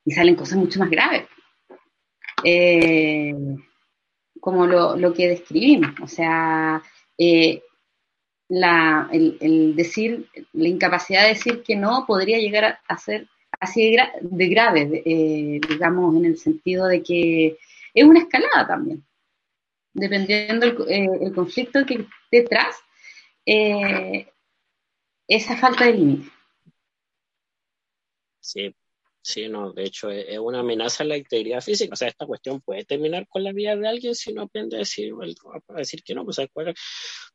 Y 0.04 0.10
salen 0.10 0.34
cosas 0.34 0.58
mucho 0.58 0.80
más 0.80 0.90
graves. 0.90 1.22
Eh, 2.42 3.32
como 4.40 4.66
lo, 4.66 5.14
que 5.14 5.28
describimos. 5.28 5.92
O 6.02 6.08
sea, 6.08 6.82
eh, 7.16 7.62
el, 8.48 9.76
decir, 9.76 10.26
la 10.52 10.68
incapacidad 10.68 11.22
de 11.22 11.34
decir 11.34 11.62
que 11.62 11.76
no 11.76 12.04
podría 12.04 12.38
llegar 12.38 12.80
a, 12.88 12.98
ser 12.98 13.28
así 13.60 13.96
de, 14.20 14.48
grave, 14.48 15.02
eh, 15.06 15.60
digamos, 15.68 16.16
en 16.16 16.24
el 16.24 16.38
sentido 16.38 16.86
de 16.88 17.04
que 17.04 17.56
es 17.94 18.04
una 18.04 18.18
escalada 18.18 18.66
también. 18.66 19.04
Dependiendo 19.94 20.66
el, 20.66 21.22
el 21.22 21.32
conflicto 21.32 21.86
que 21.86 22.04
detrás, 22.32 22.74
eh, 23.46 24.32
esa 25.28 25.56
falta 25.56 25.86
de 25.86 25.92
límite. 25.94 26.30
Sí, 28.40 28.74
sí, 29.22 29.48
no, 29.48 29.72
de 29.72 29.84
hecho 29.84 30.10
es 30.10 30.38
una 30.38 30.60
amenaza 30.60 31.04
a 31.04 31.06
la 31.06 31.16
integridad 31.16 31.60
física. 31.60 31.92
O 31.92 31.96
sea, 31.96 32.08
esta 32.08 32.26
cuestión 32.26 32.60
puede 32.60 32.84
terminar 32.84 33.26
con 33.28 33.44
la 33.44 33.52
vida 33.52 33.76
de 33.76 33.88
alguien 33.88 34.14
si 34.14 34.32
no 34.32 34.42
aprende 34.42 34.76
a 34.76 34.80
decir, 34.80 35.12
a 35.68 35.74
decir 35.74 36.02
que 36.02 36.14
no, 36.14 36.24
pues 36.24 36.38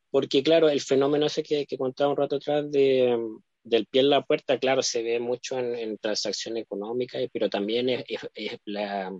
porque 0.09 0.43
claro, 0.43 0.69
el 0.69 0.81
fenómeno 0.81 1.25
ese 1.25 1.43
que, 1.43 1.65
que 1.65 1.77
contaba 1.77 2.11
un 2.11 2.17
rato 2.17 2.35
atrás 2.37 2.69
de, 2.71 3.17
del 3.63 3.87
pie 3.87 4.01
en 4.01 4.09
la 4.09 4.23
puerta, 4.23 4.59
claro, 4.59 4.83
se 4.83 5.01
ve 5.01 5.19
mucho 5.19 5.57
en, 5.57 5.75
en 5.75 5.97
transacción 5.97 6.57
económica, 6.57 7.17
pero 7.31 7.49
también 7.49 7.89
es 7.89 8.05
la, 8.65 9.11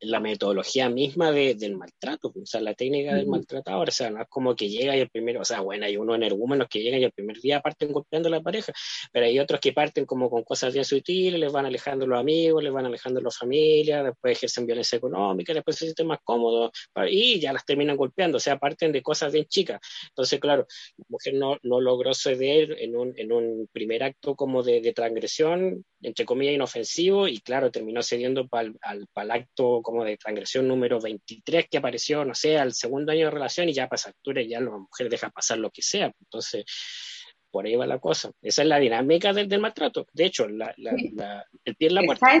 la 0.00 0.20
metodología 0.20 0.88
misma 0.88 1.30
del 1.32 1.76
maltrato, 1.76 2.32
o 2.34 2.46
sea, 2.46 2.60
la 2.60 2.74
técnica 2.74 3.14
del 3.14 3.26
maltratador, 3.26 3.88
o 3.88 3.92
sea, 3.92 4.10
no 4.10 4.22
es 4.22 4.28
como 4.28 4.56
que 4.56 4.68
llega 4.68 4.96
y 4.96 5.00
el 5.00 5.10
primero, 5.10 5.40
o 5.42 5.44
sea, 5.44 5.60
bueno, 5.60 5.86
hay 5.86 5.96
unos 5.96 6.16
energúmenos 6.16 6.68
que 6.68 6.82
llegan 6.82 7.00
y 7.00 7.04
el 7.04 7.12
primer 7.12 7.38
día 7.40 7.60
parten 7.60 7.92
golpeando 7.92 8.28
a 8.28 8.30
la 8.30 8.40
pareja, 8.40 8.72
pero 9.12 9.26
hay 9.26 9.38
otros 9.38 9.60
que 9.60 9.72
parten 9.72 10.06
como 10.06 10.30
con 10.30 10.42
cosas 10.42 10.72
bien 10.72 10.84
sutiles, 10.84 11.38
les 11.38 11.52
van 11.52 11.66
alejando 11.66 12.06
los 12.06 12.18
amigos, 12.18 12.62
les 12.62 12.72
van 12.72 12.86
alejando 12.86 13.20
las 13.20 13.36
familias, 13.36 14.04
después 14.04 14.36
ejercen 14.36 14.66
violencia 14.66 14.96
económica, 14.96 15.52
después 15.52 15.76
se 15.76 15.84
sienten 15.86 16.06
más 16.06 16.20
cómodos 16.24 16.70
y 17.08 17.38
ya 17.40 17.52
las 17.52 17.64
terminan 17.64 17.96
golpeando, 17.96 18.38
o 18.38 18.40
sea, 18.40 18.58
parten 18.58 18.92
de 18.92 19.02
cosas 19.02 19.32
bien 19.32 19.46
chicas. 19.46 19.80
Entonces, 20.08 20.40
claro, 20.40 20.66
la 20.96 21.04
mujer 21.08 21.34
no, 21.34 21.58
no 21.62 21.80
logró 21.80 22.14
ceder 22.14 22.76
en 22.80 22.96
un, 22.96 23.14
en 23.16 23.32
un 23.32 23.68
primer 23.72 24.02
acto 24.02 24.34
como 24.34 24.62
de, 24.62 24.80
de 24.80 24.92
transgresión, 24.92 25.84
entre 26.02 26.24
comillas, 26.24 26.54
inofensivo, 26.54 27.28
y 27.28 27.38
claro, 27.40 27.70
terminó 27.70 28.02
cediendo 28.02 28.48
para 28.48 28.68
el 28.68 29.30
acto 29.30 29.80
como 29.82 30.04
de 30.04 30.16
transgresión 30.16 30.66
número 30.66 31.00
23 31.00 31.68
que 31.70 31.78
apareció, 31.78 32.24
no 32.24 32.34
sé, 32.34 32.58
al 32.58 32.72
segundo 32.72 33.12
año 33.12 33.26
de 33.26 33.30
relación 33.30 33.68
y 33.68 33.72
ya 33.72 33.88
para 33.88 33.96
esa 33.96 34.10
altura 34.10 34.42
ya 34.42 34.60
la 34.60 34.70
mujer 34.70 35.08
deja 35.08 35.30
pasar 35.30 35.58
lo 35.58 35.70
que 35.70 35.82
sea. 35.82 36.12
Entonces, 36.20 36.64
por 37.50 37.66
ahí 37.66 37.76
va 37.76 37.86
la 37.86 37.98
cosa. 37.98 38.30
Esa 38.40 38.62
es 38.62 38.68
la 38.68 38.78
dinámica 38.78 39.32
del, 39.32 39.60
maltrato. 39.60 40.06
De 40.12 40.26
hecho, 40.26 40.48
la, 40.48 40.74
el 40.76 41.76
pie 41.76 41.88
en 41.88 41.94
la 41.94 42.02
puerta. 42.02 42.40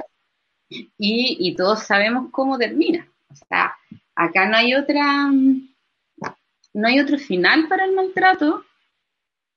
Y, 0.68 0.86
y 0.98 1.54
todos 1.56 1.82
sabemos 1.82 2.28
cómo 2.30 2.56
termina. 2.56 3.10
O 3.28 3.34
sea, 3.34 3.76
acá 4.14 4.48
no 4.48 4.56
hay 4.56 4.74
otra, 4.74 5.30
no 5.30 6.88
hay 6.88 7.00
otro 7.00 7.18
final 7.18 7.68
para 7.68 7.84
el 7.84 7.92
maltrato. 7.92 8.64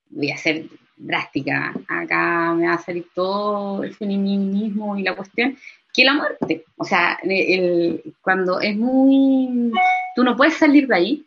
Voy 0.09 0.31
a 0.31 0.37
ser 0.37 0.65
drástica. 1.03 1.73
Acá 1.87 2.53
me 2.53 2.67
va 2.67 2.73
a 2.73 2.81
salir 2.81 3.07
todo 3.13 3.83
el 3.83 3.93
feminismo 3.93 4.97
y 4.97 5.03
la 5.03 5.15
cuestión 5.15 5.57
que 5.93 6.05
la 6.05 6.13
muerte. 6.13 6.65
O 6.77 6.83
sea, 6.83 7.19
el, 7.23 8.01
cuando 8.21 8.59
es 8.59 8.75
muy... 8.75 9.71
Tú 10.15 10.23
no 10.23 10.35
puedes 10.35 10.55
salir 10.55 10.87
de 10.87 10.95
ahí. 10.95 11.25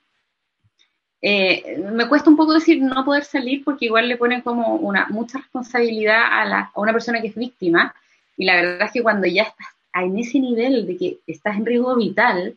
Eh, 1.23 1.83
me 1.93 2.09
cuesta 2.09 2.31
un 2.31 2.37
poco 2.37 2.55
decir 2.55 2.81
no 2.83 3.05
poder 3.05 3.25
salir 3.25 3.65
porque 3.65 3.87
igual 3.87 4.09
le 4.09 4.17
ponen 4.17 4.43
como 4.43 4.77
una 4.77 5.07
mucha 5.09 5.39
responsabilidad 5.39 6.23
a, 6.31 6.45
la, 6.45 6.71
a 6.75 6.81
una 6.81 6.93
persona 6.93 7.21
que 7.21 7.29
es 7.29 7.35
víctima 7.35 7.95
y 8.37 8.45
la 8.45 8.57
verdad 8.57 8.87
es 8.87 8.93
que 8.93 9.03
cuando 9.03 9.27
ya 9.27 9.45
estás 9.45 9.67
en 9.95 10.19
ese 10.19 10.39
nivel 10.39 10.87
de 10.87 10.97
que 10.97 11.19
estás 11.27 11.57
en 11.57 11.67
riesgo 11.67 11.97
vital, 11.97 12.57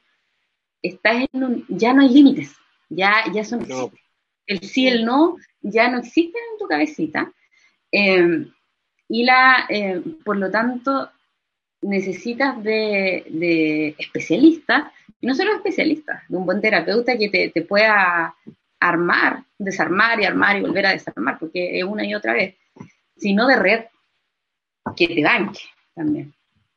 estás 0.81 1.25
en 1.31 1.43
un, 1.43 1.65
ya 1.69 1.93
no 1.93 2.01
hay 2.01 2.09
límites, 2.09 2.53
ya, 2.89 3.23
ya 3.33 3.43
son 3.45 3.65
el 4.45 4.61
sí, 4.61 4.87
el 4.87 5.05
no, 5.05 5.37
ya 5.61 5.89
no 5.89 5.99
existen 5.99 6.41
en 6.51 6.57
tu 6.57 6.67
cabecita. 6.67 7.31
Eh, 7.91 8.47
y 9.09 9.23
la, 9.23 9.65
eh, 9.69 10.01
por 10.23 10.37
lo 10.37 10.51
tanto, 10.51 11.09
necesitas 11.81 12.61
de, 12.63 13.95
especialistas, 13.97 14.91
no 15.21 15.33
solo 15.33 15.55
especialistas, 15.55 16.23
de 16.27 16.37
un 16.37 16.45
buen 16.45 16.61
terapeuta 16.61 17.17
que 17.17 17.51
te, 17.53 17.61
pueda 17.63 18.35
armar, 18.79 19.43
desarmar 19.57 20.21
y 20.21 20.25
armar 20.25 20.57
y 20.57 20.61
volver 20.61 20.85
a 20.85 20.91
desarmar, 20.91 21.39
porque 21.39 21.79
es 21.79 21.83
una 21.83 22.05
y 22.05 22.13
otra 22.13 22.33
vez, 22.33 22.55
sino 23.17 23.47
de 23.47 23.55
red 23.57 23.85
que 24.95 25.07
te 25.07 25.23
banque 25.23 25.61
también, 25.93 26.33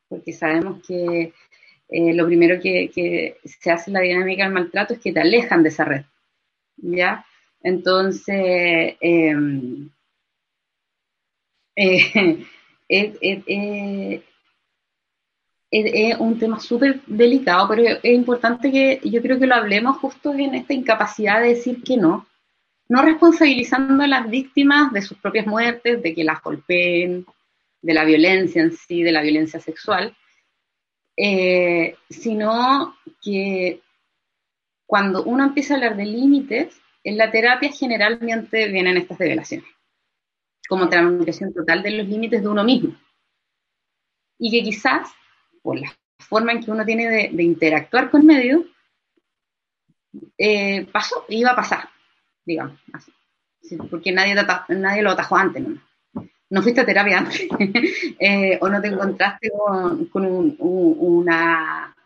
porque 0.09 0.33
sabemos 0.33 0.83
que 0.87 1.33
eh, 1.89 2.15
lo 2.15 2.27
primero 2.27 2.61
que, 2.61 3.37
se 3.45 3.71
hace 3.71 3.91
en 3.91 3.95
la 3.95 4.01
dinámica 4.01 4.45
del 4.45 4.53
maltrato 4.53 4.95
es 4.95 5.01
que 5.01 5.13
te 5.13 5.21
alejan 5.21 5.63
de 5.63 5.69
esa 5.69 5.85
red, 5.85 6.05
¿ya? 6.77 7.25
Entonces, 7.63 8.97
em, 9.01 9.91
eh, 12.89 14.23
es, 15.71 16.19
un 16.19 16.39
tema 16.39 16.61
súper 16.61 17.01
delicado, 17.07 17.69
pero 17.69 17.83
es 18.03 18.15
importante 18.15 18.71
que 18.71 19.01
yo 19.05 19.23
creo 19.23 19.39
que 19.39 19.47
lo 19.47 19.55
hablemos 19.55 19.97
justo 19.99 20.35
en 20.35 20.55
esta 20.55 20.75
incapacidad 20.75 21.41
de 21.41 21.49
decir 21.49 21.83
que 21.83 21.97
no, 21.97 22.27
no 22.89 23.03
responsabilizando 23.03 24.03
a 24.03 24.07
las 24.07 24.29
víctimas 24.29 24.93
de 24.93 25.03
sus 25.03 25.17
propias 25.19 25.47
muertes, 25.47 26.03
de 26.03 26.15
que 26.15 26.25
las 26.25 26.43
golpeen, 26.43 27.25
de 27.81 27.95
la 27.95 28.05
violencia 28.05 28.63
en 28.63 28.73
sí, 28.73 29.03
de 29.03 29.13
la 29.13 29.23
violencia 29.23 29.61
sexual, 29.61 30.15
eh, 31.17 31.97
sino 32.11 32.97
que 33.23 33.81
cuando 34.87 35.25
uno 35.25 35.45
empieza 35.45 35.73
a 35.73 35.77
hablar 35.79 35.97
de 35.97 36.05
límites, 36.05 36.83
en 37.05 37.19
la 37.19 37.31
terapia 37.31 37.71
generalmente 37.73 38.69
vienen 38.69 38.97
estas 38.97 39.19
revelaciones, 39.19 39.69
como 40.69 40.89
transgresión 40.89 41.53
total 41.53 41.83
de 41.83 41.91
los 41.91 42.07
límites 42.07 42.43
de 42.43 42.49
uno 42.49 42.65
mismo. 42.65 42.97
Y 44.39 44.51
que 44.51 44.63
quizás 44.63 45.11
por 45.63 45.79
la 45.79 45.93
forma 46.19 46.53
en 46.53 46.63
que 46.63 46.71
uno 46.71 46.85
tiene 46.85 47.31
de, 47.33 47.43
interactuar 47.43 48.11
con 48.11 48.27
medio, 48.27 48.65
eh, 50.37 50.87
pasó, 50.93 51.25
iba 51.29 51.51
a 51.51 51.57
pasar, 51.57 51.89
digamos, 52.45 52.79
así. 52.93 53.13
porque 53.91 54.13
nadie, 54.13 54.35
nadie 54.69 55.03
lo 55.03 55.11
atajó 55.11 55.37
antes, 55.37 55.67
¿no? 55.67 55.81
no 56.53 56.61
fuiste 56.61 56.83
a 56.83 56.87
terapia 56.87 57.19
antes, 57.19 57.47
eh, 58.19 58.59
o 58.61 58.69
no 58.69 58.81
te 58.81 58.89
encontraste 58.89 59.51
con, 60.11 60.55
una, 60.59 61.97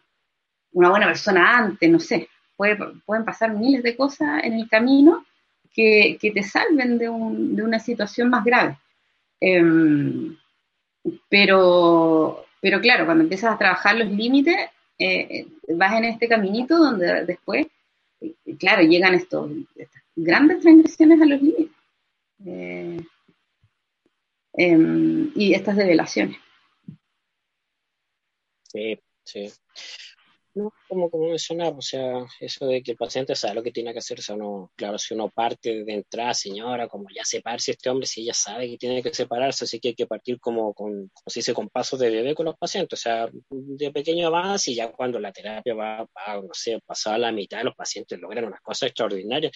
una 0.72 0.88
buena 0.88 1.06
persona 1.06 1.58
antes, 1.58 1.90
no 1.90 1.98
sé. 1.98 2.28
Pueden 2.56 3.24
pasar 3.24 3.54
miles 3.54 3.82
de 3.82 3.96
cosas 3.96 4.42
en 4.44 4.54
el 4.54 4.68
camino 4.68 5.24
que, 5.72 6.18
te 6.20 6.42
salven 6.42 6.98
de, 6.98 7.08
una 7.08 7.78
situación 7.78 8.30
más 8.30 8.44
grave. 8.44 8.78
Em, 9.40 10.36
pero, 11.28 12.46
pero 12.60 12.80
claro, 12.80 13.04
cuando 13.04 13.24
empiezas 13.24 13.54
a 13.54 13.58
trabajar 13.58 13.96
los 13.96 14.10
límites, 14.10 14.56
eh, 14.98 15.46
vas 15.68 15.94
en 15.98 16.04
este 16.04 16.28
caminito 16.28 16.78
donde 16.78 17.26
después, 17.26 17.66
claro, 18.58 18.82
llegan 18.82 19.14
estas 19.14 19.42
grandes 20.14 20.60
transgresiones 20.60 21.20
a 21.20 21.26
los 21.26 21.42
límites. 21.42 21.76
Eh, 22.46 23.00
em, 24.54 25.30
y 25.34 25.52
estas 25.54 25.76
revelaciones. 25.76 26.38
Sí, 28.62 28.98
sí. 29.24 29.52
No, 30.56 30.72
como, 30.88 31.10
como 31.10 31.28
mencionaba, 31.28 31.76
o 31.76 31.82
sea, 31.82 32.24
eso 32.40 32.66
de 32.66 32.82
que 32.82 32.92
el 32.92 32.96
paciente 32.96 33.34
sabe 33.36 33.56
lo 33.56 33.62
que 33.62 33.72
tiene 33.72 33.92
que 33.92 33.98
hacer, 33.98 34.20
o 34.20 34.22
sea, 34.22 34.36
claro, 34.74 34.96
si 34.96 35.12
uno 35.12 35.28
parte 35.28 35.84
de 35.84 35.92
entrada, 35.92 36.32
señora, 36.32 36.88
como 36.88 37.08
ya 37.14 37.24
separarse 37.24 37.72
este 37.72 37.90
hombre, 37.90 38.06
si 38.06 38.22
ella 38.22 38.32
sabe 38.32 38.70
que 38.70 38.78
tiene 38.78 39.02
que 39.02 39.12
separarse, 39.12 39.64
así 39.64 39.78
que 39.78 39.88
hay 39.88 39.94
que 39.94 40.06
partir 40.06 40.40
como, 40.40 40.72
con, 40.72 41.10
como 41.12 41.24
se 41.26 41.40
dice, 41.40 41.52
con 41.52 41.68
pasos 41.68 42.00
de 42.00 42.08
bebé 42.08 42.34
con 42.34 42.46
los 42.46 42.56
pacientes, 42.56 42.98
o 42.98 43.02
sea, 43.02 43.28
de 43.50 43.90
pequeño 43.92 44.28
avance 44.28 44.70
y 44.70 44.76
ya 44.76 44.90
cuando 44.90 45.18
la 45.20 45.30
terapia 45.30 45.74
va, 45.74 45.98
va 46.04 46.40
no 46.40 46.54
sé, 46.54 46.80
pasada 46.86 47.18
la 47.18 47.32
mitad, 47.32 47.62
los 47.62 47.74
pacientes 47.74 48.18
logran 48.18 48.46
unas 48.46 48.62
cosas 48.62 48.88
extraordinarias. 48.88 49.52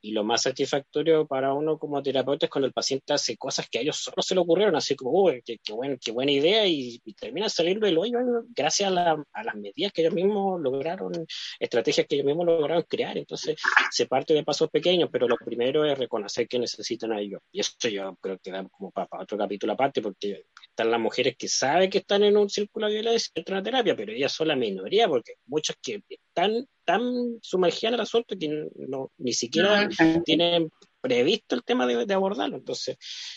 Y 0.00 0.12
lo 0.12 0.22
más 0.22 0.42
satisfactorio 0.42 1.26
para 1.26 1.52
uno 1.52 1.78
como 1.80 2.00
terapeuta 2.00 2.46
es 2.46 2.50
cuando 2.50 2.68
el 2.68 2.72
paciente 2.72 3.12
hace 3.12 3.36
cosas 3.36 3.68
que 3.68 3.78
a 3.78 3.82
ellos 3.82 3.96
solo 3.96 4.22
se 4.22 4.36
le 4.36 4.40
ocurrieron, 4.40 4.76
así 4.76 4.94
como, 4.94 5.10
uy, 5.24 5.42
qué, 5.44 5.58
qué, 5.64 5.74
qué 6.00 6.12
buena 6.12 6.30
idea 6.30 6.64
y, 6.68 7.00
termina 7.18 7.48
saliendo 7.48 7.86
del 7.86 7.98
hoyo 7.98 8.18
gracias 8.54 8.92
a, 8.92 9.16
a 9.32 9.44
las 9.44 9.54
medidas 9.56 9.92
que 9.92 10.02
ellos 10.02 10.14
mismos 10.14 10.43
lograron, 10.58 11.12
estrategias 11.58 12.06
que 12.06 12.16
ellos 12.16 12.26
mismos 12.26 12.46
lograron 12.46 12.84
crear. 12.88 13.16
Entonces, 13.18 13.56
se 13.90 14.06
parte 14.06 14.34
de 14.34 14.44
pasos 14.44 14.70
pequeños, 14.70 15.08
pero 15.12 15.28
lo 15.28 15.36
primero 15.36 15.84
es 15.84 15.98
reconocer 15.98 16.48
que 16.48 16.58
necesitan 16.58 17.12
a 17.12 17.20
ellos. 17.20 17.40
Y 17.52 17.60
eso 17.60 17.88
yo 17.88 18.16
creo 18.20 18.38
que 18.38 18.50
da 18.50 18.66
como 18.68 18.90
para, 18.90 19.08
otro 19.20 19.38
capítulo 19.38 19.72
aparte, 19.72 20.02
porque 20.02 20.44
están 20.68 20.90
las 20.90 21.00
mujeres 21.00 21.36
que 21.38 21.48
saben 21.48 21.90
que 21.90 21.98
están 21.98 22.22
en 22.24 22.36
un 22.36 22.48
círculo 22.48 22.86
de 22.86 22.94
violencia 22.94 23.30
en 23.34 23.54
la 23.54 23.62
terapia, 23.62 23.96
pero 23.96 24.12
ellas 24.12 24.32
son 24.32 24.48
la 24.48 24.56
minoría, 24.56 25.08
porque 25.08 25.34
muchas 25.46 25.76
que 25.82 26.02
están 26.08 26.66
tan 26.84 27.38
sumergidas 27.40 27.90
en 27.90 27.94
el 27.94 28.00
asunto 28.00 28.36
que 28.38 28.68
no, 28.76 29.10
ni 29.18 29.32
siquiera 29.32 29.88
tienen 30.24 30.70
previsto 31.04 31.54
el 31.54 31.62
tema 31.62 31.86
de, 31.86 32.14
abordarlo. 32.14 32.56
Entonces, 32.56 32.96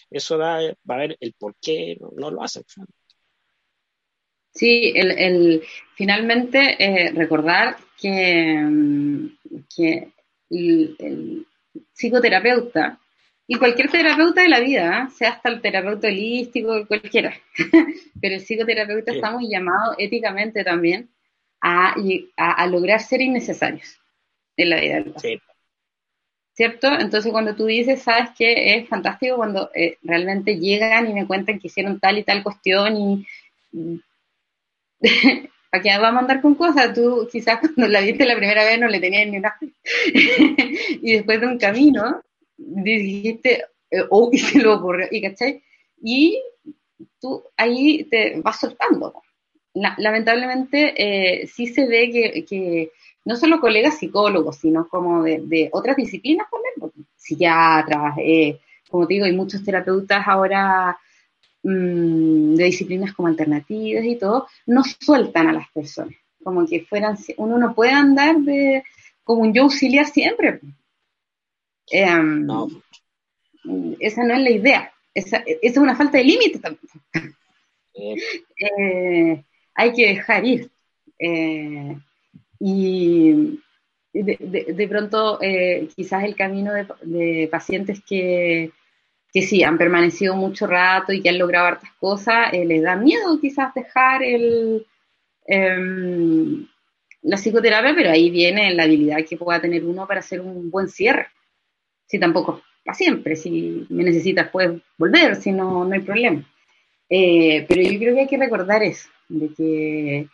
eso 0.09 0.37
da, 0.37 0.59
va 0.89 0.95
a 0.95 0.97
ver 0.97 1.17
el 1.19 1.33
por 1.33 1.55
qué 1.61 1.97
no, 2.15 2.31
lo 2.31 2.41
hacen. 2.41 2.63
Sí, 4.57 4.91
el, 4.95 5.61
finalmente 5.93 6.83
eh, 6.83 7.11
recordar 7.11 7.77
que, 7.95 8.55
mm, 8.57 9.27
el, 10.49 11.45
psicoterapeuta 11.93 12.99
y 13.45 13.55
cualquier 13.55 13.89
terapeuta 13.89 14.41
de 14.41 14.49
la 14.49 14.59
vida, 14.59 15.03
¿eh? 15.03 15.11
sea 15.15 15.29
hasta 15.29 15.49
el 15.49 15.61
terapeuta 15.61 16.07
holístico, 16.07 16.87
cualquiera, 16.87 17.35
pero 18.21 18.35
el 18.35 18.41
psicoterapeuta 18.41 19.13
estamos 19.13 19.43
llamados 19.47 19.95
éticamente 19.99 20.63
también 20.63 21.07
a, 21.61 21.95
lograr 22.67 22.99
ser 22.99 23.21
innecesarios 23.21 23.99
en 24.57 24.69
la 24.71 24.81
vida 24.81 24.95
del 24.95 25.11
paciente. 25.13 25.45
¿Cierto? 26.53 26.87
Entonces 26.99 27.31
cuando 27.31 27.55
tú 27.55 27.67
dices, 27.67 28.01
sabes 28.01 28.31
que 28.35 28.75
es 28.75 28.89
fantástico 28.89 29.35
cuando 29.35 29.69
eh, 29.75 29.99
realmente 30.01 30.57
llegan 30.57 31.07
y 31.07 31.13
me 31.13 31.27
cuentan 31.27 31.59
que 31.59 31.67
hicieron 31.67 31.99
tal 31.99 32.17
y 32.17 32.23
tal 32.23 32.41
cuestión 32.41 32.97
y 32.97 33.27
¿Para 35.69 35.83
qué 35.83 35.89
vamos 35.99 36.17
a 36.17 36.19
andar 36.19 36.41
con 36.41 36.55
cosas? 36.55 36.93
Tú 36.93 37.27
quizás 37.31 37.59
cuando 37.75 37.87
la 37.87 38.01
viste 38.01 38.25
la 38.25 38.35
primera 38.35 38.63
vez 38.63 38.79
no 38.79 38.87
le 38.87 38.99
tenías 38.99 39.27
ni 39.27 39.37
una. 39.37 39.57
y 40.13 41.13
después 41.13 41.41
de 41.41 41.47
un 41.47 41.57
camino 41.57 42.21
dijiste, 42.57 43.65
eh, 43.91 44.03
oh, 44.09 44.29
y 44.31 44.39
se 44.39 44.59
lo 44.59 44.75
ocurrió, 44.75 45.07
¿y 45.11 45.21
cachai? 45.21 45.61
Y 46.01 46.41
tú 47.19 47.43
ahí 47.55 48.05
te 48.05 48.39
vas 48.41 48.59
soltando. 48.59 49.21
lamentablemente 49.73 50.93
eh, 50.97 51.47
sí 51.47 51.67
se 51.67 51.85
ve 51.85 52.09
que, 52.47 52.91
no 53.25 53.35
solo 53.35 53.59
colegas 53.59 53.99
psicólogos, 53.99 54.57
sino 54.57 54.87
como 54.87 55.23
de, 55.23 55.69
otras 55.71 55.97
disciplinas 55.97 56.47
también, 56.49 57.07
psiquiatras, 57.15 58.15
eh, 58.19 58.59
como 58.89 59.05
te 59.05 59.15
digo, 59.15 59.25
hay 59.25 59.33
muchos 59.33 59.63
terapeutas 59.63 60.25
ahora 60.25 60.97
Mm, 61.69 62.55
de 62.55 62.63
disciplinas 62.63 63.13
como 63.13 63.27
alternativas 63.27 64.05
y 64.05 64.15
todo, 64.15 64.47
no 64.67 64.83
sueltan 64.85 65.47
a 65.47 65.51
las 65.51 65.69
personas, 65.71 66.15
como 66.41 66.65
que 66.65 66.85
fueran, 66.85 67.17
uno 67.35 67.57
no 67.57 67.75
puede 67.75 67.91
andar 67.91 68.37
de 68.37 68.85
como 69.25 69.41
un 69.41 69.53
yo 69.53 69.63
auxiliar 69.63 70.05
siempre. 70.05 70.61
Em, 71.91 72.45
no. 72.45 72.69
Esa 73.99 74.23
no 74.23 74.35
es 74.35 74.39
la 74.43 74.49
idea, 74.49 74.93
esa, 75.13 75.43
es 75.45 75.75
una 75.75 75.93
falta 75.93 76.17
de 76.19 76.23
límite 76.23 76.59
también. 76.59 77.35
Eh, 77.93 79.43
hay 79.73 79.91
que 79.91 80.07
dejar 80.07 80.45
ir. 80.45 80.69
Eh, 81.19 81.97
y 82.61 83.59
de, 84.13 84.87
pronto, 84.87 85.39
eh, 85.41 85.89
quizás 85.93 86.23
el 86.23 86.35
camino 86.35 86.71
de 87.01 87.49
pacientes 87.51 87.99
que 88.07 88.71
que 89.33 89.41
sí, 89.41 89.63
han 89.63 89.77
permanecido 89.77 90.35
mucho 90.35 90.67
rato 90.67 91.13
y 91.13 91.21
que 91.21 91.29
han 91.29 91.37
logrado 91.37 91.67
hartas 91.67 91.91
cosas, 91.99 92.53
eh, 92.53 92.65
les 92.65 92.81
da 92.81 92.95
miedo 92.95 93.39
quizás 93.39 93.73
dejar 93.73 94.23
el, 94.23 94.85
em, 95.45 96.67
la 97.23 97.37
psicoterapia, 97.37 97.93
pero 97.95 98.09
ahí 98.09 98.29
viene 98.29 98.73
la 98.73 98.83
habilidad 98.83 99.25
que 99.27 99.37
pueda 99.37 99.61
tener 99.61 99.83
uno 99.85 100.07
para 100.07 100.21
hacer 100.21 100.41
un 100.41 100.71
buen 100.71 100.87
cierre. 100.87 101.27
Si 102.05 102.19
tampoco 102.19 102.61
para 102.87 102.95
siempre, 102.95 103.35
si 103.35 103.85
me 103.89 104.03
necesitas 104.05 104.49
puedes 104.49 104.81
volver, 104.97 105.35
si 105.35 105.51
no, 105.51 105.83
no 105.83 105.93
hay 105.93 105.99
problema. 105.99 106.41
Eh, 107.09 107.65
pero 107.67 107.81
yo 107.81 107.99
creo 107.99 108.15
que 108.15 108.21
hay 108.21 108.27
que 108.27 108.37
recordar 108.37 108.81
eso, 108.81 109.09
de 109.27 109.49
que 109.53 110.27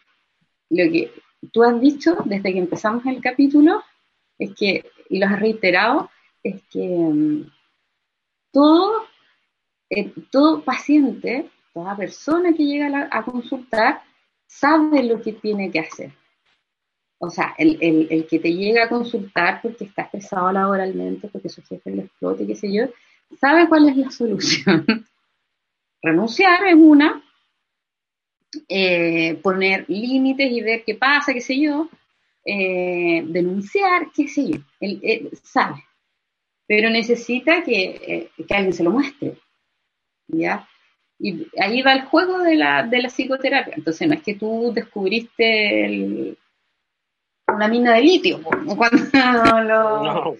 lo 0.70 0.92
que 0.92 1.12
tú 1.52 1.64
has 1.64 1.82
dicho 1.82 2.16
desde 2.26 2.54
que 2.54 2.60
empezamos 2.60 3.06
el 3.08 3.22
capítulo 3.22 3.84
es 4.38 4.52
que, 4.56 4.86
y 5.10 5.20
lo 5.20 5.26
has 5.26 5.40
reiterado, 5.40 6.12
es 6.44 6.62
que 6.72 6.84
em, 6.84 7.50
todo, 8.54 9.08
eh, 9.90 10.14
todo 10.32 10.64
paciente, 10.64 11.50
toda 11.74 11.98
persona 11.98 12.54
que 12.54 12.64
llega 12.64 13.10
a, 13.12 13.26
consultar, 13.26 14.04
sabe 14.46 15.04
lo 15.04 15.22
que 15.22 15.34
tiene 15.34 15.72
que 15.72 15.80
hacer. 15.80 16.14
O 17.18 17.30
sea, 17.30 17.56
el, 17.58 18.28
que 18.30 18.40
te 18.40 18.54
llega 18.54 18.86
a 18.86 18.90
consultar 18.90 19.62
porque 19.62 19.86
está 19.86 20.04
estresado 20.04 20.52
laboralmente, 20.52 21.28
porque 21.30 21.50
su 21.50 21.64
jefe 21.64 21.92
lo 21.92 22.04
explote, 22.04 22.46
qué 22.46 22.56
sé 22.56 22.72
yo, 22.72 22.86
sabe 23.40 23.68
cuál 23.68 23.90
es 23.90 23.98
la 23.98 24.12
solución. 24.12 24.86
Renunciar 26.02 26.68
es 26.68 26.76
una, 26.76 27.24
eh, 28.68 29.36
poner 29.42 29.86
límites 29.88 30.52
y 30.52 30.62
ver 30.62 30.84
qué 30.86 30.96
pasa, 30.96 31.34
qué 31.34 31.42
sé 31.42 31.60
yo, 31.60 31.90
eh, 32.46 33.24
denunciar, 33.26 34.12
qué 34.14 34.28
sé 34.28 34.50
yo, 34.50 34.58
él 34.80 35.32
sabe 35.42 35.84
pero 36.68 36.90
necesita 36.90 37.64
que, 37.64 37.84
eh, 38.08 38.30
que 38.48 38.54
alguien 38.54 38.74
se 38.74 38.84
lo 38.84 38.92
muestre. 38.92 39.36
¿ya? 40.28 40.68
Y 41.20 41.48
ahí 41.60 41.82
va 41.82 41.94
el 41.94 42.04
juego 42.04 42.40
de 42.40 42.56
la, 42.56 42.84
de 42.84 43.02
la 43.02 43.10
psicoterapia. 43.10 43.76
Entonces 43.78 44.08
no 44.08 44.14
es 44.14 44.24
que 44.24 44.36
tú 44.36 44.72
descubriste 44.74 46.36
una 47.48 47.68
mina 47.68 47.94
de 47.94 48.02
litio, 48.02 48.42
cuando, 48.42 49.04
no, 49.64 50.36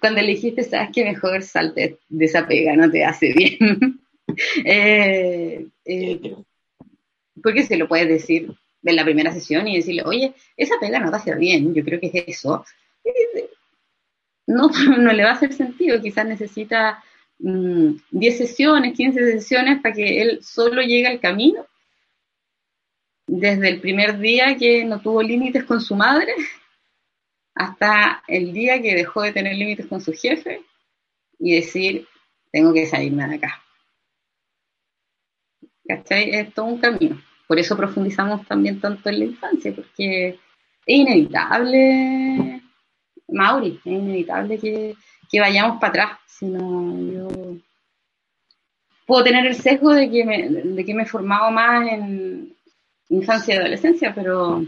cuando 0.00 0.20
elegiste, 0.20 0.62
sabes 0.64 0.90
que 0.92 1.04
mejor 1.04 1.42
salte 1.42 1.98
de 2.08 2.24
esa 2.24 2.46
pega, 2.46 2.74
no 2.74 2.90
te 2.90 3.04
hace 3.04 3.32
bien. 3.32 4.00
eh, 4.64 5.66
eh, 5.84 6.36
porque 7.42 7.62
se 7.64 7.76
lo 7.76 7.88
puedes 7.88 8.08
decir 8.08 8.52
en 8.84 8.96
la 8.96 9.04
primera 9.04 9.32
sesión 9.32 9.68
y 9.68 9.76
decirle, 9.76 10.02
oye, 10.04 10.34
esa 10.56 10.74
pega 10.80 10.98
no 10.98 11.10
te 11.10 11.16
hace 11.16 11.34
bien, 11.36 11.74
yo 11.74 11.84
creo 11.84 12.00
que 12.00 12.10
es 12.12 12.24
eso. 12.38 12.64
No, 14.46 14.68
no 14.98 15.12
le 15.12 15.24
va 15.24 15.30
a 15.30 15.34
hacer 15.34 15.52
sentido, 15.52 16.00
quizás 16.00 16.26
necesita 16.26 17.02
10 17.38 18.02
mm, 18.10 18.36
sesiones, 18.36 18.96
15 18.96 19.32
sesiones 19.32 19.80
para 19.82 19.94
que 19.94 20.22
él 20.22 20.42
solo 20.42 20.82
llegue 20.82 21.08
al 21.08 21.20
camino. 21.20 21.66
Desde 23.26 23.68
el 23.68 23.80
primer 23.80 24.18
día 24.18 24.56
que 24.56 24.84
no 24.84 25.00
tuvo 25.00 25.22
límites 25.22 25.64
con 25.64 25.80
su 25.80 25.94
madre 25.94 26.34
hasta 27.54 28.22
el 28.28 28.52
día 28.52 28.80
que 28.82 28.94
dejó 28.94 29.22
de 29.22 29.32
tener 29.32 29.56
límites 29.56 29.86
con 29.86 30.00
su 30.00 30.12
jefe 30.12 30.62
y 31.38 31.56
decir, 31.56 32.06
tengo 32.50 32.72
que 32.72 32.86
salirme 32.86 33.26
de 33.26 33.34
acá. 33.36 33.62
¿Cachai? 35.86 36.30
Es 36.30 36.54
todo 36.54 36.66
un 36.66 36.78
camino. 36.78 37.20
Por 37.48 37.58
eso 37.58 37.76
profundizamos 37.76 38.46
también 38.46 38.80
tanto 38.80 39.08
en 39.08 39.18
la 39.18 39.24
infancia, 39.26 39.74
porque 39.74 40.28
es 40.28 40.36
inevitable, 40.86 42.61
Mauri, 43.32 43.80
es 43.84 43.86
inevitable 43.86 44.58
que, 44.58 44.96
vayamos 45.40 45.80
para 45.80 45.88
atrás. 45.88 46.18
Si 46.26 46.50
yo 46.50 47.28
puedo 49.06 49.24
tener 49.24 49.46
el 49.46 49.54
sesgo 49.54 49.94
de 49.94 50.10
que 50.10 50.24
me, 50.24 50.48
de 50.48 50.84
que 50.84 50.94
me 50.94 51.02
he 51.02 51.06
formado 51.06 51.50
más 51.50 51.90
en 51.90 52.54
infancia 53.08 53.54
y 53.54 53.58
adolescencia, 53.58 54.14
pero 54.14 54.62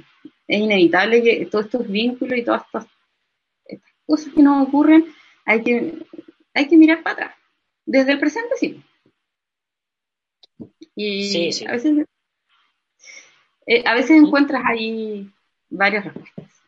es 0.47 0.61
inevitable 0.61 1.23
que 1.23 1.47
todos 1.47 1.67
estos 1.67 1.89
vínculos 1.89 2.39
y 2.39 2.45
todas 2.45 2.63
estas, 2.65 2.87
cosas 4.07 4.33
que 4.35 4.43
nos 4.43 4.69
ocurren, 4.69 5.07
hay 5.47 5.63
que, 5.63 5.99
hay 6.53 6.69
que 6.69 6.77
mirar 6.77 7.03
para 7.03 7.15
atrás. 7.15 7.37
Desde 7.87 8.13
el 8.13 8.19
presente 8.19 8.55
sí. 8.59 8.83
Y 10.97 11.67
a 11.67 11.73
veces 11.73 12.07
eh, 13.67 13.83
a 13.87 13.95
veces 13.95 14.23
encuentras 14.23 14.63
ahí 14.67 15.31
varias 15.71 16.05
respuestas. 16.05 16.63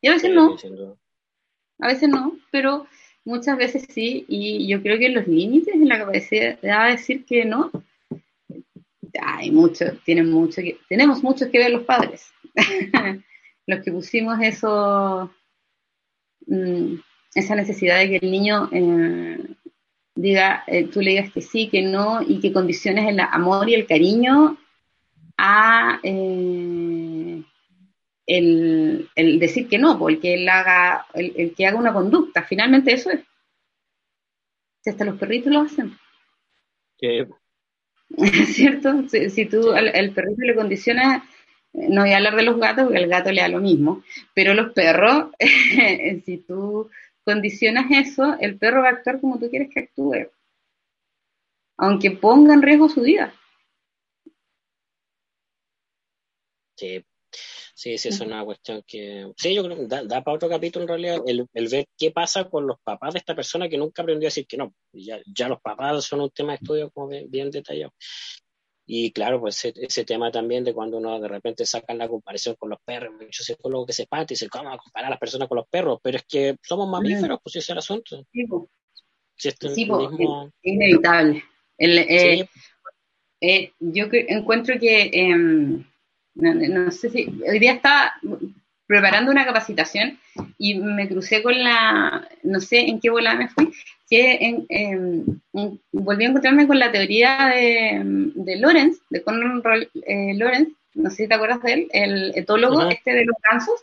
Y 0.00 0.08
a 0.08 0.12
veces 0.12 0.30
no. 0.32 0.56
A 1.80 1.88
veces 1.88 2.08
no, 2.08 2.36
pero 2.50 2.86
muchas 3.24 3.56
veces 3.56 3.86
sí. 3.88 4.24
Y 4.28 4.68
yo 4.68 4.82
creo 4.82 4.98
que 4.98 5.08
los 5.08 5.26
límites 5.26 5.74
en 5.74 5.88
la 5.88 5.98
capacidad 5.98 6.60
de 6.60 6.90
decir 6.92 7.24
que 7.24 7.44
no, 7.44 7.70
hay 9.22 9.50
mucho, 9.50 9.84
tienen 10.04 10.30
mucho 10.30 10.62
que, 10.62 10.78
tenemos 10.88 11.22
mucho 11.22 11.50
que 11.50 11.58
ver 11.58 11.70
los 11.70 11.84
padres. 11.84 12.32
los 13.66 13.84
que 13.84 13.92
pusimos 13.92 14.40
eso, 14.40 15.30
mm, 16.46 16.94
esa 17.34 17.54
necesidad 17.54 17.98
de 17.98 18.08
que 18.08 18.16
el 18.16 18.30
niño 18.30 18.68
eh, 18.72 19.38
diga, 20.14 20.64
eh, 20.66 20.84
tú 20.84 21.00
le 21.00 21.10
digas 21.10 21.32
que 21.32 21.40
sí, 21.40 21.68
que 21.68 21.82
no, 21.82 22.22
y 22.22 22.40
que 22.40 22.52
condiciones 22.52 23.08
el 23.08 23.20
amor 23.20 23.68
y 23.68 23.74
el 23.74 23.86
cariño 23.86 24.58
a 25.36 26.00
eh, 26.02 27.42
el, 28.36 29.38
decir 29.40 29.68
que 29.68 29.78
no, 29.78 29.98
porque 29.98 30.34
él 30.34 30.48
haga, 30.48 31.06
el, 31.14 31.54
que 31.54 31.66
haga 31.66 31.78
una 31.78 31.92
conducta. 31.92 32.44
Finalmente 32.44 32.92
eso 32.92 33.10
es. 33.10 33.20
Si 34.82 34.90
hasta 34.90 35.04
los 35.04 35.18
perritos 35.18 35.52
lo 35.52 35.60
hacen. 35.60 35.98
¿Cierto? 38.46 39.08
Si, 39.08 39.46
tú 39.46 39.72
al, 39.72 40.12
perrito 40.12 40.42
le 40.42 40.54
condicionas, 40.54 41.24
no 41.72 42.02
voy 42.02 42.12
a 42.12 42.18
hablar 42.18 42.36
de 42.36 42.42
los 42.44 42.58
gatos 42.58 42.84
porque 42.84 42.98
al 42.98 43.08
gato 43.08 43.32
le 43.32 43.40
da 43.40 43.48
lo 43.48 43.60
mismo, 43.60 44.02
pero 44.34 44.54
los 44.54 44.72
perros, 44.72 45.30
si 46.24 46.38
tú 46.38 46.88
condicionas 47.24 47.86
eso, 47.90 48.36
el 48.40 48.58
perro 48.58 48.82
va 48.82 48.88
a 48.88 48.92
actuar 48.92 49.20
como 49.20 49.38
tú 49.38 49.50
quieres 49.50 49.70
que 49.72 49.80
actúe, 49.80 50.30
aunque 51.78 52.12
ponga 52.12 52.54
en 52.54 52.62
riesgo 52.62 52.88
su 52.88 53.02
vida. 53.02 53.34
Sí, 56.76 57.04
sí, 57.80 57.96
sí, 57.96 58.08
es 58.08 58.20
una 58.20 58.44
cuestión 58.44 58.82
que. 58.86 59.32
Sí, 59.36 59.54
yo 59.54 59.64
creo 59.64 59.76
que 59.76 59.86
da, 59.86 60.22
para 60.22 60.36
otro 60.36 60.48
capítulo 60.48 60.82
en 60.82 60.88
realidad 60.88 61.18
el, 61.26 61.68
ver 61.68 61.86
qué 61.96 62.10
pasa 62.10 62.44
con 62.44 62.66
los 62.66 62.78
papás 62.82 63.14
de 63.14 63.20
esta 63.20 63.34
persona 63.34 63.68
que 63.68 63.78
nunca 63.78 64.02
aprendió 64.02 64.26
a 64.26 64.30
decir 64.30 64.46
que 64.46 64.58
no. 64.58 64.74
Ya, 64.92 65.18
ya 65.26 65.48
los 65.48 65.60
papás 65.60 66.04
son 66.04 66.20
un 66.20 66.30
tema 66.30 66.52
de 66.52 66.56
estudio 66.56 66.90
como 66.90 67.08
bien, 67.08 67.50
detallado. 67.50 67.92
Y 68.86 69.12
claro, 69.12 69.40
pues 69.40 69.64
ese, 69.64 70.04
tema 70.04 70.30
también 70.30 70.64
de 70.64 70.74
cuando 70.74 70.98
uno 70.98 71.20
de 71.20 71.28
repente 71.28 71.64
saca 71.64 71.94
la 71.94 72.08
comparación 72.08 72.56
con 72.56 72.70
los 72.70 72.80
perros, 72.84 73.14
muchos 73.18 73.46
psicólogos 73.46 73.86
que 73.86 73.92
se 73.92 74.02
espantan 74.02 74.26
y 74.30 74.34
dicen, 74.34 74.48
¿cómo 74.50 74.70
a 74.70 74.78
comparar 74.78 75.06
a 75.06 75.10
las 75.10 75.18
personas 75.18 75.48
con 75.48 75.56
los 75.56 75.68
perros? 75.68 76.00
Pero 76.02 76.18
es 76.18 76.24
que 76.24 76.56
somos 76.62 76.88
mamíferos, 76.88 77.38
pues 77.42 77.56
ese 77.56 77.60
es 77.60 77.70
el 77.70 77.78
asunto. 77.78 78.26
Sí, 79.36 79.48
es, 79.48 79.56
inevitable. 80.62 81.44
Eh, 81.78 82.46
eh, 83.40 83.72
yo 83.78 84.06
encuentro 84.10 84.78
que 84.78 85.10
em, 85.14 85.84
no, 86.34 86.90
sé 86.90 87.10
si, 87.10 87.26
hoy 87.48 87.58
día 87.58 87.72
estaba 87.72 88.14
preparando 88.86 89.30
una 89.30 89.44
capacitación 89.44 90.18
y 90.58 90.74
me 90.74 91.08
crucé 91.08 91.42
con 91.42 91.56
la, 91.62 92.28
no 92.42 92.60
sé 92.60 92.80
en 92.80 93.00
qué 93.00 93.10
volada 93.10 93.36
me 93.36 93.48
fui, 93.48 93.72
que 94.08 94.64
volví 95.92 96.24
a 96.24 96.28
encontrarme 96.28 96.66
con 96.66 96.78
la 96.78 96.90
teoría 96.90 97.52
de, 97.54 98.02
de 98.34 98.56
Lorenz, 98.56 98.98
de 99.10 99.22
Conrad 99.22 99.82
eh, 100.06 100.34
Lorenz, 100.34 100.70
no 100.94 101.10
sé 101.10 101.16
si 101.16 101.28
te 101.28 101.34
acuerdas 101.34 101.62
de 101.62 101.72
él, 101.72 101.88
el 101.92 102.32
etólogo 102.34 102.88
este 102.88 103.12
de 103.12 103.24
los 103.24 103.36
gansos, 103.48 103.80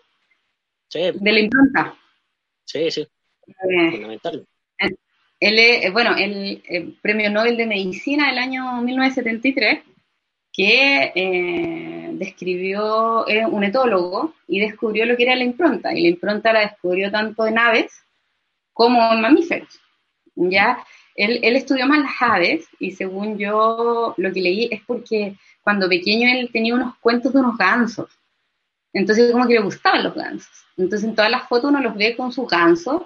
de 0.94 1.32
la 1.32 1.40
impronta. 1.40 1.96
Sí, 2.66 2.92
sí. 2.92 3.08
Eh, 3.48 3.92
Fundamental. 3.92 4.46
Él, 5.40 5.60
eh, 5.60 5.90
bueno, 5.92 6.16
el, 6.18 6.62
el, 6.68 6.98
premio 7.02 7.30
Nobel 7.30 7.56
de 7.56 7.66
Medicina 7.66 8.28
del 8.28 8.40
año 8.40 8.82
1973 8.82 9.80
que 10.58 11.12
eh, 11.14 12.10
describió, 12.14 13.26
un 13.52 13.64
etólogo 13.64 14.34
y 14.48 14.60
descubrió 14.60 15.06
lo 15.06 15.16
que 15.16 15.24
era 15.24 15.36
la 15.36 15.44
impronta. 15.44 15.94
Y 15.94 16.02
la 16.02 16.10
impronta 16.10 16.52
la 16.52 16.62
descubrió 16.62 17.12
tanto 17.12 17.46
en 17.46 17.60
aves 17.60 18.04
como 18.74 19.14
en 19.14 19.22
mamíferos. 19.22 19.80
¿ya? 20.36 20.84
Él, 21.14 21.56
estudió 21.56 21.86
más 21.86 22.00
las 22.00 22.14
aves 22.20 22.68
y 22.80 22.92
según 22.92 23.38
yo 23.38 24.16
lo 24.18 24.34
que 24.34 24.42
leí 24.42 24.68
es 24.72 24.82
porque 24.88 25.36
cuando 25.62 25.88
pequeño 25.88 26.28
él 26.28 26.50
tenía 26.52 26.74
unos 26.74 26.98
cuentos 26.98 27.34
de 27.34 27.40
unos 27.40 27.56
gansos. 27.56 28.10
Entonces 28.94 29.32
como 29.32 29.48
que 29.48 29.54
le 29.54 29.62
gustaban 29.62 30.04
los 30.04 30.16
gansos. 30.16 30.66
Entonces 30.76 31.08
en 31.08 31.16
todas 31.16 31.30
las 31.30 31.48
fotos 31.48 31.70
uno 31.70 31.82
los 31.82 31.96
ve 31.96 32.16
con 32.16 32.32
sus 32.32 32.48
gansos. 32.48 33.04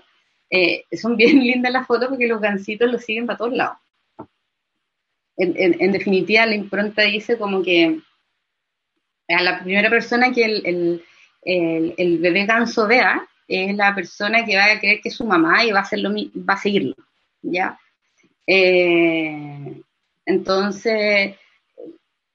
Eh, 0.49 0.85
son 0.95 1.17
bien 1.17 1.39
lindas 1.43 1.73
las 1.73 1.85
fotos 1.85 2.07
porque 2.07 2.27
los 2.27 2.39
gansitos 2.39 2.89
los 2.89 3.03
siguen 3.03 3.25
para 3.25 3.37
todos 3.37 3.53
lados 3.53 3.77
en, 5.41 5.91
definitiva 5.91 6.45
la 6.45 6.55
impronta 6.55 7.03
dice 7.03 7.37
como 7.37 7.63
que 7.63 7.99
a 9.27 9.41
la 9.41 9.63
primera 9.63 9.89
persona 9.89 10.31
que 10.31 10.45
el, 11.43 12.19
bebé 12.19 12.45
ganso 12.45 12.87
vea 12.87 13.27
es 13.47 13.75
la 13.75 13.93
persona 13.95 14.45
que 14.45 14.55
va 14.55 14.65
a 14.65 14.79
creer 14.79 15.01
que 15.01 15.09
es 15.09 15.15
su 15.15 15.25
mamá 15.25 15.63
y 15.65 15.71
va 15.71 15.79
a, 15.79 15.81
hacerlo, 15.81 16.11
va 16.47 16.53
a 16.53 16.57
seguirlo, 16.57 16.95
¿ya? 17.41 17.77
Eh, 18.47 19.81
entonces, 20.25 21.35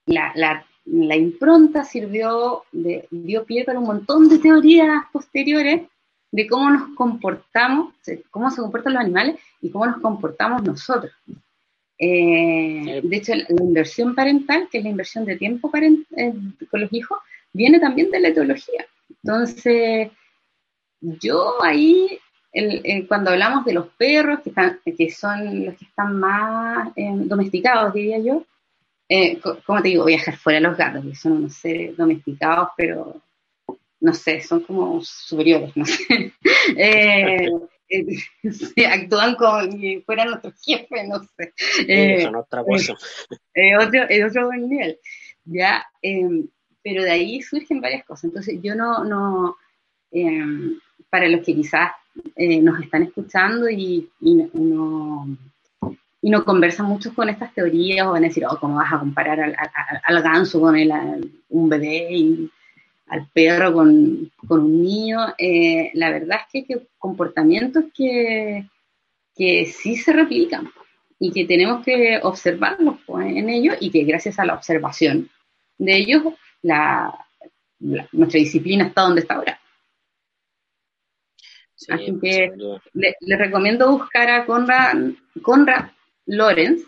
la, 0.06 0.32
la, 0.34 0.66
la, 0.84 1.16
impronta 1.16 1.84
sirvió, 1.84 2.64
de, 2.72 3.06
dio 3.10 3.44
pie 3.44 3.64
para 3.64 3.78
un 3.78 3.86
montón 3.86 4.28
de 4.28 4.38
teorías 4.38 5.04
posteriores 5.12 5.82
de 6.30 6.46
cómo 6.46 6.70
nos 6.70 6.94
comportamos, 6.94 7.94
cómo 8.30 8.50
se 8.50 8.60
comportan 8.60 8.94
los 8.94 9.02
animales 9.02 9.40
y 9.62 9.70
cómo 9.70 9.86
nos 9.86 10.00
comportamos 10.00 10.62
nosotros. 10.62 11.12
Eh, 11.98 13.00
de 13.02 13.16
hecho, 13.16 13.34
la 13.34 13.46
inversión 13.62 14.14
parental, 14.14 14.68
que 14.70 14.78
es 14.78 14.84
la 14.84 14.90
inversión 14.90 15.24
de 15.24 15.36
tiempo 15.36 15.70
eh, 15.74 16.32
con 16.70 16.80
los 16.80 16.92
hijos, 16.92 17.18
viene 17.52 17.80
también 17.80 18.10
de 18.10 18.20
la 18.20 18.28
etología. 18.28 18.86
Entonces, 19.22 20.10
yo 21.00 21.62
ahí, 21.62 22.18
cuando 23.08 23.30
hablamos 23.30 23.64
de 23.64 23.74
los 23.74 23.88
perros, 23.88 24.40
que, 24.40 24.50
están, 24.50 24.80
que 24.84 25.10
son 25.10 25.64
los 25.64 25.76
que 25.76 25.84
están 25.84 26.18
más 26.18 26.88
eh, 26.96 27.10
domesticados, 27.12 27.94
diría 27.94 28.18
yo, 28.18 28.44
como 29.64 29.82
te 29.82 29.88
digo, 29.88 30.04
dejar 30.04 30.36
fuera 30.36 30.60
los 30.60 30.76
gatos, 30.76 31.04
que 31.04 31.14
son 31.14 31.32
unos 31.32 31.54
seres 31.54 31.96
domesticados, 31.96 32.70
pero 32.76 33.22
no 34.00 34.12
sé, 34.12 34.40
son 34.42 34.60
como 34.60 35.00
superiores, 35.02 35.76
no 35.76 35.84
sé. 35.84 36.32
eh, 38.76 38.86
actúan 38.86 39.34
como 39.36 39.62
si 39.72 40.00
fueran 40.00 40.30
nuestro 40.30 40.52
jefe, 40.64 41.06
no 41.06 41.20
sé. 41.36 41.52
Eh, 41.86 42.26
otra 42.26 42.64
cosa. 42.64 42.94
Eh, 43.54 43.76
otro, 43.76 44.08
es 44.08 44.24
otro 44.30 44.46
buen 44.46 44.68
nivel. 44.68 44.98
Ya, 45.44 45.86
em, 46.02 46.48
pero 46.82 47.02
de 47.02 47.10
ahí 47.10 47.42
surgen 47.42 47.80
varias 47.80 48.04
cosas. 48.04 48.24
Entonces, 48.24 48.58
yo 48.62 48.74
no, 48.74 49.04
no 49.04 49.56
em, 50.10 50.78
para 51.10 51.28
los 51.28 51.44
que 51.44 51.54
quizás 51.54 51.92
eh, 52.34 52.60
nos 52.60 52.80
están 52.80 53.04
escuchando 53.04 53.68
y, 53.68 54.08
y, 54.20 54.34
no, 54.34 55.28
y 56.22 56.30
no 56.30 56.44
conversan 56.44 56.86
mucho 56.86 57.14
con 57.14 57.28
estas 57.28 57.54
teorías 57.54 58.06
o 58.06 58.12
van 58.12 58.24
a 58.24 58.28
decir, 58.28 58.44
oh, 58.48 58.58
¿cómo 58.58 58.76
vas 58.76 58.92
a 58.92 58.98
comparar 58.98 59.40
al, 60.04 60.22
ganso 60.22 60.60
con 60.60 60.76
el, 60.76 60.90
un 61.48 61.68
bebé 61.68 62.08
y 62.10 62.50
al 63.06 63.28
perro 63.32 63.72
con, 63.72 64.30
un 64.48 64.82
niño? 64.82 65.34
Eh, 65.38 65.90
la 65.94 66.10
verdad 66.10 66.40
es 66.52 66.64
que, 66.64 66.74
hay 66.74 66.86
comportamientos 66.98 67.84
que, 67.94 68.68
que 69.34 69.66
sí 69.66 69.96
se 69.96 70.12
replican 70.12 70.70
y 71.18 71.32
que 71.32 71.46
tenemos 71.46 71.84
que 71.84 72.20
observarlos 72.22 72.96
pues, 73.06 73.26
en 73.26 73.48
ellos 73.48 73.76
y 73.80 73.90
que 73.90 74.04
gracias 74.04 74.38
a 74.38 74.44
la 74.44 74.54
observación 74.54 75.30
de 75.78 75.96
ellos 75.96 76.22
la, 76.62 77.26
nuestra 77.78 78.38
disciplina 78.38 78.86
está 78.86 79.02
donde 79.02 79.20
está 79.22 79.34
ahora. 79.34 79.60
Así 81.88 82.18
que 82.20 82.50
le, 82.94 83.36
recomiendo 83.36 83.90
buscar 83.90 84.30
a 84.30 84.46
Conrad, 84.46 85.12
Conrad 85.42 85.90
Lorenz. 86.24 86.82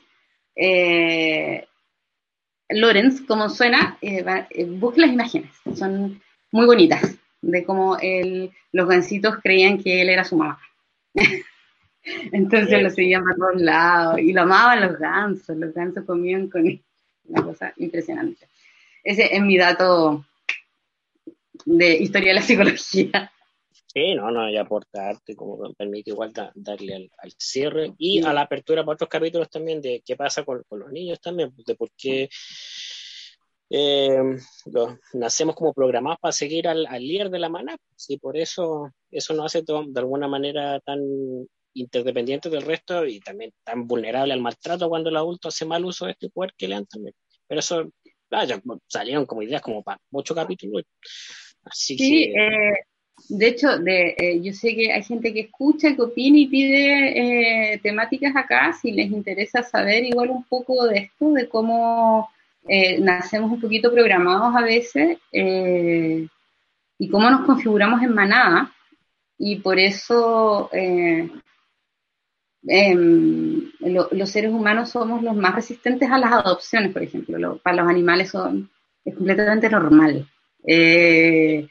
Eh, 0.56 1.66
Lorenz, 2.70 3.22
como 3.22 3.48
suena, 3.48 3.96
eh, 4.02 4.24
eh, 4.50 4.64
busque 4.64 5.00
las 5.00 5.10
imágenes, 5.10 5.50
son 5.74 6.20
muy 6.52 6.66
bonitas, 6.66 7.16
de 7.40 7.64
cómo 7.64 7.96
los 8.72 8.88
gancitos 8.88 9.36
creían 9.42 9.82
que 9.82 10.02
él 10.02 10.10
era 10.10 10.24
su 10.24 10.36
mamá. 10.36 10.60
Entonces 12.32 12.82
lo 12.82 12.90
seguían 12.90 13.26
a 13.28 13.34
todos 13.34 13.60
lados 13.60 14.18
y 14.18 14.32
lo 14.32 14.42
amaban 14.42 14.80
los 14.80 14.98
gansos, 14.98 15.56
los 15.56 15.74
gansos 15.74 16.04
comían 16.04 16.48
con 16.48 16.66
él. 16.66 16.82
Una 17.24 17.42
cosa 17.42 17.72
impresionante. 17.76 18.48
Ese 19.04 19.34
es 19.34 19.42
mi 19.42 19.56
dato 19.56 20.24
de 21.64 21.96
historia 21.98 22.28
de 22.28 22.34
la 22.34 22.42
psicología. 22.42 23.32
Sí, 23.90 24.14
no, 24.14 24.30
no, 24.30 24.50
y 24.50 24.56
aportarte, 24.58 25.34
como 25.34 25.56
me 25.56 25.74
permite 25.74 26.10
igual 26.10 26.30
darle 26.54 27.08
al, 27.16 27.32
cierre 27.38 27.94
y 27.96 28.22
a 28.22 28.34
la 28.34 28.42
apertura 28.42 28.84
para 28.84 28.94
otros 28.94 29.08
capítulos 29.08 29.48
también 29.48 29.80
de 29.80 30.02
qué 30.04 30.14
pasa 30.14 30.44
con, 30.44 30.62
los 30.70 30.92
niños 30.92 31.18
también, 31.20 31.54
de 31.56 31.74
por 31.74 31.90
qué 31.96 32.28
eh, 33.70 34.36
nacemos 35.14 35.54
como 35.56 35.72
programados 35.72 36.18
para 36.20 36.32
seguir 36.32 36.68
al, 36.68 36.84
líder 37.00 37.30
de 37.30 37.38
la 37.38 37.48
maná, 37.48 37.78
y 38.08 38.18
por 38.18 38.36
eso 38.36 38.92
eso 39.10 39.32
nos 39.32 39.46
hace 39.46 39.62
de 39.62 40.00
alguna 40.00 40.28
manera 40.28 40.80
tan 40.80 41.00
interdependientes 41.72 42.52
del 42.52 42.62
resto 42.62 43.06
y 43.06 43.20
también 43.20 43.52
tan 43.64 43.86
vulnerable 43.86 44.34
al 44.34 44.42
maltrato 44.42 44.90
cuando 44.90 45.08
el 45.08 45.16
adulto 45.16 45.48
hace 45.48 45.64
mal 45.64 45.84
uso 45.86 46.04
de 46.04 46.12
este 46.12 46.28
poder 46.28 46.52
que 46.58 46.68
le 46.68 46.74
dan 46.74 46.86
también. 46.86 47.14
Pero 47.46 47.60
eso 47.60 47.90
ah, 48.32 48.46
salieron 48.86 49.24
como 49.24 49.42
ideas 49.42 49.62
como 49.62 49.82
para 49.82 49.98
muchos 50.10 50.36
capítulos. 50.36 50.84
Así 51.64 51.96
sí, 51.96 52.24
eh, 52.24 52.84
de 53.28 53.48
hecho, 53.48 53.68
eh, 53.86 54.40
yo 54.42 54.52
sé 54.52 54.74
que 54.74 54.92
hay 54.92 55.02
gente 55.02 55.32
que 55.32 55.40
escucha, 55.40 55.94
que 55.94 56.02
opina 56.02 56.38
y 56.38 56.46
pide 56.46 57.72
eh, 57.72 57.78
temáticas 57.78 58.34
acá, 58.36 58.72
si 58.72 58.92
les 58.92 59.10
interesa 59.10 59.62
saber 59.62 60.04
igual 60.04 60.30
un 60.30 60.44
poco 60.44 60.86
de 60.86 60.98
esto, 60.98 61.32
de 61.32 61.48
cómo 61.48 62.30
nacemos 63.00 63.50
un 63.50 63.60
poquito 63.62 63.90
programados 63.90 64.54
a 64.54 64.60
veces 64.60 65.16
y 65.32 67.08
cómo 67.08 67.30
nos 67.30 67.46
configuramos 67.46 68.02
en 68.02 68.14
manada. 68.14 68.72
Y 69.38 69.56
por 69.56 69.78
eso 69.78 70.68
em, 70.72 71.30
los 73.80 74.30
seres 74.30 74.52
humanos 74.52 74.90
somos 74.90 75.22
los 75.22 75.34
más 75.34 75.54
resistentes 75.54 76.10
a 76.10 76.18
las 76.18 76.32
adopciones, 76.32 76.92
por 76.92 77.02
ejemplo. 77.02 77.58
para 77.62 77.76
los 77.78 77.88
animales 77.88 78.32
es 79.04 79.14
completamente 79.14 79.70
normal. 79.70 80.28
Eh, 80.66 81.66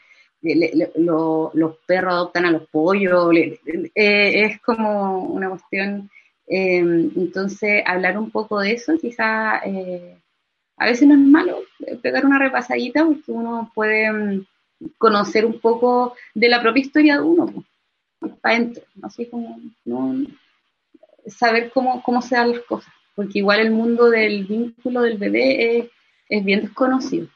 los 0.56 1.78
perros 1.86 2.14
adoptan 2.14 2.46
a 2.46 2.52
los 2.52 2.68
pollos, 2.70 3.36
eh, 3.36 3.92
es 3.96 4.62
como 4.62 5.24
una 5.24 5.50
cuestión. 5.50 6.10
Eh, 6.48 6.78
entonces, 6.78 7.84
hablar 7.86 8.18
un 8.18 8.32
poco 8.32 8.60
de 8.60 8.74
eso, 8.74 8.98
quizá 8.98 9.62
a 10.78 10.86
veces 10.86 11.08
no 11.08 11.16
es 11.16 11.20
malo 11.20 11.60
pegar 12.02 12.26
una 12.26 12.40
repasadita 12.40 13.06
porque 13.06 13.32
uno 13.32 13.72
puede 13.74 14.12
mm, 14.12 14.46
conocer 14.98 15.46
un 15.46 15.60
poco 15.60 16.16
de 16.34 16.50
la 16.50 16.62
propia 16.62 16.82
historia 16.82 17.16
de 17.16 17.22
uno, 17.22 17.66
para 18.42 18.56
adentro, 18.56 18.84
así 19.02 19.26
como 19.26 19.60
saber 21.26 21.72
cómo, 21.74 22.02
cómo 22.04 22.22
se 22.22 22.36
dan 22.36 22.52
las 22.52 22.62
cosas, 22.62 22.94
porque 23.16 23.40
igual 23.40 23.60
el 23.60 23.72
mundo 23.72 24.10
del 24.10 24.46
vínculo 24.46 25.02
del 25.02 25.18
bebé 25.18 25.92
es 26.30 26.46
bien 26.46 26.62
desconocido. 26.62 27.28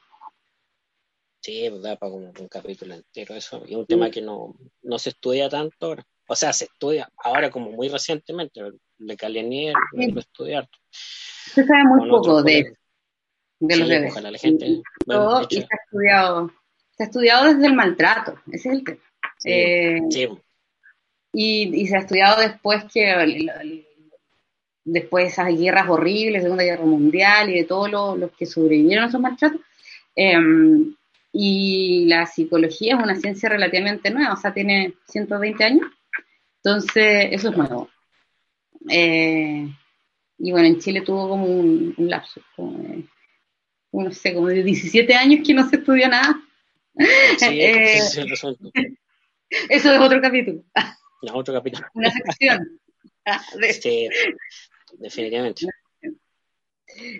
Sí, 1.41 1.67
da 1.81 1.95
para 1.95 2.11
como 2.11 2.27
un 2.27 2.47
capítulo 2.47 2.93
entero 2.93 3.35
eso. 3.35 3.63
Y 3.67 3.75
un 3.75 3.87
tema 3.87 4.11
que 4.11 4.21
no, 4.21 4.55
no 4.83 4.99
se 4.99 5.09
estudia 5.09 5.49
tanto 5.49 5.87
ahora. 5.87 6.05
O 6.27 6.35
sea, 6.35 6.53
se 6.53 6.65
estudia 6.65 7.09
ahora 7.17 7.49
como 7.49 7.71
muy 7.71 7.89
recientemente. 7.89 8.61
Le 8.99 9.17
Calenier 9.17 9.73
lo 9.93 10.19
estudiar. 10.19 10.69
Se 10.91 11.65
sabe 11.65 11.83
muy 11.83 12.09
poco 12.09 12.43
de, 12.43 12.77
de 13.59 13.75
los 13.75 13.89
bebés. 13.89 14.21
La 14.21 14.37
gente, 14.37 14.65
y, 14.67 14.81
y 15.49 15.61
se 15.61 15.67
ha 15.71 15.83
estudiado, 15.83 16.51
se 16.95 17.03
ha 17.03 17.05
estudiado 17.07 17.53
desde 17.53 17.65
el 17.65 17.73
maltrato, 17.73 18.39
ese 18.51 18.69
es 18.69 18.75
el 18.75 18.83
tema. 18.83 18.99
Eh, 19.43 19.99
sí, 20.09 20.29
y, 21.33 21.81
y, 21.81 21.87
se 21.87 21.95
ha 21.95 21.99
estudiado 21.99 22.39
después 22.39 22.83
que 22.93 23.83
después 24.83 25.25
de 25.25 25.29
esas 25.29 25.59
guerras 25.59 25.89
horribles, 25.89 26.43
Segunda 26.43 26.63
Guerra 26.63 26.85
Mundial 26.85 27.49
y 27.49 27.55
de 27.55 27.63
todos 27.63 27.89
los, 27.89 28.31
que 28.33 28.45
sobrevivieron 28.45 29.05
a 29.05 29.07
esos 29.07 29.21
maltratos, 29.21 29.61
eh, 30.15 30.37
y 31.33 32.05
la 32.05 32.25
psicología 32.25 32.95
es 32.95 33.03
una 33.03 33.15
ciencia 33.15 33.49
relativamente 33.49 34.11
nueva, 34.11 34.33
o 34.33 34.37
sea, 34.37 34.53
tiene 34.53 34.93
120 35.07 35.63
años, 35.63 35.87
entonces 36.57 37.29
eso 37.31 37.49
es 37.49 37.57
nuevo. 37.57 37.89
Eh, 38.89 39.67
y 40.39 40.51
bueno, 40.51 40.67
en 40.67 40.79
Chile 40.79 41.01
tuvo 41.01 41.29
como 41.29 41.45
un, 41.45 41.95
lapso, 41.97 42.41
como 42.55 43.03
no 43.93 44.11
sé, 44.11 44.33
como 44.33 44.47
de 44.47 44.63
17 44.63 45.13
años 45.13 45.45
que 45.45 45.53
no 45.53 45.69
se 45.69 45.77
estudió 45.77 46.07
nada. 46.07 46.39
Eh, 47.43 47.99
eso 49.69 49.93
es 49.93 49.99
otro 49.99 50.21
capítulo. 50.21 50.63
No, 51.21 51.33
otro 51.35 51.53
capítulo. 51.53 51.85
Una 51.93 52.09
sección. 52.11 52.79
sí, 53.81 54.07
definitivamente. 54.97 55.67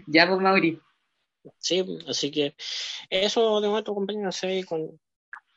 Ya, 0.07 0.27
pues, 0.27 0.39
Mauri. 0.39 0.79
Sí, 1.57 1.83
así 2.07 2.31
que 2.31 2.55
eso 3.09 3.61
de 3.61 3.67
momento, 3.67 3.93
compañeros, 3.93 4.43
ahí 4.43 4.63
con, 4.63 4.99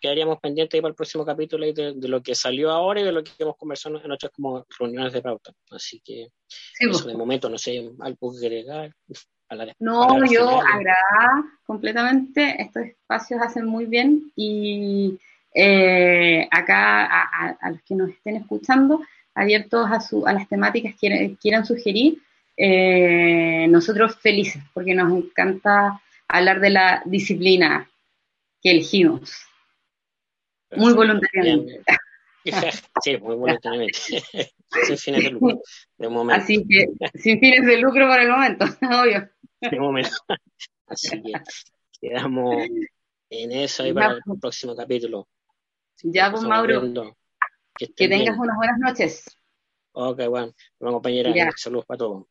quedaríamos 0.04 0.38
pendientes 0.38 0.82
para 0.82 0.90
el 0.90 0.94
próximo 0.94 1.24
capítulo 1.24 1.64
de, 1.72 1.94
lo 2.08 2.22
que 2.22 2.34
salió 2.34 2.70
ahora 2.70 3.00
y 3.00 3.04
de 3.04 3.12
lo 3.12 3.24
que 3.24 3.30
hemos 3.38 3.56
conversado 3.56 4.04
en 4.04 4.10
otras 4.12 4.30
como 4.32 4.66
reuniones 4.78 5.14
de 5.14 5.22
pauta. 5.22 5.50
Así 5.70 5.98
que 6.04 6.30
eso 6.78 6.90
pues. 6.90 7.06
de 7.06 7.16
momento, 7.16 7.48
no 7.48 7.56
sé, 7.56 7.90
algo 8.00 8.32
que 8.38 8.46
agregar. 8.46 8.94
no, 9.78 10.24
yo 10.30 10.60
agrado 10.60 11.44
completamente. 11.66 12.60
Estos 12.60 12.82
espacios 12.84 13.40
hacen 13.40 13.64
muy 13.64 13.86
bien 13.86 14.30
y 14.36 15.18
eh, 15.54 16.46
acá 16.50 17.06
a, 17.06 17.70
los 17.70 17.82
que 17.82 17.94
nos 17.94 18.10
estén 18.10 18.36
escuchando, 18.36 19.00
abiertos 19.34 19.88
a, 19.90 20.00
su, 20.00 20.26
a 20.26 20.34
las 20.34 20.46
temáticas 20.50 20.94
que 21.00 21.34
quieran 21.40 21.64
sugerir, 21.64 22.18
eh, 22.56 23.66
nosotros 23.68 24.16
felices, 24.16 24.62
porque 24.72 24.94
nos 24.94 25.12
encanta 25.12 26.00
hablar 26.28 26.60
de 26.60 26.70
la 26.70 27.02
disciplina 27.04 27.90
que 28.62 28.70
elegimos. 28.70 29.46
Muy 30.76 30.92
voluntariamente. 30.94 31.82
Sí, 33.02 33.16
muy 33.16 33.36
voluntariamente. 33.36 33.98
sin 34.84 34.98
fines 34.98 35.24
de 35.24 35.30
lucro, 35.30 35.62
de 35.96 36.08
momento. 36.10 36.42
Así 36.42 36.62
que, 36.68 36.88
sin 37.14 37.40
fines 37.40 37.64
de 37.64 37.78
lucro 37.78 38.06
por 38.06 38.20
el 38.20 38.28
momento, 38.28 38.66
obvio. 38.82 39.30
De 39.62 39.80
momento. 39.80 40.10
Así 40.86 41.22
que 41.22 41.32
quedamos 41.98 42.66
en 43.30 43.52
eso 43.52 43.84
ahí 43.84 43.94
para 43.94 44.12
el 44.12 44.22
pues. 44.26 44.40
próximo 44.40 44.76
capítulo. 44.76 45.26
Ya, 46.02 46.30
pues, 46.30 46.42
Mauro. 46.42 46.82
Que, 47.78 48.08
tengas 48.08 48.36
unas 48.36 48.56
buenas 48.58 48.78
noches. 48.78 49.38
Ok, 49.92 50.26
bueno. 50.28 50.52
Bueno, 50.78 50.92
compañera, 50.96 51.50
saludos 51.56 51.86
para 51.86 51.98
todos. 51.98 52.26